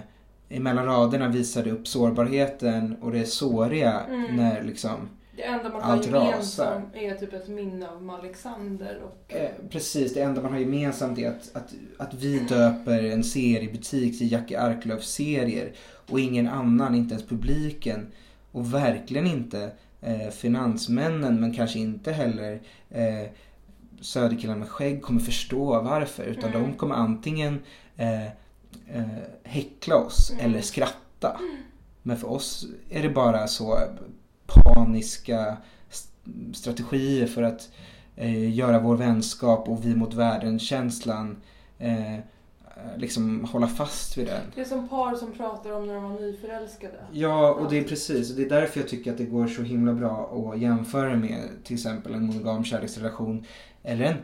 mellan 0.59 0.85
raderna 0.85 1.27
visade 1.27 1.71
upp 1.71 1.87
sårbarheten 1.87 2.95
och 3.01 3.11
det 3.11 3.25
såriga 3.25 3.99
Mm. 4.09 4.35
när 4.35 4.63
liksom 4.63 5.09
Det 5.35 5.43
enda 5.43 5.69
man 5.69 5.81
har 5.81 6.03
gemensamt 6.03 6.95
är 6.95 7.15
typ 7.15 7.33
ett 7.33 7.47
minne 7.47 7.87
av 7.89 8.09
Alexander 8.09 9.01
och... 9.03 9.33
Eh, 9.33 9.49
precis, 9.69 10.13
det 10.13 10.21
enda 10.21 10.41
man 10.41 10.51
har 10.51 10.59
gemensamt 10.59 11.19
är 11.19 11.29
att, 11.29 11.51
att, 11.53 11.73
att 11.97 12.13
vi 12.13 12.39
döper 12.39 13.03
en 13.03 13.23
seriebutik 13.23 14.17
till 14.17 14.31
Jackie 14.31 14.59
Arklöv-serier 14.61 15.71
och 16.09 16.19
ingen 16.19 16.47
annan, 16.47 16.95
inte 16.95 17.13
ens 17.13 17.27
publiken 17.27 18.07
och 18.51 18.73
verkligen 18.73 19.27
inte 19.27 19.71
eh, 20.01 20.29
finansmännen 20.29 21.39
men 21.41 21.53
kanske 21.53 21.79
inte 21.79 22.11
heller 22.11 22.59
eh, 22.89 23.29
Söderkillarna 24.01 24.59
med 24.59 24.69
skägg 24.69 25.01
kommer 25.01 25.19
förstå 25.21 25.81
varför 25.81 26.23
utan 26.23 26.49
Mm. 26.49 26.61
de 26.63 26.77
kommer 26.77 26.95
antingen 26.95 27.59
eh, 27.97 28.27
eh, 28.93 29.03
häckla 29.43 29.95
oss 29.95 30.31
Mm. 30.31 30.45
eller 30.45 30.61
skratta. 30.61 31.39
Men 32.03 32.17
för 32.17 32.31
oss 32.31 32.65
är 32.89 33.01
det 33.01 33.09
bara 33.09 33.47
så 33.47 33.79
paniska 34.45 35.57
st- 35.89 36.53
strategier 36.53 37.27
för 37.27 37.43
att 37.43 37.69
eh, 38.15 38.53
göra 38.55 38.79
vår 38.79 38.95
vänskap 38.95 39.69
och 39.69 39.85
vi 39.85 39.95
mot 39.95 40.13
världen-känslan 40.13 41.37
eh, 41.79 42.17
liksom 42.97 43.43
hålla 43.51 43.67
fast 43.67 44.17
vid 44.17 44.27
den. 44.27 44.41
Det 44.55 44.61
är 44.61 44.65
som 44.65 44.87
par 44.89 45.15
som 45.15 45.31
pratar 45.31 45.71
om 45.71 45.87
när 45.87 45.93
de 45.93 46.03
var 46.03 46.19
nyförälskade. 46.19 46.93
Ja, 47.11 47.53
och 47.53 47.69
det 47.69 47.77
är 47.79 47.83
precis. 47.83 48.29
Och 48.31 48.35
det 48.37 48.43
är 48.43 48.49
därför 48.49 48.79
jag 48.79 48.89
tycker 48.89 49.11
att 49.11 49.17
det 49.17 49.25
går 49.25 49.47
så 49.47 49.61
himla 49.61 49.93
bra 49.93 50.51
att 50.53 50.59
jämföra 50.61 51.15
med 51.15 51.49
till 51.63 51.73
exempel 51.75 52.13
en 52.13 52.25
monogam 52.25 52.63
kärleksrelation 52.63 53.45
eller 53.83 54.05
en 54.05 54.17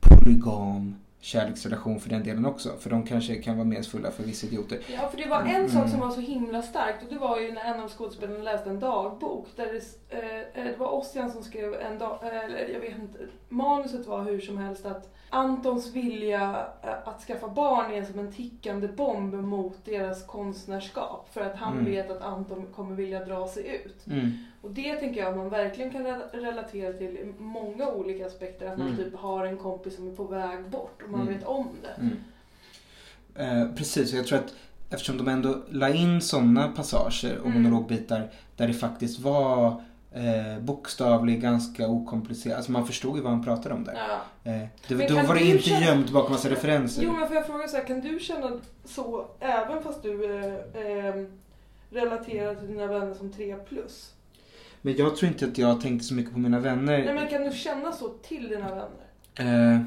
polygam 0.00 0.94
kärleksrelation 1.20 2.00
för 2.00 2.08
den 2.08 2.24
delen 2.24 2.46
också. 2.46 2.76
För 2.80 2.90
de 2.90 3.06
kanske 3.06 3.34
kan 3.34 3.56
vara 3.56 3.64
meningsfulla 3.68 4.10
för 4.10 4.22
vissa 4.22 4.46
idioter. 4.46 4.78
Ja, 4.94 5.08
för 5.08 5.16
det 5.16 5.28
var 5.28 5.40
en 5.40 5.46
Mm. 5.56 5.68
sak 5.68 5.88
som 5.90 6.00
var 6.00 6.10
så 6.10 6.20
himla 6.20 6.62
starkt 6.62 7.02
och 7.02 7.08
det 7.14 7.18
var 7.18 7.40
ju 7.40 7.52
när 7.52 7.64
en 7.74 7.80
av 7.80 7.88
skådespelarna 7.88 8.42
läste 8.44 8.70
en 8.70 8.80
dagbok. 8.80 9.46
Där 9.56 9.66
det, 9.66 10.16
eh, 10.16 10.38
eh, 10.64 10.72
det 10.72 10.76
var 10.78 10.90
Ossian 10.94 11.30
som 11.30 11.42
skrev 11.42 11.74
en 11.74 11.98
dag, 11.98 12.18
eh, 12.22 12.44
eller 12.44 12.68
jag 12.68 12.80
vet 12.80 12.98
inte, 12.98 13.18
manuset 13.48 14.06
var 14.06 14.22
hur 14.24 14.40
som 14.40 14.58
helst 14.58 14.86
att 14.86 15.14
Antons 15.30 15.92
vilja 15.94 16.66
eh, 16.82 17.08
att 17.08 17.20
skaffa 17.22 17.48
barn 17.48 17.92
är 17.92 18.04
som 18.04 18.18
en 18.18 18.32
tickande 18.32 18.88
bomb 18.88 19.34
mot 19.34 19.84
deras 19.84 20.26
konstnärskap. 20.26 21.28
För 21.32 21.40
att 21.40 21.56
han 21.56 21.72
Mm. 21.72 21.84
vet 21.84 22.10
att 22.10 22.22
Anton 22.22 22.66
kommer 22.74 22.94
vilja 22.96 23.24
dra 23.24 23.48
sig 23.48 23.82
ut. 23.84 24.06
Mm. 24.06 24.30
Och 24.60 24.70
det 24.70 24.94
tänker 24.96 25.20
jag 25.20 25.30
att 25.30 25.36
man 25.36 25.48
verkligen 25.48 25.90
kan 25.90 26.06
re- 26.06 26.28
relatera 26.32 26.92
till 26.92 27.06
i 27.16 27.32
många 27.38 27.88
olika 27.88 28.26
aspekter. 28.26 28.66
Att 28.66 28.78
man 28.78 28.86
Mm. 28.86 28.98
typ 28.98 29.16
har 29.16 29.46
en 29.46 29.56
kompis 29.56 29.96
som 29.96 30.08
är 30.10 30.16
på 30.16 30.24
väg 30.24 30.68
bort 30.70 31.02
och 31.04 31.10
man 31.10 31.20
Mm. 31.20 31.34
vet 31.34 31.46
om 31.46 31.68
det. 31.82 32.00
Mm. 32.00 32.16
Eh, 33.68 33.74
precis, 33.76 34.12
och 34.12 34.18
jag 34.18 34.26
tror 34.26 34.38
att 34.38 34.54
eftersom 34.90 35.16
de 35.18 35.28
ändå 35.28 35.56
la 35.70 35.88
in 35.94 36.20
sådana 36.20 36.68
passager 36.68 37.38
och 37.38 37.46
Mm. 37.46 37.62
monologbitar 37.62 38.30
där 38.56 38.66
det 38.68 38.74
faktiskt 38.74 39.18
var 39.20 39.82
eh, 40.12 40.58
bokstavligt 40.60 41.42
ganska 41.42 41.88
okomplicerat. 41.88 42.56
Alltså 42.56 42.72
man 42.72 42.86
förstod 42.86 43.16
ju 43.16 43.22
vad 43.22 43.32
han 43.32 43.44
pratade 43.44 43.74
om 43.74 43.84
där. 43.84 43.94
Ja. 44.08 44.50
Eh, 44.52 44.66
det, 44.88 45.08
då 45.08 45.14
var 45.14 45.34
det 45.34 45.44
inte 45.44 45.62
känna- 45.62 45.86
gömt 45.86 46.10
bakom 46.10 46.32
massa 46.32 46.50
referenser. 46.50 47.02
Jo 47.02 47.12
men 47.12 47.26
får 47.26 47.36
jag 47.36 47.46
fråga 47.46 47.68
så 47.68 47.76
här, 47.76 47.84
kan 47.84 48.00
du 48.00 48.18
känna 48.20 48.60
så 48.84 49.26
även 49.40 49.82
fast 49.82 50.02
du 50.02 50.24
eh, 50.24 50.54
eh, 50.82 51.24
relaterar 51.90 52.54
till 52.54 52.68
dina 52.68 52.86
vänner 52.86 53.14
som 53.14 53.32
3 53.32 53.56
plus? 53.56 54.12
Men 54.82 54.96
jag 54.96 55.16
tror 55.16 55.32
inte 55.32 55.44
att 55.46 55.58
jag 55.58 55.80
tänkte 55.80 56.06
så 56.06 56.14
mycket 56.14 56.32
på 56.32 56.38
mina 56.38 56.58
vänner. 56.60 57.04
Nej 57.04 57.14
men 57.14 57.28
kan 57.28 57.42
du 57.44 57.50
känna 57.52 57.92
så 57.92 58.08
till 58.08 58.48
dina 58.48 58.68
vänner? 58.74 59.74
Eh, 59.74 59.80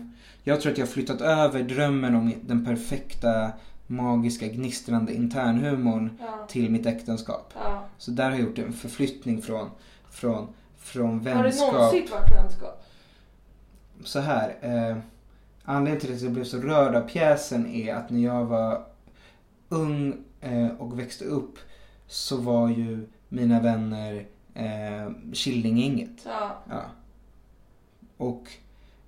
jag 0.43 0.61
tror 0.61 0.71
att 0.71 0.77
jag 0.77 0.85
har 0.85 0.91
flyttat 0.91 1.21
över 1.21 1.63
drömmen 1.63 2.15
om 2.15 2.33
den 2.41 2.65
perfekta, 2.65 3.51
magiska, 3.87 4.47
gnistrande 4.47 5.13
internhumorn 5.13 6.17
Ja. 6.21 6.45
till 6.49 6.71
mitt 6.71 6.85
äktenskap. 6.85 7.53
Ja. 7.55 7.83
Så 7.97 8.11
där 8.11 8.23
har 8.23 8.31
jag 8.31 8.39
gjort 8.41 8.57
en 8.59 8.73
förflyttning 8.73 9.41
från, 9.41 9.69
från, 10.09 10.47
från 10.77 11.09
Har 11.27 11.35
det 11.35 11.43
vänskap. 11.43 11.73
någonsin 11.73 12.07
varit 12.11 12.31
vänskap? 12.43 12.83
Så 14.03 14.19
här. 14.19 14.55
Eh, 14.61 14.97
anledningen 15.63 15.99
till 16.01 16.13
att 16.15 16.21
jag 16.21 16.31
blev 16.31 16.43
så 16.43 16.57
rörd 16.57 16.95
av 16.95 17.01
pjäsen 17.01 17.67
är 17.73 17.95
att 17.95 18.09
när 18.09 18.19
jag 18.19 18.45
var 18.45 18.83
ung 19.69 20.13
eh, 20.41 20.67
och 20.79 20.99
växte 20.99 21.25
upp 21.25 21.57
så 22.07 22.37
var 22.37 22.69
ju 22.69 23.07
mina 23.29 23.59
vänner 23.59 24.25
eh, 24.55 25.11
Killinggänget. 25.33 26.21
Ja. 26.25 26.63
Ja. 26.69 26.81
Och 28.17 28.47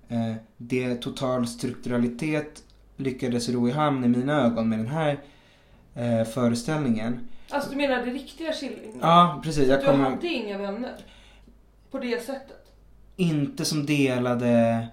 eh, 0.08 0.34
det 0.56 0.94
total 0.94 1.46
strukturalitet 1.46 2.62
lyckades 2.96 3.48
ro 3.48 3.68
i 3.68 3.72
hamn 3.72 4.04
i 4.04 4.08
mina 4.08 4.40
ögon 4.42 4.68
med 4.68 4.78
den 4.78 4.88
här 4.88 5.20
eh, 5.94 6.24
föreställningen. 6.24 7.28
Alltså 7.50 7.70
du 7.70 7.76
menar 7.76 7.96
det 7.96 8.10
riktiga 8.12 8.52
Killing? 8.52 8.98
Ja, 9.00 9.40
precis. 9.44 9.68
Jag 9.68 9.80
Du 9.80 9.86
kommer 9.86 10.10
hade 10.10 10.28
inga 10.28 10.58
vänner? 10.58 10.96
På 11.90 11.98
det 11.98 12.24
sättet? 12.24 12.60
inte 13.16 13.64
som 13.64 13.86
delade 13.86 14.86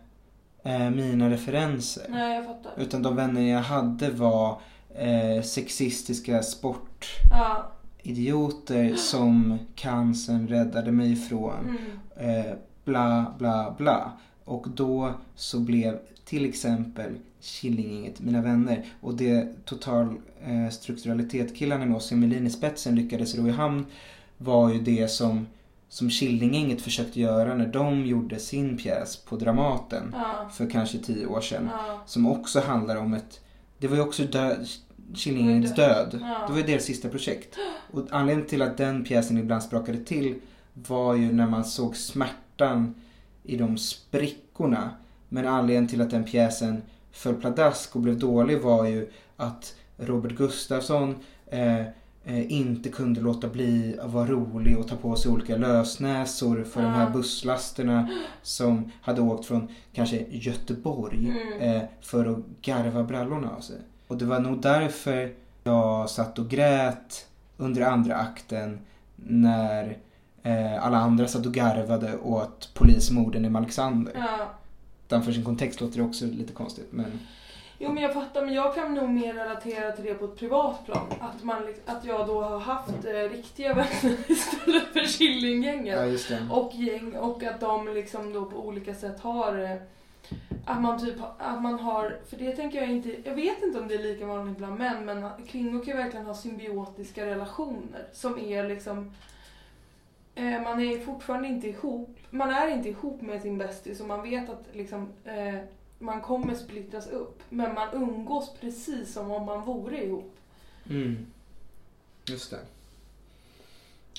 eh, 0.63 0.89
mina 0.89 1.29
referenser. 1.29 2.05
Nej 2.09 2.35
jag 2.35 2.45
fattar. 2.45 2.71
Utan 2.77 3.03
de 3.03 3.15
vänner 3.15 3.41
jag 3.53 3.59
hade 3.61 4.09
var 4.09 4.61
eh, 4.95 5.43
sexistiska 5.43 6.43
sportidioter 6.43 7.07
Ja. 7.31 7.71
Som 8.97 9.57
cancern 9.75 10.47
räddade 10.47 10.91
mig 10.91 11.11
ifrån. 11.11 11.77
Mm. 12.17 12.39
Eh, 12.45 12.53
bla 12.85 13.33
bla 13.37 13.75
bla. 13.77 14.11
Och 14.45 14.67
då 14.69 15.13
så 15.35 15.59
blev 15.59 15.99
till 16.25 16.45
exempel 16.45 17.15
Killinggänget 17.41 18.19
mina 18.19 18.41
vänner. 18.41 18.85
Och 19.01 19.13
det 19.15 19.65
total 19.65 20.15
eh, 20.45 20.69
strukturalitet 20.69 21.55
killarna 21.55 21.85
med 21.85 21.97
oss 21.97 22.11
Melin 22.11 22.47
i 22.47 22.49
spetsen 22.49 22.95
lyckades 22.95 23.35
ro 23.35 23.47
i 23.47 23.51
hamn 23.51 23.85
var 24.37 24.73
ju 24.73 24.79
det 24.79 25.07
som 25.07 25.47
som 25.89 26.09
Killinggänget 26.09 26.81
försökte 26.81 27.19
göra 27.19 27.55
när 27.55 27.67
de 27.67 28.05
gjorde 28.05 28.39
sin 28.39 28.77
pjäs 28.77 29.17
på 29.17 29.35
Dramaten 29.35 30.15
Ja. 30.17 30.49
för 30.53 30.69
kanske 30.69 30.97
tio 30.97 31.25
år 31.25 31.41
sedan. 31.41 31.69
Ja. 31.71 32.01
Som 32.05 32.27
också 32.27 32.59
handlar 32.59 32.95
om 32.95 33.13
ett... 33.13 33.39
Det 33.77 33.87
var 33.87 33.95
ju 33.95 34.01
också 34.01 34.23
död, 34.23 34.67
Killinggängets 35.15 35.75
död. 35.75 36.19
Ja. 36.21 36.43
Det 36.47 36.51
var 36.53 36.59
ju 36.59 36.65
deras 36.65 36.83
sista 36.83 37.09
projekt. 37.09 37.55
Och 37.91 38.07
anledningen 38.11 38.49
till 38.49 38.61
att 38.61 38.77
den 38.77 39.03
pjäsen 39.03 39.37
ibland 39.37 39.63
sprakade 39.63 39.97
till 39.97 40.35
var 40.73 41.15
ju 41.15 41.31
när 41.33 41.47
man 41.47 41.65
såg 41.65 41.95
smärtan 41.97 42.95
i 43.43 43.57
de 43.57 43.77
sprickorna. 43.77 44.89
Men 45.29 45.47
anledningen 45.47 45.87
till 45.87 46.01
att 46.01 46.09
den 46.11 46.23
pjäsen 46.23 46.81
föll 47.11 47.35
pladask 47.35 47.95
och 47.95 48.01
blev 48.01 48.19
dålig 48.19 48.61
var 48.61 48.85
ju 48.85 49.09
att 49.37 49.75
Robert 49.97 50.31
Gustafsson 50.31 51.15
eh, 51.47 51.79
eh, 52.25 52.51
inte 52.51 52.89
kunde 52.89 53.21
låta 53.21 53.47
bli 53.47 53.95
att 54.01 54.11
vara 54.11 54.27
rolig 54.27 54.77
och 54.77 54.87
ta 54.87 54.95
på 54.95 55.15
sig 55.15 55.31
olika 55.31 55.57
lösnäsor 55.57 56.63
för 56.63 56.81
de 56.81 56.87
här 56.87 57.03
Ja. 57.03 57.09
busslasterna 57.09 58.09
som 58.41 58.91
hade 59.01 59.21
åkt 59.21 59.45
från 59.45 59.67
kanske 59.93 60.25
Göteborg 60.29 61.33
Mm. 61.57 61.75
eh, 61.75 61.81
för 62.01 62.25
att 62.25 62.39
garva 62.61 63.03
brallorna 63.03 63.49
av 63.57 63.61
sig. 63.61 63.77
Och 64.11 64.17
det 64.17 64.25
var 64.25 64.39
nog 64.39 64.61
därför 64.61 65.33
jag 65.63 66.09
satt 66.09 66.39
och 66.39 66.49
grät 66.49 67.27
under 67.57 67.81
andra 67.81 68.15
akten 68.15 68.79
när 69.15 69.97
eh, 70.43 70.85
alla 70.85 70.97
andra 70.97 71.27
satt 71.27 71.45
och 71.45 71.53
garvade 71.53 72.17
åt 72.17 72.69
polismorden 72.73 73.45
i 73.45 73.49
Malexander. 73.49 74.13
Ja. 74.15 74.37
Utanför 75.07 75.31
sin 75.31 75.43
kontext 75.43 75.81
låter 75.81 75.97
det 75.97 76.03
också 76.03 76.25
lite 76.25 76.53
konstigt 76.53 76.87
men 76.91 77.19
Jo 77.77 77.91
men 77.91 78.03
jag 78.03 78.13
fattar, 78.13 78.45
men 78.45 78.53
jag 78.53 78.75
kan 78.75 78.93
nog 78.93 79.09
mer 79.09 79.33
relatera 79.33 79.91
till 79.91 80.05
det 80.05 80.13
på 80.13 80.25
ett 80.25 80.37
privat 80.37 80.85
plan. 80.85 81.07
Att, 81.19 81.43
man, 81.43 81.73
att 81.85 82.05
jag 82.05 82.27
då 82.27 82.41
har 82.41 82.59
haft 82.59 83.05
eh, 83.05 83.35
riktiga 83.35 83.73
vänner 83.73 84.17
istället 84.31 84.87
för 84.93 85.17
Killinggänget. 85.17 86.29
Ja. 86.29 86.37
Och 86.49 86.71
gäng 86.75 87.15
och 87.15 87.43
att 87.43 87.59
de 87.59 87.93
liksom 87.93 88.33
då 88.33 88.45
på 88.45 88.57
olika 88.67 88.95
sätt 88.95 89.19
har 89.19 89.63
eh, 89.63 89.77
att 90.65 90.81
man 90.81 90.99
typ 90.99 91.19
har- 91.19 91.33
att 91.37 91.61
man 91.61 91.79
har, 91.79 92.19
för 92.29 92.37
det 92.37 92.55
tänker 92.55 92.81
jag 92.81 92.89
inte, 92.91 93.15
jag 93.23 93.35
vet 93.35 93.63
inte 93.63 93.79
om 93.79 93.87
det 93.87 93.93
är 93.95 94.03
lika 94.03 94.25
vanligt 94.25 94.57
bland 94.57 94.77
män 94.77 95.05
men 95.05 95.29
kvinnor 95.47 95.85
kan 95.85 95.97
verkligen 95.97 96.25
ha 96.25 96.33
symbiotiska 96.33 97.25
relationer 97.25 98.07
som 98.13 98.39
är 98.39 98.67
liksom 98.69 99.11
eh, 100.35 100.61
man 100.61 100.79
är 100.81 100.99
fortfarande 101.05 101.47
inte 101.47 101.67
ihop, 101.67 102.17
man 102.29 102.49
är 102.49 102.67
inte 102.67 102.89
ihop 102.89 103.21
med 103.21 103.41
sin 103.41 103.57
bästis 103.57 103.99
och 104.01 104.07
man 104.07 104.21
vet 104.23 104.49
att 104.49 104.63
liksom 104.73 105.09
eh, 105.25 105.55
man 105.99 106.21
kommer 106.21 106.55
splittras 106.55 107.07
upp 107.07 107.43
men 107.49 107.73
man 107.73 107.87
umgås 107.93 108.53
precis 108.59 109.13
som 109.13 109.31
om 109.31 109.45
man 109.45 109.61
vore 109.61 110.03
ihop. 110.03 110.35
Mm. 110.89 111.25
Just 112.25 112.51
det. 112.51 112.59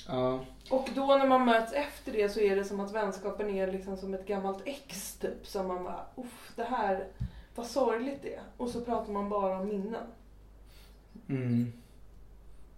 Ja. 0.07 0.39
Och 0.69 0.89
då 0.95 1.05
när 1.05 1.27
man 1.27 1.45
möts 1.45 1.73
efter 1.73 2.11
det 2.11 2.29
så 2.29 2.39
är 2.39 2.55
det 2.55 2.65
som 2.65 2.79
att 2.79 2.91
vänskapen 2.91 3.49
är 3.49 3.71
liksom 3.71 3.97
som 3.97 4.13
ett 4.13 4.27
gammalt 4.27 4.61
ex 4.65 5.15
typ. 5.15 5.47
Som 5.47 5.67
man 5.67 5.83
bara, 5.83 6.05
uff 6.15 6.51
det 6.55 6.63
här, 6.63 7.07
vad 7.55 7.65
sorgligt 7.65 8.19
det 8.21 8.35
är. 8.35 8.43
Och 8.57 8.69
så 8.69 8.81
pratar 8.81 9.13
man 9.13 9.29
bara 9.29 9.59
om 9.59 9.67
minnen. 9.67 10.03
Mm. 11.29 11.73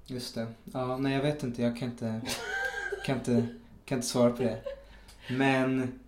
Just 0.05 0.35
det. 0.35 0.47
Ja, 0.63 0.97
nej 0.97 1.13
jag 1.13 1.21
vet 1.21 1.43
inte. 1.43 1.61
Jag 1.61 1.77
kan 1.77 1.89
inte, 1.89 2.21
kan 3.05 3.17
inte, 3.17 3.47
kan 3.85 3.97
inte 3.97 4.07
svara 4.07 4.31
på 4.31 4.43
det. 4.43 4.61
Men, 5.29 5.99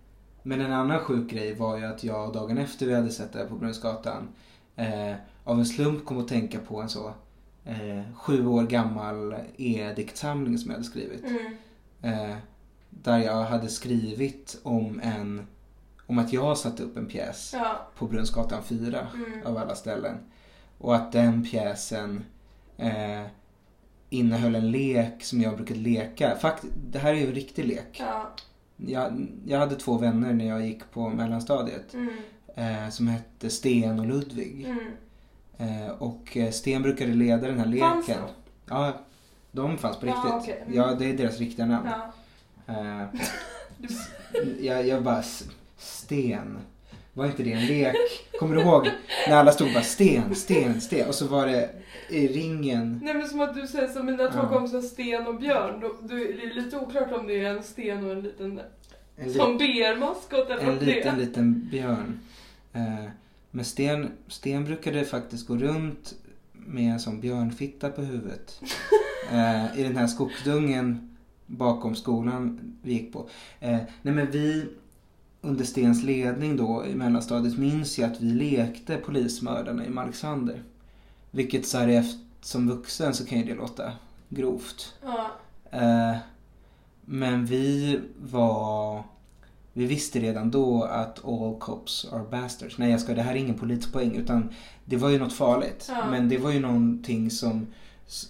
men 0.42 0.60
en 0.60 0.72
annan 0.72 1.00
sjuk 1.00 1.30
grej 1.30 1.54
var 1.54 1.76
ju 1.76 1.84
att 1.84 2.04
jag 2.04 2.32
dagen 2.32 2.58
efter 2.58 2.86
vi 2.86 2.94
hade 2.94 3.10
sett 3.10 3.32
det 3.32 3.38
här 3.38 3.46
på 3.46 3.54
Brunnsgatan 3.54 4.28
eh, 4.76 5.14
av 5.44 5.58
en 5.58 5.66
slump 5.66 6.04
kom 6.04 6.18
att 6.18 6.28
tänka 6.28 6.58
på 6.58 6.80
en 6.80 6.88
så 6.88 7.12
eh, 7.64 8.02
sju 8.14 8.46
år 8.46 8.62
gammal 8.62 9.34
e-diktsamling 9.56 10.58
som 10.58 10.70
jag 10.70 10.76
hade 10.76 10.88
skrivit. 10.88 11.24
Mm. 11.24 11.52
Eh, 12.30 12.36
där 12.90 13.18
jag 13.18 13.42
hade 13.44 13.68
skrivit 13.68 14.60
om 14.62 15.00
en 15.04 15.46
om 16.06 16.18
att 16.18 16.32
jag 16.32 16.58
satte 16.58 16.82
upp 16.82 16.96
en 16.96 17.06
pjäs 17.06 17.50
Ja. 17.54 17.88
på 17.98 18.06
Brunnsgatan 18.06 18.62
4 18.62 19.06
Mm. 19.14 19.46
av 19.46 19.56
alla 19.56 19.74
ställen. 19.74 20.14
Och 20.78 20.94
att 20.96 21.12
den 21.12 21.44
pjäsen 21.44 22.24
eh, 22.76 23.22
innehöll 24.10 24.54
en 24.54 24.70
lek 24.70 25.24
som 25.24 25.40
jag 25.40 25.56
brukade 25.56 25.80
leka. 25.80 26.36
Fakt, 26.36 26.64
det 26.90 26.98
här 26.98 27.10
är 27.14 27.18
ju 27.18 27.26
en 27.26 27.34
riktig 27.34 27.64
lek. 27.64 27.96
Ja. 28.00 28.30
Jag, 28.76 29.26
jag 29.46 29.58
hade 29.58 29.74
två 29.76 29.98
vänner 29.98 30.32
när 30.32 30.44
jag 30.46 30.66
gick 30.66 30.90
på 30.92 31.08
mellanstadiet 31.08 31.94
Mm. 31.94 32.08
eh, 32.54 32.90
som 32.90 33.08
hette 33.08 33.50
Sten 33.50 34.00
och 34.00 34.06
Ludvig. 34.06 34.64
Mm. 34.64 34.84
Eh, 35.58 35.88
och 35.98 36.36
eh, 36.36 36.50
Sten 36.50 36.82
brukade 36.82 37.12
leda 37.12 37.46
den 37.46 37.58
här 37.58 37.66
leken. 37.66 37.90
Fanns 37.90 38.06
de? 38.06 38.14
Ja, 38.66 38.92
de 39.52 39.78
fanns 39.78 39.96
på 39.96 40.06
Ja, 40.06 40.12
riktigt. 40.12 40.32
okej. 40.34 40.62
Mm. 40.66 40.76
Ja, 40.76 40.94
det 40.98 41.10
är 41.10 41.14
deras 41.16 41.38
riktiga 41.38 41.66
namn. 41.66 41.88
Ja. 42.66 42.74
Eh, 42.74 43.04
jag, 44.60 44.86
jag 44.86 45.02
bara, 45.02 45.18
"S- 45.20 45.44
Sten. 45.78 46.58
Var 47.12 47.26
inte 47.26 47.42
det 47.42 47.52
en 47.52 47.66
lek? 47.66 47.96
Kommer 48.40 48.56
du 48.56 48.62
ihåg 48.62 48.88
när 49.28 49.36
alla 49.36 49.52
stod 49.52 49.72
bara 49.74 49.82
Sten, 49.82 50.34
Sten, 50.34 50.80
Sten 50.80 51.08
och 51.08 51.14
så 51.14 51.26
var 51.26 51.46
det 51.46 51.70
i 52.08 52.28
ringen. 52.28 53.00
Nej 53.04 53.14
men 53.14 53.28
som 53.28 53.40
att 53.40 53.54
du 53.54 53.66
säger 53.66 53.88
som 53.88 54.06
mina 54.06 54.28
två 54.30 54.38
Ja. 54.42 54.48
kompisar 54.48 54.80
Sten 54.80 55.26
och 55.26 55.34
Björn. 55.40 55.80
Då, 55.80 55.94
då 56.02 56.14
är 56.14 56.48
det 56.48 56.54
lite 56.60 56.76
oklart 56.76 57.12
om 57.12 57.26
det 57.26 57.44
är 57.44 57.50
en 57.56 57.62
sten 57.62 58.04
och 58.06 58.12
en 58.12 58.20
liten 58.20 58.60
En, 59.16 59.28
li- 59.28 59.34
som 59.34 59.58
BR-maskot 59.58 60.50
eller 60.50 60.60
en 60.60 60.66
vad 60.66 60.78
det 60.80 60.84
liten, 60.86 61.18
liten 61.18 61.68
björn. 61.70 62.20
Eh, 62.72 63.04
men 63.50 63.64
Sten, 63.64 64.10
Sten 64.26 64.64
brukade 64.64 65.04
faktiskt 65.04 65.46
gå 65.46 65.56
runt 65.56 66.14
med 66.52 66.92
en 66.92 67.00
sån 67.00 67.20
björnfitta 67.20 67.90
på 67.90 68.02
huvudet. 68.02 68.60
Eh, 69.32 69.78
I 69.78 69.82
den 69.82 69.96
här 69.96 70.06
skogsdungen 70.06 71.16
bakom 71.46 71.94
skolan 71.94 72.60
vi 72.82 72.92
gick 72.92 73.12
på. 73.12 73.28
Eh, 73.60 73.78
nej 74.02 74.14
men 74.14 74.30
vi 74.30 74.66
under 75.40 75.64
Stens 75.64 76.02
ledning 76.02 76.56
då 76.56 76.86
i 76.86 76.94
mellanstadiet 76.94 77.58
minns 77.58 77.98
jag 77.98 78.12
att 78.12 78.20
vi 78.20 78.26
lekte 78.26 78.96
polismördarna 78.96 79.86
i 79.86 79.90
Malexander. 79.90 80.62
Vilket 81.30 81.66
så 81.66 81.78
här 81.78 81.88
efter, 81.88 82.20
som 82.40 82.68
vuxen 82.68 83.14
så 83.14 83.26
kan 83.26 83.38
ju 83.38 83.44
det 83.44 83.54
låta 83.54 83.92
grovt. 84.28 84.94
Ja. 85.02 85.30
Eh, 85.70 86.16
men 87.04 87.46
vi 87.46 88.00
var... 88.22 89.04
Vi 89.78 89.86
visste 89.86 90.20
redan 90.20 90.50
då 90.50 90.82
att 90.82 91.24
all 91.24 91.56
cops 91.58 92.06
are 92.12 92.24
bastards. 92.30 92.78
Nej 92.78 92.90
jag 92.90 93.00
ska, 93.00 93.14
det 93.14 93.22
här 93.22 93.32
är 93.32 93.36
ingen 93.36 93.58
politisk 93.58 93.92
poäng 93.92 94.16
utan 94.16 94.50
det 94.84 94.96
var 94.96 95.10
ju 95.10 95.18
något 95.18 95.32
farligt. 95.32 95.86
Ja. 95.88 96.10
Men 96.10 96.28
det 96.28 96.38
var 96.38 96.50
ju 96.50 96.60
någonting 96.60 97.30
som, 97.30 97.66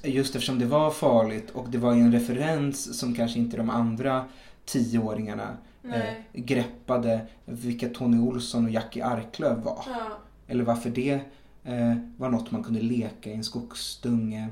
just 0.02 0.34
eftersom 0.34 0.58
det 0.58 0.66
var 0.66 0.90
farligt 0.90 1.50
och 1.50 1.68
det 1.68 1.78
var 1.78 1.94
ju 1.94 2.00
en 2.00 2.12
referens 2.12 2.98
som 2.98 3.14
kanske 3.14 3.38
inte 3.38 3.56
de 3.56 3.70
andra 3.70 4.24
tioåringarna 4.64 5.56
eh, 5.84 6.14
greppade 6.32 7.26
vilka 7.44 7.88
Tony 7.88 8.18
Olsson 8.18 8.64
och 8.64 8.70
Jackie 8.70 9.04
Arklöv 9.04 9.62
var. 9.62 9.84
Ja. 9.86 10.18
Eller 10.46 10.64
varför 10.64 10.90
det 10.90 11.20
eh, 11.64 11.96
var 12.16 12.28
något 12.28 12.50
man 12.50 12.64
kunde 12.64 12.80
leka 12.80 13.30
i 13.30 13.34
en 13.34 13.44
skogsdunge 13.44 14.48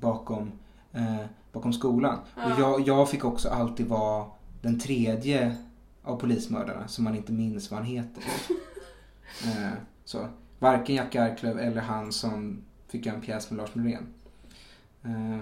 bakom, 0.00 0.52
eh, 0.92 1.24
bakom 1.52 1.72
skolan. 1.72 2.18
Ja. 2.36 2.44
Och 2.44 2.60
jag, 2.60 2.88
jag 2.88 3.10
fick 3.10 3.24
också 3.24 3.48
alltid 3.48 3.86
vara 3.86 4.26
den 4.62 4.80
tredje 4.80 5.56
av 6.02 6.20
polismördarna 6.20 6.88
som 6.88 7.04
man 7.04 7.16
inte 7.16 7.32
minns 7.32 7.70
vad 7.70 7.80
han 7.80 7.88
heter. 7.88 8.22
eh, 9.44 9.72
så. 10.04 10.28
Varken 10.58 10.94
Jackie 10.96 11.22
Arklöv 11.22 11.58
eller 11.58 11.80
han 11.80 12.12
som 12.12 12.62
fick 12.88 13.06
göra 13.06 13.16
en 13.16 13.22
pjäs 13.22 13.50
med 13.50 13.58
Lars 13.58 13.74
Norén. 13.74 14.06
Eh, 15.04 15.38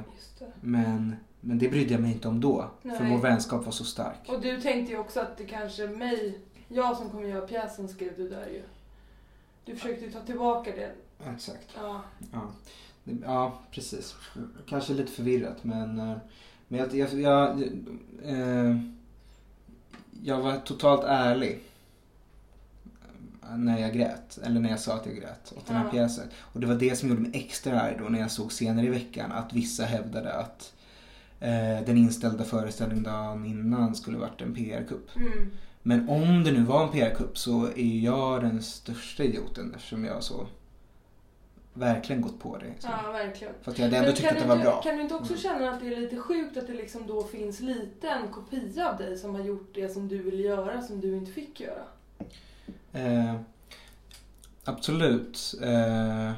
men, 0.60 1.16
men 1.40 1.58
det 1.58 1.68
brydde 1.68 1.92
jag 1.92 2.00
mig 2.00 2.12
inte 2.12 2.28
om 2.28 2.40
då. 2.40 2.70
För 2.82 2.88
Nej. 2.88 3.12
vår 3.12 3.18
vänskap 3.18 3.64
var 3.64 3.72
så 3.72 3.84
stark. 3.84 4.28
Och 4.28 4.40
du 4.40 4.60
tänkte 4.60 4.92
ju 4.92 4.98
också 4.98 5.20
att 5.20 5.38
det 5.38 5.44
kanske 5.44 5.86
mig, 5.86 6.38
jag 6.68 6.96
som 6.96 7.10
kommer 7.10 7.28
göra 7.28 7.46
pjäsen 7.46 7.88
skrev 7.88 8.16
du 8.16 8.28
där 8.28 8.46
ju. 8.46 8.62
Du 9.64 9.76
försökte 9.76 10.04
ju 10.04 10.10
ta 10.10 10.20
tillbaka 10.20 10.70
det. 10.70 10.92
Exakt. 11.34 11.68
Ja. 11.76 12.02
Ja, 12.32 12.52
ja 13.24 13.58
precis. 13.70 14.14
Kanske 14.66 14.94
lite 14.94 15.12
förvirrat 15.12 15.64
men, 15.64 15.98
eh, 15.98 16.16
men 16.68 16.80
jag, 16.80 16.94
jag, 16.94 17.20
jag, 17.20 17.62
eh, 18.24 18.76
jag 20.24 20.40
var 20.40 20.56
totalt 20.56 21.04
ärlig 21.04 21.60
när 23.56 23.78
jag 23.78 23.92
grät. 23.94 24.38
Eller 24.44 24.60
när 24.60 24.70
jag 24.70 24.80
sa 24.80 24.94
att 24.94 25.06
jag 25.06 25.14
grät 25.16 25.52
åt 25.56 25.66
den 25.66 25.76
här 25.76 25.84
Ja. 25.84 25.90
pjäsen. 25.90 26.28
Och 26.40 26.60
det 26.60 26.66
var 26.66 26.74
det 26.74 26.96
som 26.98 27.08
gjorde 27.08 27.20
mig 27.20 27.30
extra 27.34 27.80
arg 27.80 27.96
då 27.98 28.04
när 28.04 28.18
jag 28.20 28.30
såg 28.30 28.52
senare 28.52 28.86
i 28.86 28.90
veckan 28.90 29.32
att 29.32 29.52
vissa 29.52 29.84
hävdade 29.84 30.32
att 30.34 30.72
eh, 31.40 31.84
den 31.86 31.96
inställda 31.96 32.44
föreställningen 32.44 33.04
dagen 33.04 33.46
innan 33.46 33.94
skulle 33.94 34.18
varit 34.18 34.40
en 34.42 34.54
PR-kupp. 34.54 35.16
Mm. 35.16 35.50
Men 35.82 36.08
om 36.08 36.44
det 36.44 36.52
nu 36.52 36.62
var 36.62 36.82
en 36.84 36.92
PR-kupp 36.92 37.38
så 37.38 37.66
är 37.66 37.98
jag 38.04 38.40
den 38.42 38.62
största 38.62 39.22
idioten 39.22 39.72
eftersom 39.76 40.04
jag 40.04 40.22
så 40.22 40.46
verkligen 41.78 42.22
gått 42.22 42.40
på 42.40 42.58
det. 42.58 42.72
Så. 42.78 42.88
Ja, 43.04 43.12
verkligen. 43.12 43.54
Fast 43.62 43.78
jag 43.78 43.84
hade 43.84 43.96
ändå 43.96 44.12
tyckt 44.12 44.32
att 44.32 44.38
det 44.38 44.46
var 44.46 44.56
bra. 44.56 44.82
Kan 44.82 44.96
du 44.96 45.02
inte 45.02 45.14
också 45.14 45.36
känna 45.36 45.70
att 45.70 45.80
det 45.80 45.86
är 45.86 46.00
lite 46.00 46.16
sjukt 46.16 46.56
att 46.56 46.66
det 46.66 46.74
liksom 46.74 47.06
då 47.06 47.24
finns 47.24 47.60
lite 47.60 48.08
en 48.08 48.28
kopia 48.28 48.90
av 48.90 48.96
dig 48.96 49.16
som 49.18 49.34
har 49.34 49.42
gjort 49.42 49.70
det 49.74 49.88
som 49.88 50.08
du 50.08 50.18
vill 50.18 50.40
göra 50.40 50.82
som 50.82 51.00
du 51.00 51.16
inte 51.16 51.32
fick 51.32 51.60
göra? 51.60 51.82
Eh, 52.92 53.34
absolut. 54.64 55.54
Eh, 55.62 56.32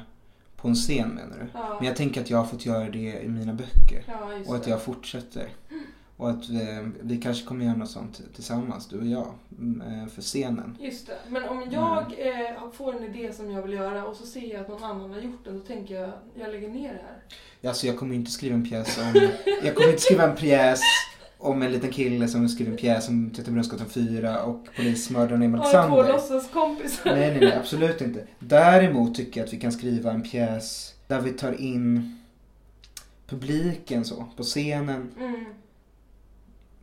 på 0.55 0.67
en 0.67 0.75
scen 0.75 1.09
menar 1.09 1.37
du? 1.37 1.47
Ja. 1.53 1.75
Men 1.79 1.87
jag 1.87 1.95
tänker 1.95 2.21
att 2.21 2.29
jag 2.29 2.37
har 2.37 2.45
fått 2.45 2.65
göra 2.65 2.89
det 2.89 3.21
i 3.21 3.27
mina 3.27 3.53
böcker. 3.53 4.03
Ja, 4.07 4.29
och 4.47 4.55
att 4.55 4.67
jag 4.67 4.81
fortsätter. 4.81 5.49
Och 6.19 6.29
att 6.29 6.49
vi, 6.49 6.87
vi 7.01 7.17
kanske 7.17 7.45
kommer 7.45 7.65
göra 7.65 7.75
något 7.75 7.89
sånt 7.89 8.21
tillsammans, 8.35 8.87
du 8.87 8.97
och 8.99 9.05
jag. 9.05 9.27
mm, 9.59 9.81
eh, 9.81 10.07
För 10.07 10.21
scenen. 10.21 10.77
Just 10.79 11.07
det. 11.07 11.13
Men 11.27 11.43
om 11.49 11.67
jag 11.71 11.99
eh, 12.17 12.71
får 12.73 12.95
en 12.95 13.03
idé 13.03 13.33
som 13.33 13.51
jag 13.51 13.61
vill 13.61 13.73
göra 13.73 14.05
och 14.05 14.15
så 14.15 14.25
ser 14.25 14.53
jag 14.53 14.61
att 14.61 14.67
någon 14.69 14.83
annan 14.83 15.11
har 15.13 15.19
gjort 15.19 15.45
den, 15.45 15.59
då 15.59 15.65
tänker 15.65 15.95
jag 15.95 16.11
jag 16.35 16.51
lägger 16.51 16.69
ner 16.69 16.93
det 16.93 17.01
här. 17.07 17.69
Alltså 17.69 17.87
jag 17.87 17.97
kommer 17.97 18.15
inte 18.15 18.31
skriva 18.31 18.55
en 18.55 18.69
pjäs 18.69 18.97
om... 18.97 19.21
jag 19.63 19.75
kommer 19.75 19.89
inte 19.89 20.01
skriva 20.01 20.23
en 20.23 20.35
pjäs 20.35 20.81
om 21.37 21.61
en 21.61 21.71
liten 21.71 21.89
kille 21.91 22.27
som 22.27 22.49
skriver 22.49 22.71
en 22.71 22.77
pjäs 22.77 23.09
om 23.09 23.31
Göteborgsgatan 23.35 23.89
4 23.89 24.43
och 24.43 24.67
polismördaren 24.75 25.43
i 25.43 25.47
Har 25.47 25.57
två 25.57 25.63
Alexander. 25.63 26.13
låtsaskompisar. 26.13 27.15
Nej, 27.15 27.29
nej, 27.31 27.39
nej, 27.39 27.53
absolut 27.57 28.01
inte. 28.01 28.27
Däremot 28.39 29.15
tycker 29.15 29.39
jag 29.39 29.47
att 29.47 29.53
vi 29.53 29.59
kan 29.59 29.71
skriva 29.71 30.11
en 30.11 30.21
pjäs 30.23 30.93
där 31.07 31.21
vi 31.21 31.31
tar 31.31 31.61
in 31.61 32.15
publiken 33.27 34.05
så, 34.05 34.25
på 34.37 34.43
scenen. 34.43 35.11
Mm. 35.19 35.45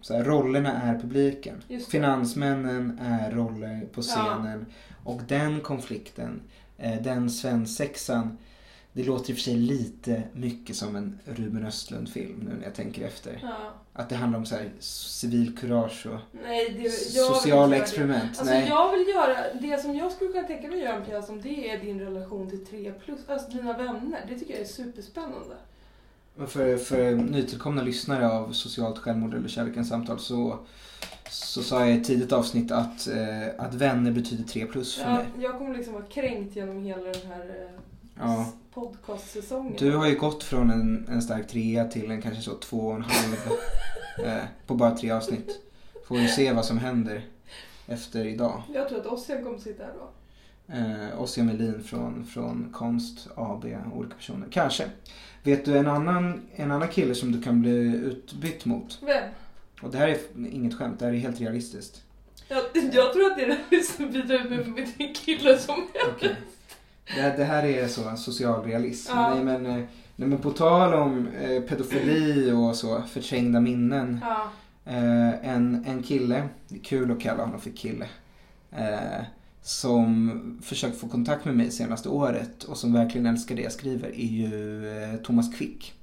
Så 0.07 0.15
här, 0.15 0.25
rollerna 0.25 0.83
är 0.83 0.99
publiken. 0.99 1.63
Finansmännen 1.89 2.99
är 3.03 3.31
roller 3.31 3.87
på 3.93 4.03
scenen. 4.03 4.67
Och 5.05 5.21
den 5.29 5.61
konflikten, 5.61 6.43
eh, 6.79 7.03
den 7.03 7.31
svensexan, 7.31 8.39
det 8.93 9.05
låter 9.05 9.31
i 9.31 9.33
och 9.33 9.37
för 9.37 9.43
sig 9.43 9.55
lite 9.55 10.23
mycket 10.33 10.77
som 10.77 10.97
en 10.97 11.19
Ruben 11.25 11.67
Östlund-film 11.67 12.41
nu 12.49 12.55
när 12.59 12.65
jag 12.65 12.75
tänker 12.75 13.07
efter. 13.07 13.39
Ja. 13.43 13.75
Att 13.93 14.09
det 14.09 14.15
handlar 14.15 14.39
om 14.39 14.47
så 14.47 14.55
här 14.55 14.71
civilkurage 14.79 16.07
och 16.07 16.21
Nej, 16.43 16.77
det, 16.83 16.91
sociala 16.91 17.77
experiment. 17.77 18.39
Alltså 18.39 18.45
Nej. 18.45 18.69
jag 18.69 18.99
vill 18.99 19.09
göra, 19.09 19.37
det 19.61 19.83
som 19.83 19.97
jag 19.97 20.13
skulle 20.13 20.33
kunna 20.33 20.47
tänka 20.47 20.69
mig 20.69 20.79
att 20.79 20.85
göra 20.85 20.97
en 20.97 21.05
pjäs 21.05 21.29
om 21.29 21.41
det 21.41 21.71
är 21.71 21.79
din 21.79 22.01
relation 22.01 22.51
till 22.51 22.67
3 22.67 22.93
plus, 23.05 23.21
alltså 23.29 23.51
dina 23.51 23.73
vänner. 23.73 24.25
Det 24.29 24.39
tycker 24.39 24.53
jag 24.53 24.63
är 24.63 24.67
superspännande. 24.67 25.57
För, 26.47 26.77
för 26.77 27.13
nytillkomna 27.15 27.83
lyssnare 27.83 28.31
av 28.31 28.53
Socialt 28.53 28.99
självmord 28.99 29.35
eller 29.35 29.49
Kärlekens 29.49 29.89
samtal 29.89 30.19
så, 30.19 30.59
så 31.31 31.63
sa 31.63 31.81
jag 31.81 31.91
i 31.91 32.01
ett 32.01 32.05
tidigt 32.07 32.33
avsnitt 32.33 32.71
att, 32.73 33.09
eh, 33.09 33.49
att 33.59 33.75
vänner 33.75 34.11
betyder 34.11 34.45
3 34.45 34.67
plus 34.67 34.97
för 34.97 35.13
mig. 35.13 35.27
jag 35.39 35.59
kommer 35.59 35.75
liksom 35.77 35.95
vara 35.95 36.05
kränkt 36.05 36.57
genom 36.57 36.85
hela 36.85 37.03
den 37.03 37.27
här 37.29 37.41
eh, 37.41 37.81
Ja. 38.21 38.53
podcastsäsongen. 38.75 39.75
Du 39.79 39.97
har 39.97 40.07
ju 40.09 40.19
gått 40.19 40.45
från 40.45 40.71
en, 40.71 41.07
en 41.11 41.23
stark 41.23 41.49
trea 41.49 41.85
till 41.85 42.11
en 42.11 42.23
kanske 42.23 42.43
så 42.43 42.55
två 42.55 42.79
och 42.79 42.95
en 42.97 43.03
halv 43.03 43.35
eh, 44.25 44.43
på 44.67 44.75
bara 44.75 44.97
tre 44.97 45.11
avsnitt. 45.11 45.61
Får 46.09 46.17
vi 46.17 46.29
se 46.29 46.53
vad 46.53 46.65
som 46.65 46.79
händer 46.79 47.23
efter 47.87 48.25
idag. 48.27 48.63
Jag 48.75 48.89
tror 48.89 49.01
att 49.01 49.07
Ossian 49.07 49.45
kommer 49.45 49.59
sitta 49.59 49.85
här 49.85 49.93
då. 49.95 50.11
Eh, 50.75 51.23
Ossian 51.23 51.47
Melin 51.47 51.83
från, 51.83 52.25
från 52.25 52.69
Konst 52.73 53.29
AB, 53.37 53.65
olika 53.95 54.15
personer. 54.15 54.47
Kanske. 54.51 54.85
Vet 55.47 55.65
du 55.65 55.79
en 55.79 55.87
annan, 55.87 56.41
en 56.57 56.71
annan 56.71 56.89
kille 56.89 57.15
som 57.15 57.33
du 57.33 57.43
kan 57.43 57.61
bli 57.63 57.71
utbytt 58.05 58.65
mot? 58.65 58.99
Vem? 59.03 59.23
Och 59.83 59.91
det 59.91 59.99
här 59.99 60.09
är 60.09 60.19
inget 60.51 60.75
skämt, 60.75 60.99
det 60.99 61.05
här 61.07 61.13
är 61.13 61.19
helt 61.19 61.41
realistiskt. 61.41 62.03
Jag, 62.49 62.59
jag 62.93 63.13
tror 63.13 63.27
att 63.27 63.37
det 63.37 63.45
är 63.45 63.59
den 63.71 63.83
som 63.83 64.11
byter 64.11 64.33
ut 64.33 64.51
med, 64.51 64.69
med 64.69 64.89
din 64.99 65.15
kille 65.15 65.59
som 65.59 65.87
Okej. 66.15 66.37
Det, 67.15 67.21
här- 67.21 67.37
det 67.37 67.45
här 67.45 67.65
är 67.65 67.89
så 67.89 68.17
social 68.17 68.65
realism. 68.65 69.13
Ja. 69.15 69.35
Nej, 69.35 69.45
men, 69.45 69.67
eh, 69.67 69.75
nej 70.17 70.29
men 70.29 70.39
på 70.39 70.51
tal 70.51 70.95
om 70.95 71.29
eh, 71.29 71.63
pedofili 71.63 72.53
och 72.53 72.77
så, 72.77 73.03
förträngda 73.03 73.61
minnen. 73.61 74.21
Ja. 74.23 74.51
Eh, 74.93 75.49
en, 75.55 75.85
en 75.89 76.03
kille, 76.03 76.49
det 76.69 76.75
är 76.77 76.83
kul 76.85 77.11
att 77.11 77.21
kalla 77.21 77.45
honom 77.45 77.61
för 77.61 77.71
kille. 77.71 78.07
Eh, 78.73 79.25
som 79.67 80.59
försökt 80.63 81.01
få 81.01 81.09
kontakt 81.09 81.45
med 81.45 81.57
mig 81.57 81.71
senaste 81.71 82.09
året 82.09 82.65
och 82.65 82.77
som 82.77 82.93
verkligen 82.93 83.27
älskar 83.27 83.57
det 83.57 83.63
jag 83.63 83.73
skriver 83.73 84.09
är 84.09 84.27
ju 84.27 84.89
eh, 85.03 85.17
Thomas 85.17 85.55
Quick. 85.55 85.95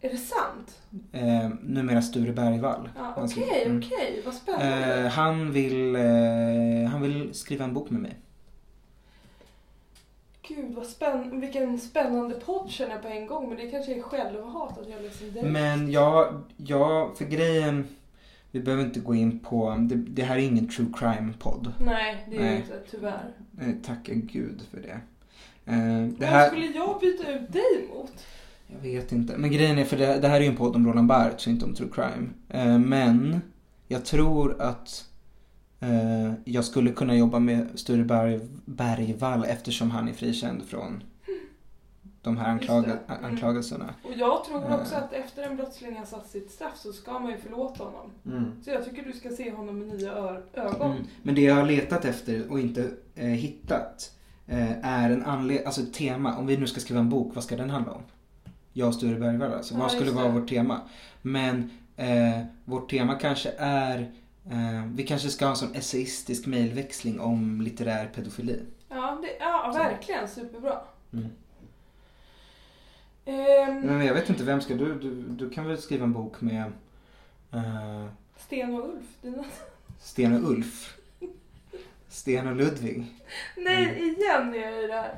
Är 0.00 0.10
det 0.10 0.16
sant? 0.16 0.82
Eh, 1.12 1.48
numera 1.62 2.02
Sture 2.02 2.32
Bergvall. 2.32 2.88
Ja, 2.96 3.12
Han 3.16 3.24
Okej, 3.24 3.64
mm. 3.66 3.78
okej. 3.78 4.22
Vad 4.24 4.34
spännande. 4.34 5.04
Eh, 5.04 5.10
han, 5.10 5.52
vill, 5.52 5.96
eh, 5.96 6.90
han 6.90 7.02
vill 7.02 7.34
skriva 7.34 7.64
en 7.64 7.74
bok 7.74 7.90
med 7.90 8.02
mig. 8.02 8.18
Gud, 10.48 10.74
vad 10.74 10.86
spänn... 10.86 11.40
vilken 11.40 11.78
spännande 11.78 12.34
podd 12.34 12.70
känner 12.70 12.92
jag 12.92 13.02
på 13.02 13.08
en 13.08 13.26
gång. 13.26 13.48
Men 13.48 13.58
det 13.58 13.70
kanske 13.70 13.94
är 13.94 14.02
självhat 14.02 14.78
att 14.78 14.88
jag 14.88 15.02
liksom... 15.02 15.52
Men 15.52 15.92
jag, 15.92 16.42
jag, 16.56 17.16
för 17.16 17.24
grejen, 17.24 17.88
vi 18.54 18.60
behöver 18.60 18.84
inte 18.84 19.00
gå 19.00 19.14
in 19.14 19.38
på, 19.38 19.76
det, 19.88 19.94
det 19.94 20.22
här 20.22 20.36
är 20.36 20.40
ingen 20.40 20.68
true 20.68 20.86
crime-podd. 20.96 21.72
Nej, 21.80 22.26
det 22.30 22.36
är 22.36 22.40
Nej. 22.40 22.52
ju 22.52 22.56
inte, 22.56 22.80
tyvärr. 22.90 23.32
Tacka 23.82 24.14
gud 24.14 24.62
för 24.70 24.80
det. 24.80 25.00
Eh, 25.72 25.76
det 25.76 26.14
Vem 26.18 26.28
här, 26.28 26.48
skulle 26.48 26.66
jag 26.66 27.00
byta 27.00 27.32
ut 27.32 27.52
dig 27.52 27.88
mot? 27.94 28.26
jag 28.66 28.78
vet 28.90 29.12
inte. 29.12 29.36
Men 29.36 29.52
grejen 29.52 29.78
är, 29.78 29.84
för 29.84 29.96
det, 29.96 30.18
det 30.20 30.28
här 30.28 30.36
är 30.36 30.40
ju 30.40 30.46
en 30.46 30.56
podd 30.56 30.76
om 30.76 30.86
Roland 30.86 31.06
Barthes 31.08 31.46
och 31.46 31.52
inte 31.52 31.64
om 31.64 31.74
true 31.74 31.88
crime. 31.92 32.28
Eh, 32.48 32.78
men 32.78 33.40
jag 33.88 34.04
tror 34.04 34.62
att 34.62 35.08
eh, 35.80 36.32
jag 36.44 36.64
skulle 36.64 36.90
kunna 36.90 37.16
jobba 37.16 37.38
med 37.38 37.68
Sture 37.74 38.04
Berg, 38.04 38.40
Bergvall 38.64 39.44
eftersom 39.44 39.90
han 39.90 40.08
är 40.08 40.12
frikänd 40.12 40.64
från 40.64 41.02
de 42.24 42.36
här 42.36 42.48
anklaga, 42.50 42.86
Mm. 43.08 43.24
anklagelserna. 43.24 43.94
Och 44.02 44.12
jag 44.16 44.44
tror 44.44 44.58
Eh. 44.64 44.74
också 44.80 44.94
att 44.94 45.12
efter 45.12 45.42
en 45.42 45.56
brottsling 45.56 45.96
har 45.98 46.04
satt 46.04 46.26
sitt 46.30 46.50
straff 46.50 46.76
så 46.76 46.92
ska 46.92 47.18
man 47.18 47.30
ju 47.30 47.36
förlåta 47.38 47.84
honom. 47.84 48.10
Mm. 48.26 48.52
Så 48.64 48.70
jag 48.70 48.84
tycker 48.84 49.02
du 49.04 49.12
ska 49.12 49.30
se 49.30 49.50
honom 49.52 49.78
med 49.78 49.88
nya 49.96 50.12
ögon. 50.54 50.90
Mm. 50.92 51.04
Men 51.22 51.34
det 51.34 51.40
jag 51.40 51.54
har 51.54 51.66
letat 51.66 52.04
efter 52.04 52.50
och 52.50 52.60
inte 52.60 52.90
eh, 53.14 53.26
hittat 53.26 54.12
eh, 54.46 54.86
är 54.86 55.10
en 55.10 55.22
anledning, 55.24 55.66
alltså 55.66 55.80
ett 55.80 55.94
tema. 55.94 56.36
Om 56.36 56.46
vi 56.46 56.56
nu 56.56 56.66
ska 56.66 56.80
skriva 56.80 57.00
en 57.00 57.10
bok, 57.10 57.34
vad 57.34 57.44
ska 57.44 57.56
den 57.56 57.70
handla 57.70 57.92
om? 57.92 58.02
Jag 58.72 58.88
och 58.88 58.94
Sture 58.94 59.14
Bergvall 59.18 59.52
alltså. 59.52 59.74
Ja, 59.74 59.80
vad 59.80 59.90
skulle 59.92 60.10
vara 60.10 60.28
vårt 60.28 60.48
tema? 60.48 60.80
Men 61.22 61.70
eh, 61.96 62.40
vårt 62.64 62.90
tema 62.90 63.14
kanske 63.14 63.52
är, 63.58 63.98
eh, 64.50 64.84
vi 64.94 65.02
kanske 65.06 65.28
ska 65.28 65.44
ha 65.44 65.50
en 65.50 65.56
sån 65.56 65.74
essayistisk 65.74 66.46
mejlväxling 66.46 67.20
om 67.20 67.60
litterär 67.60 68.06
pedofili. 68.14 68.60
Ja, 68.88 69.18
det, 69.22 69.28
ja 69.40 69.72
verkligen. 69.76 70.28
Superbra. 70.28 70.78
Mm. 71.12 71.26
Ehm, 73.26 73.80
Men 73.80 74.06
jag 74.06 74.14
vet 74.14 74.28
inte, 74.30 74.44
vem 74.44 74.60
ska 74.60 74.74
du, 74.74 74.94
du, 74.98 75.10
du 75.22 75.50
kan 75.50 75.68
väl 75.68 75.78
skriva 75.78 76.04
en 76.04 76.12
bok 76.12 76.40
med 76.40 76.72
eh, 77.52 78.06
Sten 78.36 78.74
och 78.74 78.88
Ulf. 78.88 79.04
Dina... 79.22 79.44
Sten 80.00 80.44
och 80.44 80.50
Ulf? 80.50 80.96
Sten 82.08 82.48
och 82.48 82.56
Ludvig? 82.56 83.04
Nej, 83.56 83.98
igen 83.98 84.54
är 84.54 84.58
jag 84.58 84.84
i 84.84 84.86
det 84.86 84.92
här. 84.94 85.14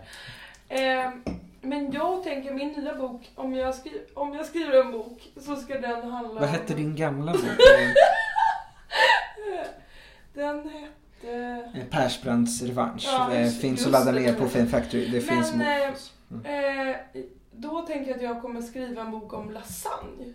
Ehm, 0.68 1.22
men 1.60 1.92
jag 1.92 2.24
tänker 2.24 2.52
min 2.54 2.68
nya 2.68 2.94
bok, 2.94 3.30
om 3.34 3.54
jag, 3.54 3.74
skri- 3.74 4.04
om 4.14 4.34
jag 4.34 4.46
skriver 4.46 4.80
en 4.84 4.92
bok 4.92 5.32
så 5.40 5.56
ska 5.56 5.80
den 5.80 6.10
handla 6.10 6.40
Vad 6.40 6.48
hette 6.48 6.72
om... 6.72 6.78
din 6.80 6.96
gamla 6.96 7.32
bok? 7.32 7.40
Den 10.34 10.58
hette... 10.70 10.90
Eh, 11.74 11.84
Persbrandts 11.90 12.62
revansch. 12.62 13.04
Ja, 13.06 13.34
just- 13.34 13.60
finns 13.60 13.86
att 13.86 13.92
ladda 13.92 14.12
ner 14.12 14.34
på 14.34 14.48
Fame 14.48 14.66
Factory. 14.66 15.06
Det 15.08 15.20
finns 15.20 15.54
Men 15.54 15.66
mo- 15.66 16.44
eh, 16.44 16.88
eh, 16.90 16.96
då 17.56 17.82
tänker 17.82 18.10
jag 18.10 18.16
att 18.16 18.22
jag 18.22 18.42
kommer 18.42 18.62
skriva 18.62 19.02
en 19.02 19.10
bok 19.10 19.32
om 19.32 19.50
lasagne. 19.50 20.32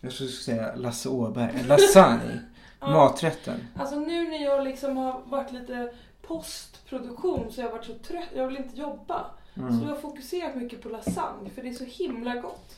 Jag 0.00 0.12
skulle 0.12 0.28
säga 0.30 0.74
Lasse 0.74 1.08
Åberg. 1.08 1.64
Lasagne. 1.68 2.40
Ja. 2.80 2.90
Maträtten. 2.90 3.60
Alltså 3.76 3.96
nu 4.00 4.28
när 4.28 4.44
jag 4.44 4.64
liksom 4.64 4.96
har 4.96 5.20
varit 5.26 5.52
lite 5.52 5.92
postproduktion 6.22 7.52
så 7.52 7.60
har 7.60 7.68
jag 7.68 7.72
varit 7.76 7.84
så 7.86 7.94
trött. 7.94 8.28
Jag 8.34 8.46
vill 8.46 8.56
inte 8.56 8.76
jobba. 8.76 9.26
Mm. 9.54 9.70
Så 9.72 9.76
då 9.76 9.84
har 9.84 9.90
jag 9.92 10.02
fokuserat 10.02 10.54
mycket 10.56 10.82
på 10.82 10.88
lasagne 10.88 11.50
för 11.50 11.62
det 11.62 11.68
är 11.68 11.72
så 11.74 11.84
himla 11.84 12.34
gott. 12.36 12.76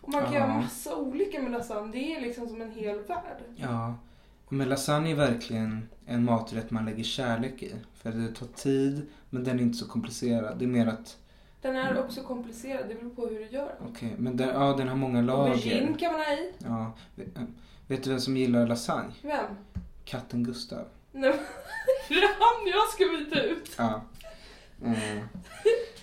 Och 0.00 0.08
man 0.08 0.22
kan 0.24 0.32
Ja. 0.32 0.38
göra 0.38 0.54
massa 0.60 0.96
olika 0.96 1.42
med 1.42 1.52
lasagne. 1.52 1.92
Det 1.92 2.14
är 2.16 2.20
liksom 2.20 2.48
som 2.48 2.62
en 2.62 2.70
hel 2.72 2.98
värld. 2.98 3.42
Ja. 3.56 3.94
Men 4.48 4.68
lasagne 4.68 5.10
är 5.10 5.14
verkligen 5.14 5.88
en 6.06 6.24
maträtt 6.24 6.70
man 6.70 6.84
lägger 6.84 7.04
kärlek 7.04 7.62
i. 7.62 7.72
För 7.94 8.12
det 8.12 8.28
tar 8.34 8.46
tid, 8.46 9.06
men 9.30 9.44
den 9.44 9.58
är 9.58 9.62
inte 9.62 9.78
så 9.78 9.88
komplicerad. 9.88 10.58
Det 10.58 10.64
är 10.64 10.68
mer 10.68 10.86
att, 10.86 11.16
Den 11.64 11.76
är 11.76 11.98
också 12.04 12.22
komplicerad. 12.22 12.88
Det 12.88 12.94
beror 12.94 13.10
på 13.10 13.26
hur 13.26 13.38
du 13.38 13.46
gör 13.46 13.66
den. 13.78 13.88
okej, 13.90 14.14
men 14.18 14.36
den, 14.36 14.48
ja, 14.48 14.74
den 14.78 14.88
har 14.88 14.96
många 14.96 15.18
Aubergine 15.32 15.80
lager. 15.86 15.98
kan 15.98 16.12
man 16.12 16.20
ha 16.20 16.32
i. 16.32 16.52
Ja. 16.58 16.92
Vet- 17.14 17.36
eh, 17.36 17.42
Vet 17.86 18.02
du 18.04 18.10
vem 18.10 18.20
som 18.20 18.36
gillar 18.36 18.66
lasagne? 18.66 19.12
Vem? 19.22 19.44
Katten 20.04 20.44
Gustav. 20.44 20.84
Nej, 21.12 21.32
det 22.08 22.14
är 22.14 22.28
han 22.28 22.66
jag 22.72 22.88
ska 22.88 23.04
byta 23.18 23.42
ut. 23.42 23.70
Ja. 23.78 24.02
Eh, 24.84 25.18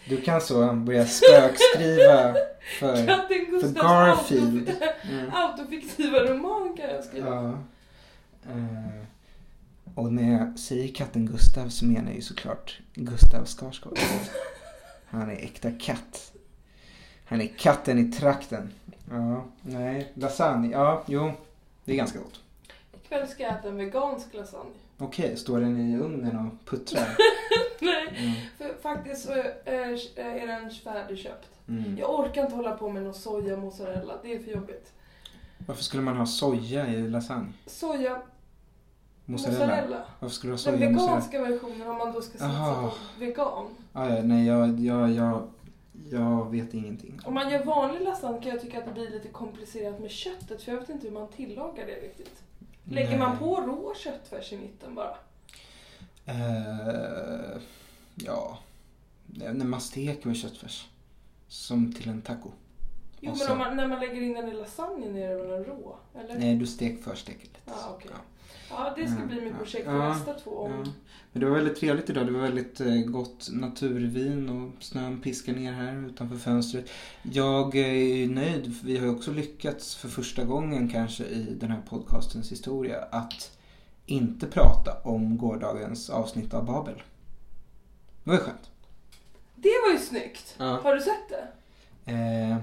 Du 0.10 0.22
kan 0.22 0.42
så 0.42 0.74
börja 0.74 1.06
spökskriva 1.06 2.34
för, 2.80 2.96
för 2.96 3.74
Garfield. 3.74 4.72
Mm. 5.12 5.32
autofiktiva 5.34 6.20
roman 6.20 6.78
kan 6.78 6.90
jag 6.90 7.04
skriva. 7.04 7.28
Ja. 7.36 7.50
Eh, 8.52 9.04
och 9.96 10.14
när 10.14 10.32
jag 10.40 10.60
säger 10.60 10.94
katten 10.96 11.26
Gustav 11.26 11.70
så 11.70 11.86
menar 11.86 12.06
jag 12.08 12.16
ju 12.16 12.22
såklart 12.22 12.80
Gustav 12.94 13.46
Skarsgård. 13.46 14.00
Han 15.12 15.30
är 15.30 15.36
äkta 15.36 15.72
katt. 15.72 16.34
Han 17.26 17.42
är 17.42 17.48
katten 17.48 17.98
i 18.00 18.12
trakten. 18.12 18.74
Ja, 19.12 19.46
nej, 19.62 20.12
lasagne. 20.14 20.70
Ja, 20.72 21.04
jo, 21.08 21.32
det 21.86 21.92
är 21.92 21.96
ganska 21.96 22.20
gott. 22.20 22.40
Ikväll 22.94 23.28
ska 23.28 23.44
jag 23.44 23.52
äta 23.54 23.68
en 23.68 23.76
vegansk 23.78 24.34
lasagne. 24.34 24.72
Okej, 24.98 25.38
står 25.38 25.60
den 25.60 25.78
i 25.92 25.98
ugnen 25.98 26.38
och 26.38 26.70
puttrar? 26.70 27.18
Nej, 27.82 28.08
Mm. 28.18 28.34
för 28.58 28.82
faktiskt 28.82 29.26
så 29.26 29.32
är, 29.66 30.20
är 30.20 30.48
den 30.48 30.72
färdigköpt. 30.72 31.48
Mm. 31.68 31.98
Jag 31.98 32.20
orkar 32.20 32.44
inte 32.44 32.56
hålla 32.56 32.72
på 32.78 32.90
med 32.90 33.04
någon 33.04 33.14
soja 33.14 33.58
mozzarella. 33.58 34.14
Det 34.24 34.34
är 34.36 34.40
för 34.44 34.52
jobbigt. 34.52 34.92
Varför 35.58 35.84
skulle 35.84 36.04
man 36.04 36.18
ha 36.18 36.26
soja 36.26 36.88
i 36.88 37.10
lasagne? 37.10 37.54
Soja 37.66 38.22
Mozzarella? 39.32 39.66
mozzarella. 39.66 40.04
Varför 40.20 40.36
skulle 40.36 40.54
du 40.54 40.58
ha 40.58 40.72
Den 40.72 40.80
soja 40.80 40.90
mozzarella? 40.90 41.12
veganska 41.16 41.42
versionen 41.42 41.88
om 41.90 41.98
man 41.98 42.12
då 42.14 42.22
ska 42.22 42.38
satsa 42.38 42.76
på 42.82 42.92
vegan. 43.20 43.68
Ah, 43.94 44.10
ja, 44.10 44.22
nej, 44.24 44.48
jag, 44.48 44.80
jag, 44.80 45.12
jag, 45.12 45.48
jag 46.12 46.52
vet 46.52 46.74
ingenting. 46.74 47.20
Om 47.26 47.34
man 47.34 47.50
gör 47.50 47.64
vanlig 47.64 48.02
lasagne 48.02 48.42
kan 48.42 48.52
jag 48.52 48.62
tycka 48.62 48.78
att 48.80 48.86
det 48.86 48.92
blir 48.92 49.10
lite 49.10 49.28
komplicerat 49.28 50.00
med 50.00 50.12
köttet 50.12 50.62
för 50.62 50.72
jag 50.72 50.80
vet 50.80 50.90
inte 50.90 51.08
hur 51.08 51.14
man 51.14 51.28
tillagar 51.28 51.86
det 51.86 51.96
riktigt. 52.08 52.44
Lägger 52.84 53.10
Nej. 53.10 53.20
man 53.20 53.38
på 53.38 53.56
rå 53.56 53.94
köttfärs 53.96 54.54
i 54.54 54.58
mitten 54.58 54.96
bara? 54.96 55.16
Eh, 56.26 57.62
ja, 58.16 58.58
när 59.26 59.66
man 59.66 59.82
steker 59.82 60.28
med 60.28 60.38
köttfärs. 60.38 60.88
Som 61.48 61.94
till 61.94 62.10
en 62.10 62.22
taco. 62.22 62.50
Jo 63.20 63.30
men 63.32 63.40
så- 63.40 63.52
om 63.52 63.58
man, 63.58 63.78
när 63.78 63.88
man 63.88 64.00
lägger 64.00 64.22
in 64.22 64.34
den 64.34 64.50
i 64.50 64.54
lasagnen 64.54 65.16
är 65.16 65.30
det 65.30 65.36
väl 65.36 65.52
en 65.52 65.64
rå? 65.66 65.96
Eller? 66.20 66.40
Nej, 66.40 66.56
du 66.56 66.68
stek 66.68 67.04
försteker 67.04 67.40
lite. 67.42 67.60
Ja, 67.66 67.74
okej. 67.96 68.12
Ja, 68.14 68.18
det 68.96 69.08
ska 69.08 69.16
Mm, 69.16 69.28
bli 69.28 69.42
mitt 69.42 69.52
ja. 69.52 69.58
projekt 69.58 69.86
för 69.86 69.94
Ja, 69.94 70.10
nästa 70.14 70.34
två 70.34 70.52
om... 70.52 70.72
Ja. 70.72 70.92
Men 71.34 71.40
det 71.42 71.50
var 71.50 71.56
väldigt 71.56 71.80
trevligt 71.80 72.10
idag. 72.10 72.26
Det 72.26 72.32
var 72.32 72.40
väldigt 72.42 72.82
eh, 72.82 72.96
gott 72.96 73.50
naturvin 73.52 74.50
och 74.50 74.84
snön 74.84 75.22
piskar 75.22 75.54
ner 75.54 75.72
här 75.74 76.06
utanför 76.10 76.38
fönstret. 76.38 76.90
Jag 77.24 77.76
är 77.76 78.28
nöjd. 78.28 78.76
Vi 78.84 78.98
har 78.98 79.06
ju 79.06 79.12
också 79.12 79.32
lyckats 79.32 79.96
för 79.96 80.08
första 80.08 80.44
gången 80.44 80.90
kanske 80.90 81.24
i 81.24 81.58
den 81.60 81.72
här 81.72 81.82
podcastens 81.90 82.52
historia 82.52 83.04
att 83.12 83.58
inte 84.06 84.48
prata 84.48 84.94
om 85.04 85.38
gårdagens 85.38 86.10
avsnitt 86.10 86.54
av 86.54 86.66
Babel. 86.66 86.96
Det 88.24 88.30
var 88.30 88.34
ju 88.34 88.40
skönt. 88.44 88.70
Det 89.56 89.72
var 89.88 89.94
ju 89.94 90.00
snyggt! 90.00 90.56
Ja. 90.58 90.80
Har 90.84 90.96
du 90.96 91.02
sett 91.02 91.30
det? 91.30 91.48
Eh, 92.12 92.58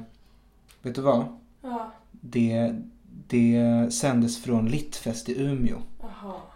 vet 0.83 0.95
du 0.95 1.01
vad? 1.01 1.25
Ja. 1.63 1.93
Det, 2.11 2.75
det 3.29 3.89
sändes 3.93 4.43
från 4.43 4.69
Littfest 4.69 5.29
i 5.29 5.43
Umeå. 5.43 5.77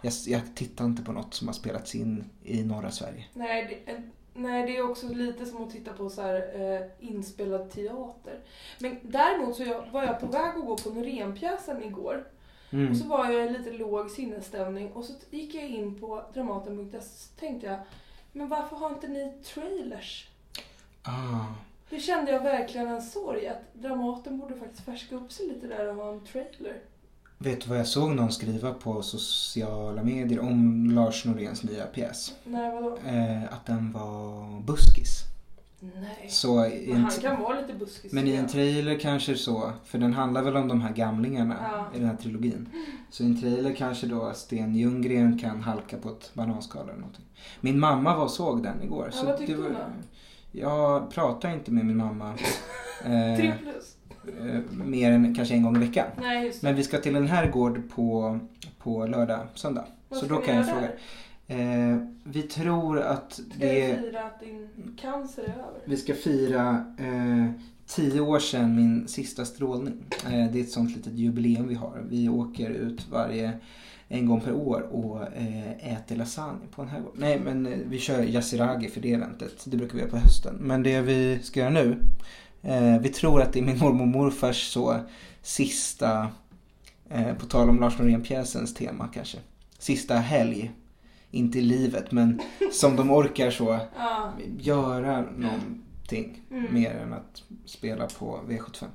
Jag, 0.01 0.13
jag 0.25 0.55
tittar 0.55 0.85
inte 0.85 1.03
på 1.03 1.11
något 1.11 1.33
som 1.33 1.47
har 1.47 1.53
spelats 1.53 1.95
in 1.95 2.23
i 2.43 2.63
norra 2.63 2.91
Sverige. 2.91 3.25
Nej 3.33 3.83
det, 3.85 4.03
nej, 4.33 4.65
det 4.65 4.77
är 4.77 4.89
också 4.89 5.07
lite 5.07 5.45
som 5.45 5.63
att 5.63 5.71
titta 5.71 5.93
på 5.93 6.09
så 6.09 6.21
här, 6.21 6.61
eh, 6.61 7.09
inspelad 7.09 7.71
teater. 7.71 8.39
Men 8.79 8.99
däremot 9.01 9.55
så 9.55 9.63
jag, 9.63 9.91
var 9.91 10.03
jag 10.03 10.19
på 10.19 10.25
väg 10.25 10.57
att 10.57 10.65
gå 10.65 10.77
på 10.77 10.89
Norénpjäsen 10.89 11.83
igår. 11.83 12.27
Mm. 12.71 12.91
Och 12.91 12.97
så 12.97 13.07
var 13.07 13.31
jag 13.31 13.45
i 13.45 13.49
lite 13.49 13.71
låg 13.71 14.11
sinnesstämning 14.11 14.91
och 14.91 15.05
så 15.05 15.13
gick 15.29 15.55
jag 15.55 15.69
in 15.69 15.99
på 15.99 16.23
Dramaten.se 16.33 17.01
så 17.01 17.39
tänkte 17.39 17.67
jag, 17.67 17.79
men 18.31 18.47
varför 18.47 18.75
har 18.75 18.89
inte 18.89 19.07
ni 19.07 19.33
trailers? 19.43 20.29
Ah. 21.03 21.45
Det 21.89 21.99
kände 21.99 22.31
jag 22.31 22.43
verkligen 22.43 22.87
en 22.87 23.01
sorg 23.01 23.47
att 23.47 23.73
Dramaten 23.73 24.39
borde 24.39 24.55
faktiskt 24.55 24.85
färska 24.85 25.15
upp 25.15 25.31
sig 25.31 25.47
lite 25.47 25.67
där 25.67 25.87
och 25.87 25.95
ha 25.95 26.11
en 26.11 26.25
trailer. 26.25 26.81
Vet 27.37 27.61
du 27.61 27.69
vad 27.69 27.79
jag 27.79 27.87
såg 27.87 28.11
någon 28.15 28.31
skriva 28.31 28.73
på 28.73 29.01
sociala 29.01 30.03
medier 30.03 30.39
om 30.39 30.85
Lars 30.91 31.25
Noréns 31.25 31.63
nya 31.63 31.85
pjäs? 31.85 32.33
Nej, 32.43 32.71
vadå? 32.71 32.97
Eh, 33.07 33.43
att 33.43 33.65
den 33.65 33.91
var 33.91 34.61
buskis. 34.61 35.19
Nej. 35.79 36.27
Så 36.29 36.63
en, 36.65 36.95
han 37.01 37.11
kan 37.11 37.41
vara 37.41 37.61
lite 37.61 37.73
buskis. 37.73 38.13
men 38.13 38.27
i 38.27 38.35
en 38.35 38.47
trailer 38.47 38.99
kanske 38.99 39.35
så, 39.35 39.71
för 39.85 39.97
den 39.99 40.13
handlar 40.13 40.41
väl 40.41 40.55
om 40.57 40.67
de 40.67 40.81
här 40.81 40.93
gamlingarna 40.93 41.55
Ja. 41.71 41.87
i 41.95 41.99
den 41.99 42.09
här 42.09 42.15
trilogin. 42.15 42.69
Så 43.09 43.23
i 43.23 43.25
en 43.25 43.41
trailer 43.41 43.73
kanske 43.75 44.07
då 44.07 44.31
Sten 44.35 44.75
Ljunggren 44.75 45.39
kan 45.39 45.61
halka 45.61 45.97
på 45.97 46.09
ett 46.09 46.31
bananskal 46.33 46.83
eller 46.89 46.99
någonting. 46.99 47.25
Min 47.61 47.79
mamma 47.79 48.15
var 48.17 48.23
och 48.23 48.31
såg 48.31 48.63
den 48.63 48.83
igår. 48.83 49.09
Ja, 49.13 49.17
så 49.19 49.25
vad 49.25 49.37
tyckte 49.37 49.55
var- 49.55 49.63
hon 49.63 49.73
då? 49.73 49.79
Jag 50.51 51.11
pratar 51.11 51.53
inte 51.53 51.71
med 51.71 51.85
min 51.85 51.97
mamma 51.97 52.29
eh, 53.05 53.37
Tre 53.37 53.53
plus. 53.61 53.95
Eh, 54.27 54.85
mer 54.85 55.11
än 55.11 55.35
kanske 55.35 55.53
en 55.53 55.63
gång 55.63 55.75
i 55.75 55.79
veckan. 55.79 56.07
Nej. 56.21 56.53
Men 56.61 56.75
vi 56.75 56.83
ska 56.83 56.97
till 56.97 57.15
en 57.15 57.27
herrgård 57.27 57.89
på, 57.89 58.39
på 58.77 59.05
lördag, 59.05 59.47
söndag. 59.55 59.85
Vad 60.09 60.19
så 60.19 60.25
ska 60.25 60.35
då 60.35 60.41
kan 60.41 60.55
jag 60.55 60.67
fråga. 60.69 60.89
Eh, 61.47 61.97
vi 62.23 62.41
tror 62.41 62.99
att 62.99 63.33
Ska 63.33 63.43
det... 63.57 63.87
du 63.87 64.01
fira 64.01 64.23
att 64.23 64.39
din 64.39 64.69
cancer 65.01 65.43
är 65.43 65.47
över? 65.47 65.81
Vi 65.85 65.97
ska 65.97 66.13
fira 66.13 66.85
eh, 66.99 67.51
tio 67.87 68.21
år 68.21 68.39
sedan 68.39 68.75
min 68.75 69.07
sista 69.07 69.45
strålning. 69.45 69.93
Eh, 70.25 70.51
det 70.51 70.59
är 70.59 70.63
ett 70.63 70.71
sånt 70.71 70.95
litet 70.95 71.13
jubileum 71.13 71.67
vi 71.67 71.75
har. 71.75 72.03
Vi 72.09 72.29
åker 72.29 72.69
ut 72.69 73.07
varje 73.11 73.53
en 74.07 74.25
gång 74.25 74.41
per 74.41 74.53
år 74.53 74.81
och 74.81 75.21
eh, 75.21 75.93
äter 75.93 76.15
lasagne 76.15 76.67
på 76.71 76.81
en 76.81 76.87
herrgård. 76.87 77.13
Nej 77.15 77.39
men 77.39 77.65
eh, 77.65 77.77
vi 77.85 77.99
kör 77.99 78.23
yassiragi 78.23 78.87
för 78.87 79.01
det 79.01 79.13
eventet. 79.13 79.65
Det 79.65 79.77
brukar 79.77 79.93
vi 79.93 79.99
göra 79.99 80.11
på 80.11 80.17
hösten. 80.17 80.55
Men 80.59 80.83
det 80.83 81.01
vi 81.01 81.39
ska 81.43 81.59
göra 81.59 81.69
nu. 81.69 81.97
Eh, 82.63 82.99
vi 82.99 83.09
tror 83.09 83.41
att 83.41 83.53
det 83.53 83.59
är 83.59 83.63
min 83.63 83.77
mormor 83.79 84.01
och 84.01 84.07
morfars 84.07 84.63
så 84.71 84.99
sista, 85.41 86.27
eh, 87.09 87.33
på 87.35 87.45
tal 87.45 87.69
om 87.69 87.79
Lars 87.79 87.97
Norén-pjäsens 87.99 88.73
tema 88.73 89.09
kanske. 89.13 89.37
Sista 89.79 90.15
helg. 90.15 90.71
Inte 91.31 91.59
i 91.59 91.61
livet 91.61 92.11
men 92.11 92.41
som 92.71 92.95
de 92.95 93.11
orkar 93.11 93.51
så 93.51 93.79
Ja. 93.97 94.33
göra 94.59 95.21
någonting 95.21 96.41
Mm. 96.51 96.73
mer 96.73 96.91
än 96.95 97.13
att 97.13 97.43
spela 97.65 98.07
på 98.07 98.39
V75. 98.47 98.85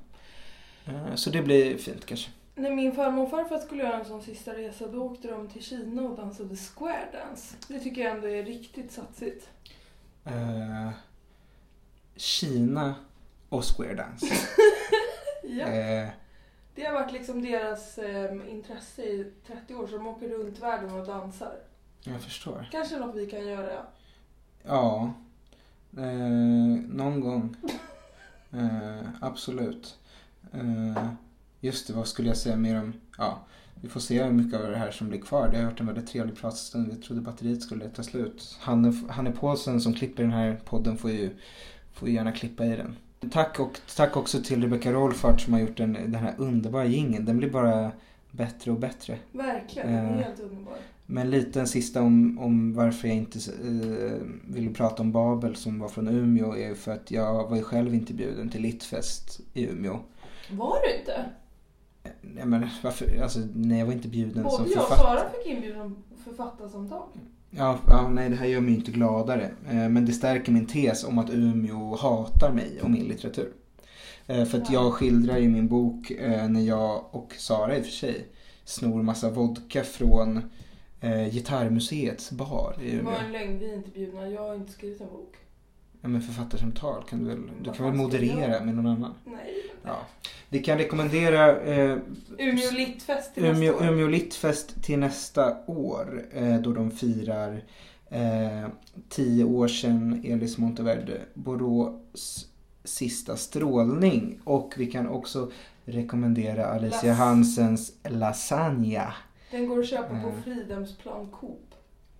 Eh, 0.86 1.14
Så 1.14 1.30
det 1.30 1.42
blir 1.42 1.78
fint 1.78 2.06
kanske. 2.06 2.30
När 2.54 2.70
min 2.74 2.92
farmor 2.92 3.22
och 3.24 3.30
farfar 3.30 3.58
skulle 3.58 3.82
göra 3.82 3.98
en 3.98 4.04
sån 4.04 4.22
sista 4.22 4.52
resa 4.52 4.86
då 4.88 5.02
åkte 5.02 5.28
de 5.28 5.48
till 5.48 5.62
Kina 5.62 6.02
och 6.02 6.16
dansade 6.16 6.56
square 6.56 7.08
dance. 7.12 7.56
Det 7.68 7.80
tycker 7.80 8.02
jag 8.02 8.14
ändå 8.14 8.28
är 8.28 8.42
riktigt 8.44 8.92
satsigt. 8.92 9.48
Eh, 10.24 10.88
Kina 12.16 12.94
och 13.48 13.64
square 13.76 13.94
dance. 13.94 14.26
Ja. 15.50 15.66
Eh, 15.66 16.08
Det 16.74 16.84
har 16.84 16.92
varit 16.92 17.12
liksom 17.12 17.42
deras 17.42 17.98
eh, 17.98 18.50
intresse 18.50 19.02
i 19.02 19.32
30 19.46 19.74
år 19.74 19.86
så 19.86 19.96
de 19.96 20.06
åker 20.06 20.28
runt 20.28 20.58
världen 20.58 20.92
och 21.00 21.06
dansar. 21.06 21.52
jag 22.04 22.20
förstår. 22.20 22.68
Kanske 22.72 22.98
något 22.98 23.16
vi 23.16 23.26
kan 23.30 23.46
göra. 23.46 23.82
Ja, 24.62 25.12
eh, 25.96 26.82
någon 26.88 27.20
gång. 27.20 27.56
Eh, 28.52 29.08
absolut. 29.20 29.98
Eh, 30.52 31.08
just 31.60 31.86
det, 31.86 31.92
vad 31.92 32.08
skulle 32.08 32.28
jag 32.28 32.36
säga 32.36 32.56
mer 32.56 32.78
om? 32.80 32.92
Ja, 33.18 33.38
vi 33.80 33.88
får 33.88 34.00
se 34.00 34.22
hur 34.22 34.32
mycket 34.32 34.60
av 34.60 34.70
det 34.70 34.76
här 34.76 34.90
som 34.90 35.08
blir 35.08 35.20
kvar. 35.20 35.48
Det 35.48 35.56
har 35.58 35.64
varit 35.64 35.80
en 35.80 35.86
väldigt 35.86 36.06
trevlig 36.08 36.36
pratstund. 36.36 36.92
Jag 36.92 37.02
trodde 37.02 37.20
batteriet 37.20 37.62
skulle 37.62 37.88
ta 37.88 38.02
slut. 38.02 38.56
Hanne, 38.60 38.92
Hanne 39.10 39.30
Paulsen 39.32 39.80
som 39.80 39.94
klipper 39.94 40.22
den 40.22 40.32
här 40.32 40.60
podden 40.64 40.96
får 40.96 41.10
ju, 41.10 41.30
får 41.92 42.08
ju 42.08 42.14
gärna 42.14 42.32
klippa 42.32 42.64
i 42.66 42.76
den. 42.76 42.96
Tack, 43.30 43.60
och, 43.60 43.78
tack 43.96 44.16
också 44.16 44.42
till 44.42 44.62
Rebecca 44.62 44.92
Rolfart 44.92 45.40
som 45.40 45.52
har 45.52 45.60
gjort 45.60 45.76
den, 45.76 45.92
den 45.92 46.14
här 46.14 46.34
underbara 46.38 46.84
jingeln. 46.84 47.24
Den 47.24 47.38
blir 47.38 47.50
bara 47.50 47.92
bättre 48.30 48.70
och 48.70 48.78
bättre. 48.78 49.18
Verkligen, 49.32 49.92
den 49.92 50.06
är 50.06 50.18
Eh. 50.18 50.24
helt 50.24 50.40
underbar. 50.40 50.76
Men 51.06 51.30
lite 51.30 51.60
en 51.60 51.66
sista 51.66 52.02
om, 52.02 52.38
om 52.38 52.74
varför 52.74 53.08
jag 53.08 53.16
inte 53.16 53.38
eh, 53.38 54.18
ville 54.46 54.70
prata 54.70 55.02
om 55.02 55.12
Babel 55.12 55.56
som 55.56 55.78
var 55.78 55.88
från 55.88 56.08
Umeå 56.08 56.56
är 56.56 56.74
för 56.74 56.92
att 56.92 57.10
jag 57.10 57.48
var 57.48 57.56
ju 57.56 57.62
själv 57.62 57.94
inte 57.94 58.14
bjuden 58.14 58.48
till 58.50 58.62
Littfest 58.62 59.40
i 59.54 59.64
Umeå. 59.66 59.98
Var 60.50 60.76
du 60.86 60.98
inte? 61.00 61.24
Nej 62.20 62.46
men 62.46 62.66
varför, 62.82 63.22
alltså 63.22 63.40
nej 63.54 63.78
jag 63.78 63.86
var 63.86 63.92
inte 63.92 64.08
bjuden 64.08 64.50
som 64.50 64.64
Både 64.64 64.70
jag 64.70 64.82
och 64.82 64.88
författare. 64.88 65.18
Sara 65.18 65.30
fick 65.30 65.52
inbjudan 65.52 65.96
författarsamtal. 66.24 67.08
Ja, 67.50 67.78
ja, 67.86 68.08
nej 68.08 68.28
det 68.30 68.36
här 68.36 68.46
gör 68.46 68.60
mig 68.60 68.74
inte 68.74 68.90
gladare. 68.90 69.50
Eh, 69.68 69.88
men 69.88 70.06
det 70.06 70.12
stärker 70.12 70.52
min 70.52 70.66
tes 70.66 71.04
om 71.04 71.18
att 71.18 71.30
Umeå 71.30 71.96
hatar 71.96 72.52
mig 72.52 72.80
och 72.82 72.90
min 72.90 73.04
litteratur. 73.04 73.52
Eh, 74.26 74.44
för 74.44 74.58
att 74.58 74.72
jag 74.72 74.92
skildrar 74.92 75.36
i 75.36 75.48
min 75.48 75.68
bok 75.68 76.10
eh, 76.10 76.48
när 76.48 76.60
jag 76.60 77.04
och 77.10 77.34
Sara 77.38 77.76
i 77.76 77.80
och 77.80 77.84
för 77.84 77.92
sig 77.92 78.26
snor 78.64 79.02
massa 79.02 79.30
vodka 79.30 79.84
från 79.84 80.42
Gitarrmuseets 81.30 82.30
bar 82.30 82.76
i 82.80 82.90
Det 82.90 82.96
Umeå. 82.96 83.12
var 83.12 83.18
en 83.18 83.32
lögn, 83.32 83.58
vi 83.58 83.70
är 83.70 83.74
inte 83.74 83.90
bjudna. 83.90 84.28
Jag 84.28 84.42
har 84.42 84.54
inte 84.54 84.72
skrivit 84.72 85.00
en 85.00 85.06
bok. 85.08 85.36
Ja 86.00 86.08
men 86.08 86.22
författarsamtal 86.22 87.02
kan 87.08 87.18
du 87.18 87.24
väl, 87.24 87.38
du 87.62 87.72
kan 87.72 87.86
väl 87.86 87.94
moderera 87.94 88.64
med 88.64 88.74
någon 88.74 88.86
annan? 88.86 89.14
Nej. 89.24 89.54
Ja. 89.84 89.96
Vi 90.48 90.58
kan 90.58 90.78
rekommendera 90.78 91.60
eh, 91.62 91.96
Umeå 92.38 92.70
Littfest 92.76 93.34
till 93.34 93.44
Umeå, 93.44 93.72
nästa 93.72 93.84
år. 93.86 93.92
Umeå 93.92 94.06
Littfest 94.08 94.82
till 94.84 94.98
nästa 94.98 95.56
år 95.66 96.22
eh, 96.32 96.56
då 96.60 96.72
de 96.72 96.90
firar 96.90 97.62
eh, 98.10 98.68
tio 99.08 99.44
år 99.44 99.68
sedan 99.68 100.20
Elis 100.24 100.58
Monteverde 100.58 101.20
Borås 101.34 102.46
sista 102.84 103.36
strålning. 103.36 104.40
Och 104.44 104.74
vi 104.76 104.86
kan 104.86 105.08
också 105.08 105.50
rekommendera 105.84 106.66
Alicia 106.66 107.12
Las- 107.12 107.16
Hansens 107.18 107.92
Lasagna. 108.08 109.12
Den 109.50 109.68
går 109.68 109.78
att 109.78 109.86
köpa 109.88 110.08
på 110.08 110.28
Eh. 110.28 110.42
Fridhemsplan 110.44 111.28
Coop. 111.40 111.74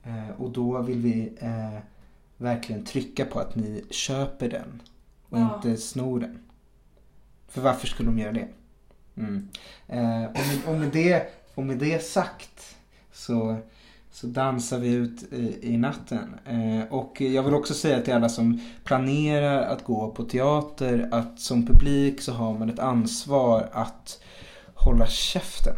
Eh, 0.04 0.40
och 0.42 0.50
då 0.50 0.82
vill 0.82 0.98
vi 0.98 1.32
eh, 1.40 1.78
verkligen 2.38 2.84
trycka 2.84 3.24
på 3.24 3.38
att 3.40 3.54
ni 3.54 3.84
köper 3.90 4.48
den 4.48 4.82
och 5.28 5.38
Ja. 5.38 5.54
inte 5.54 5.76
snor 5.80 6.20
den. 6.20 6.38
För 7.48 7.60
varför 7.60 7.86
skulle 7.86 8.08
de 8.08 8.18
göra 8.18 8.32
det? 8.32 8.48
Mm. 9.16 9.48
Eh, 9.86 10.24
och, 10.24 10.32
med, 10.48 10.58
och, 10.66 10.74
med 10.74 10.88
det 10.92 11.32
och 11.54 11.62
med 11.64 11.78
det 11.78 12.04
sagt 12.04 12.76
så, 13.12 13.56
så 14.10 14.26
dansar 14.26 14.78
vi 14.78 14.88
ut 14.92 15.32
i, 15.32 15.58
i 15.74 15.76
natten. 15.76 16.34
Eh, 16.46 16.92
och 16.92 17.20
jag 17.20 17.42
vill 17.42 17.54
också 17.54 17.74
säga 17.74 18.00
till 18.02 18.14
alla 18.14 18.28
som 18.28 18.60
planerar 18.84 19.62
att 19.62 19.84
gå 19.84 20.10
på 20.10 20.24
teater 20.24 21.08
att 21.12 21.40
som 21.40 21.66
publik 21.66 22.20
så 22.20 22.32
har 22.32 22.58
man 22.58 22.70
ett 22.70 22.78
ansvar 22.78 23.68
att 23.72 24.22
hålla 24.74 25.06
käften. 25.06 25.76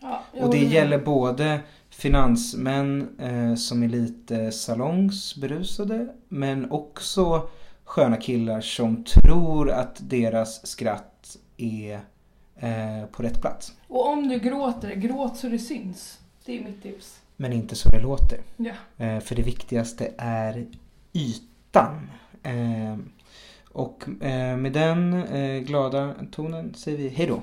Ja, 0.00 0.22
Och 0.32 0.50
det 0.50 0.58
gäller 0.64 0.98
både 0.98 1.60
finansmän 1.96 3.08
eh, 3.18 3.54
som 3.54 3.82
är 3.82 3.88
lite 3.88 4.52
salongsberusade 4.52 6.08
men 6.28 6.70
också 6.70 7.48
sköna 7.84 8.16
killar 8.16 8.60
som 8.60 9.04
tror 9.04 9.70
att 9.70 9.96
deras 10.00 10.66
skratt 10.66 11.36
är 11.56 12.00
eh, 12.56 13.06
på 13.12 13.22
rätt 13.22 13.40
plats. 13.40 13.72
Och 13.88 14.08
om 14.08 14.28
du 14.28 14.38
gråter, 14.38 14.94
gråt 14.94 15.36
så 15.36 15.48
det 15.48 15.58
syns. 15.58 16.18
Det 16.44 16.58
är 16.58 16.64
mitt 16.64 16.82
tips. 16.82 17.20
Men 17.36 17.52
inte 17.52 17.76
så 17.76 17.88
det 17.88 18.00
låter. 18.00 18.38
Ja. 18.56 19.04
Eh, 19.04 19.20
för 19.20 19.34
det 19.34 19.42
viktigaste 19.42 20.10
är 20.18 20.66
ytan. 21.12 22.10
Eh, 22.42 22.96
och 23.72 24.04
eh, 24.22 24.56
med 24.56 24.72
den 24.72 25.14
eh, 25.14 25.62
glada 25.62 26.14
tonen 26.32 26.74
säger 26.74 26.98
vi 26.98 27.08
hej 27.08 27.26
då. 27.26 27.42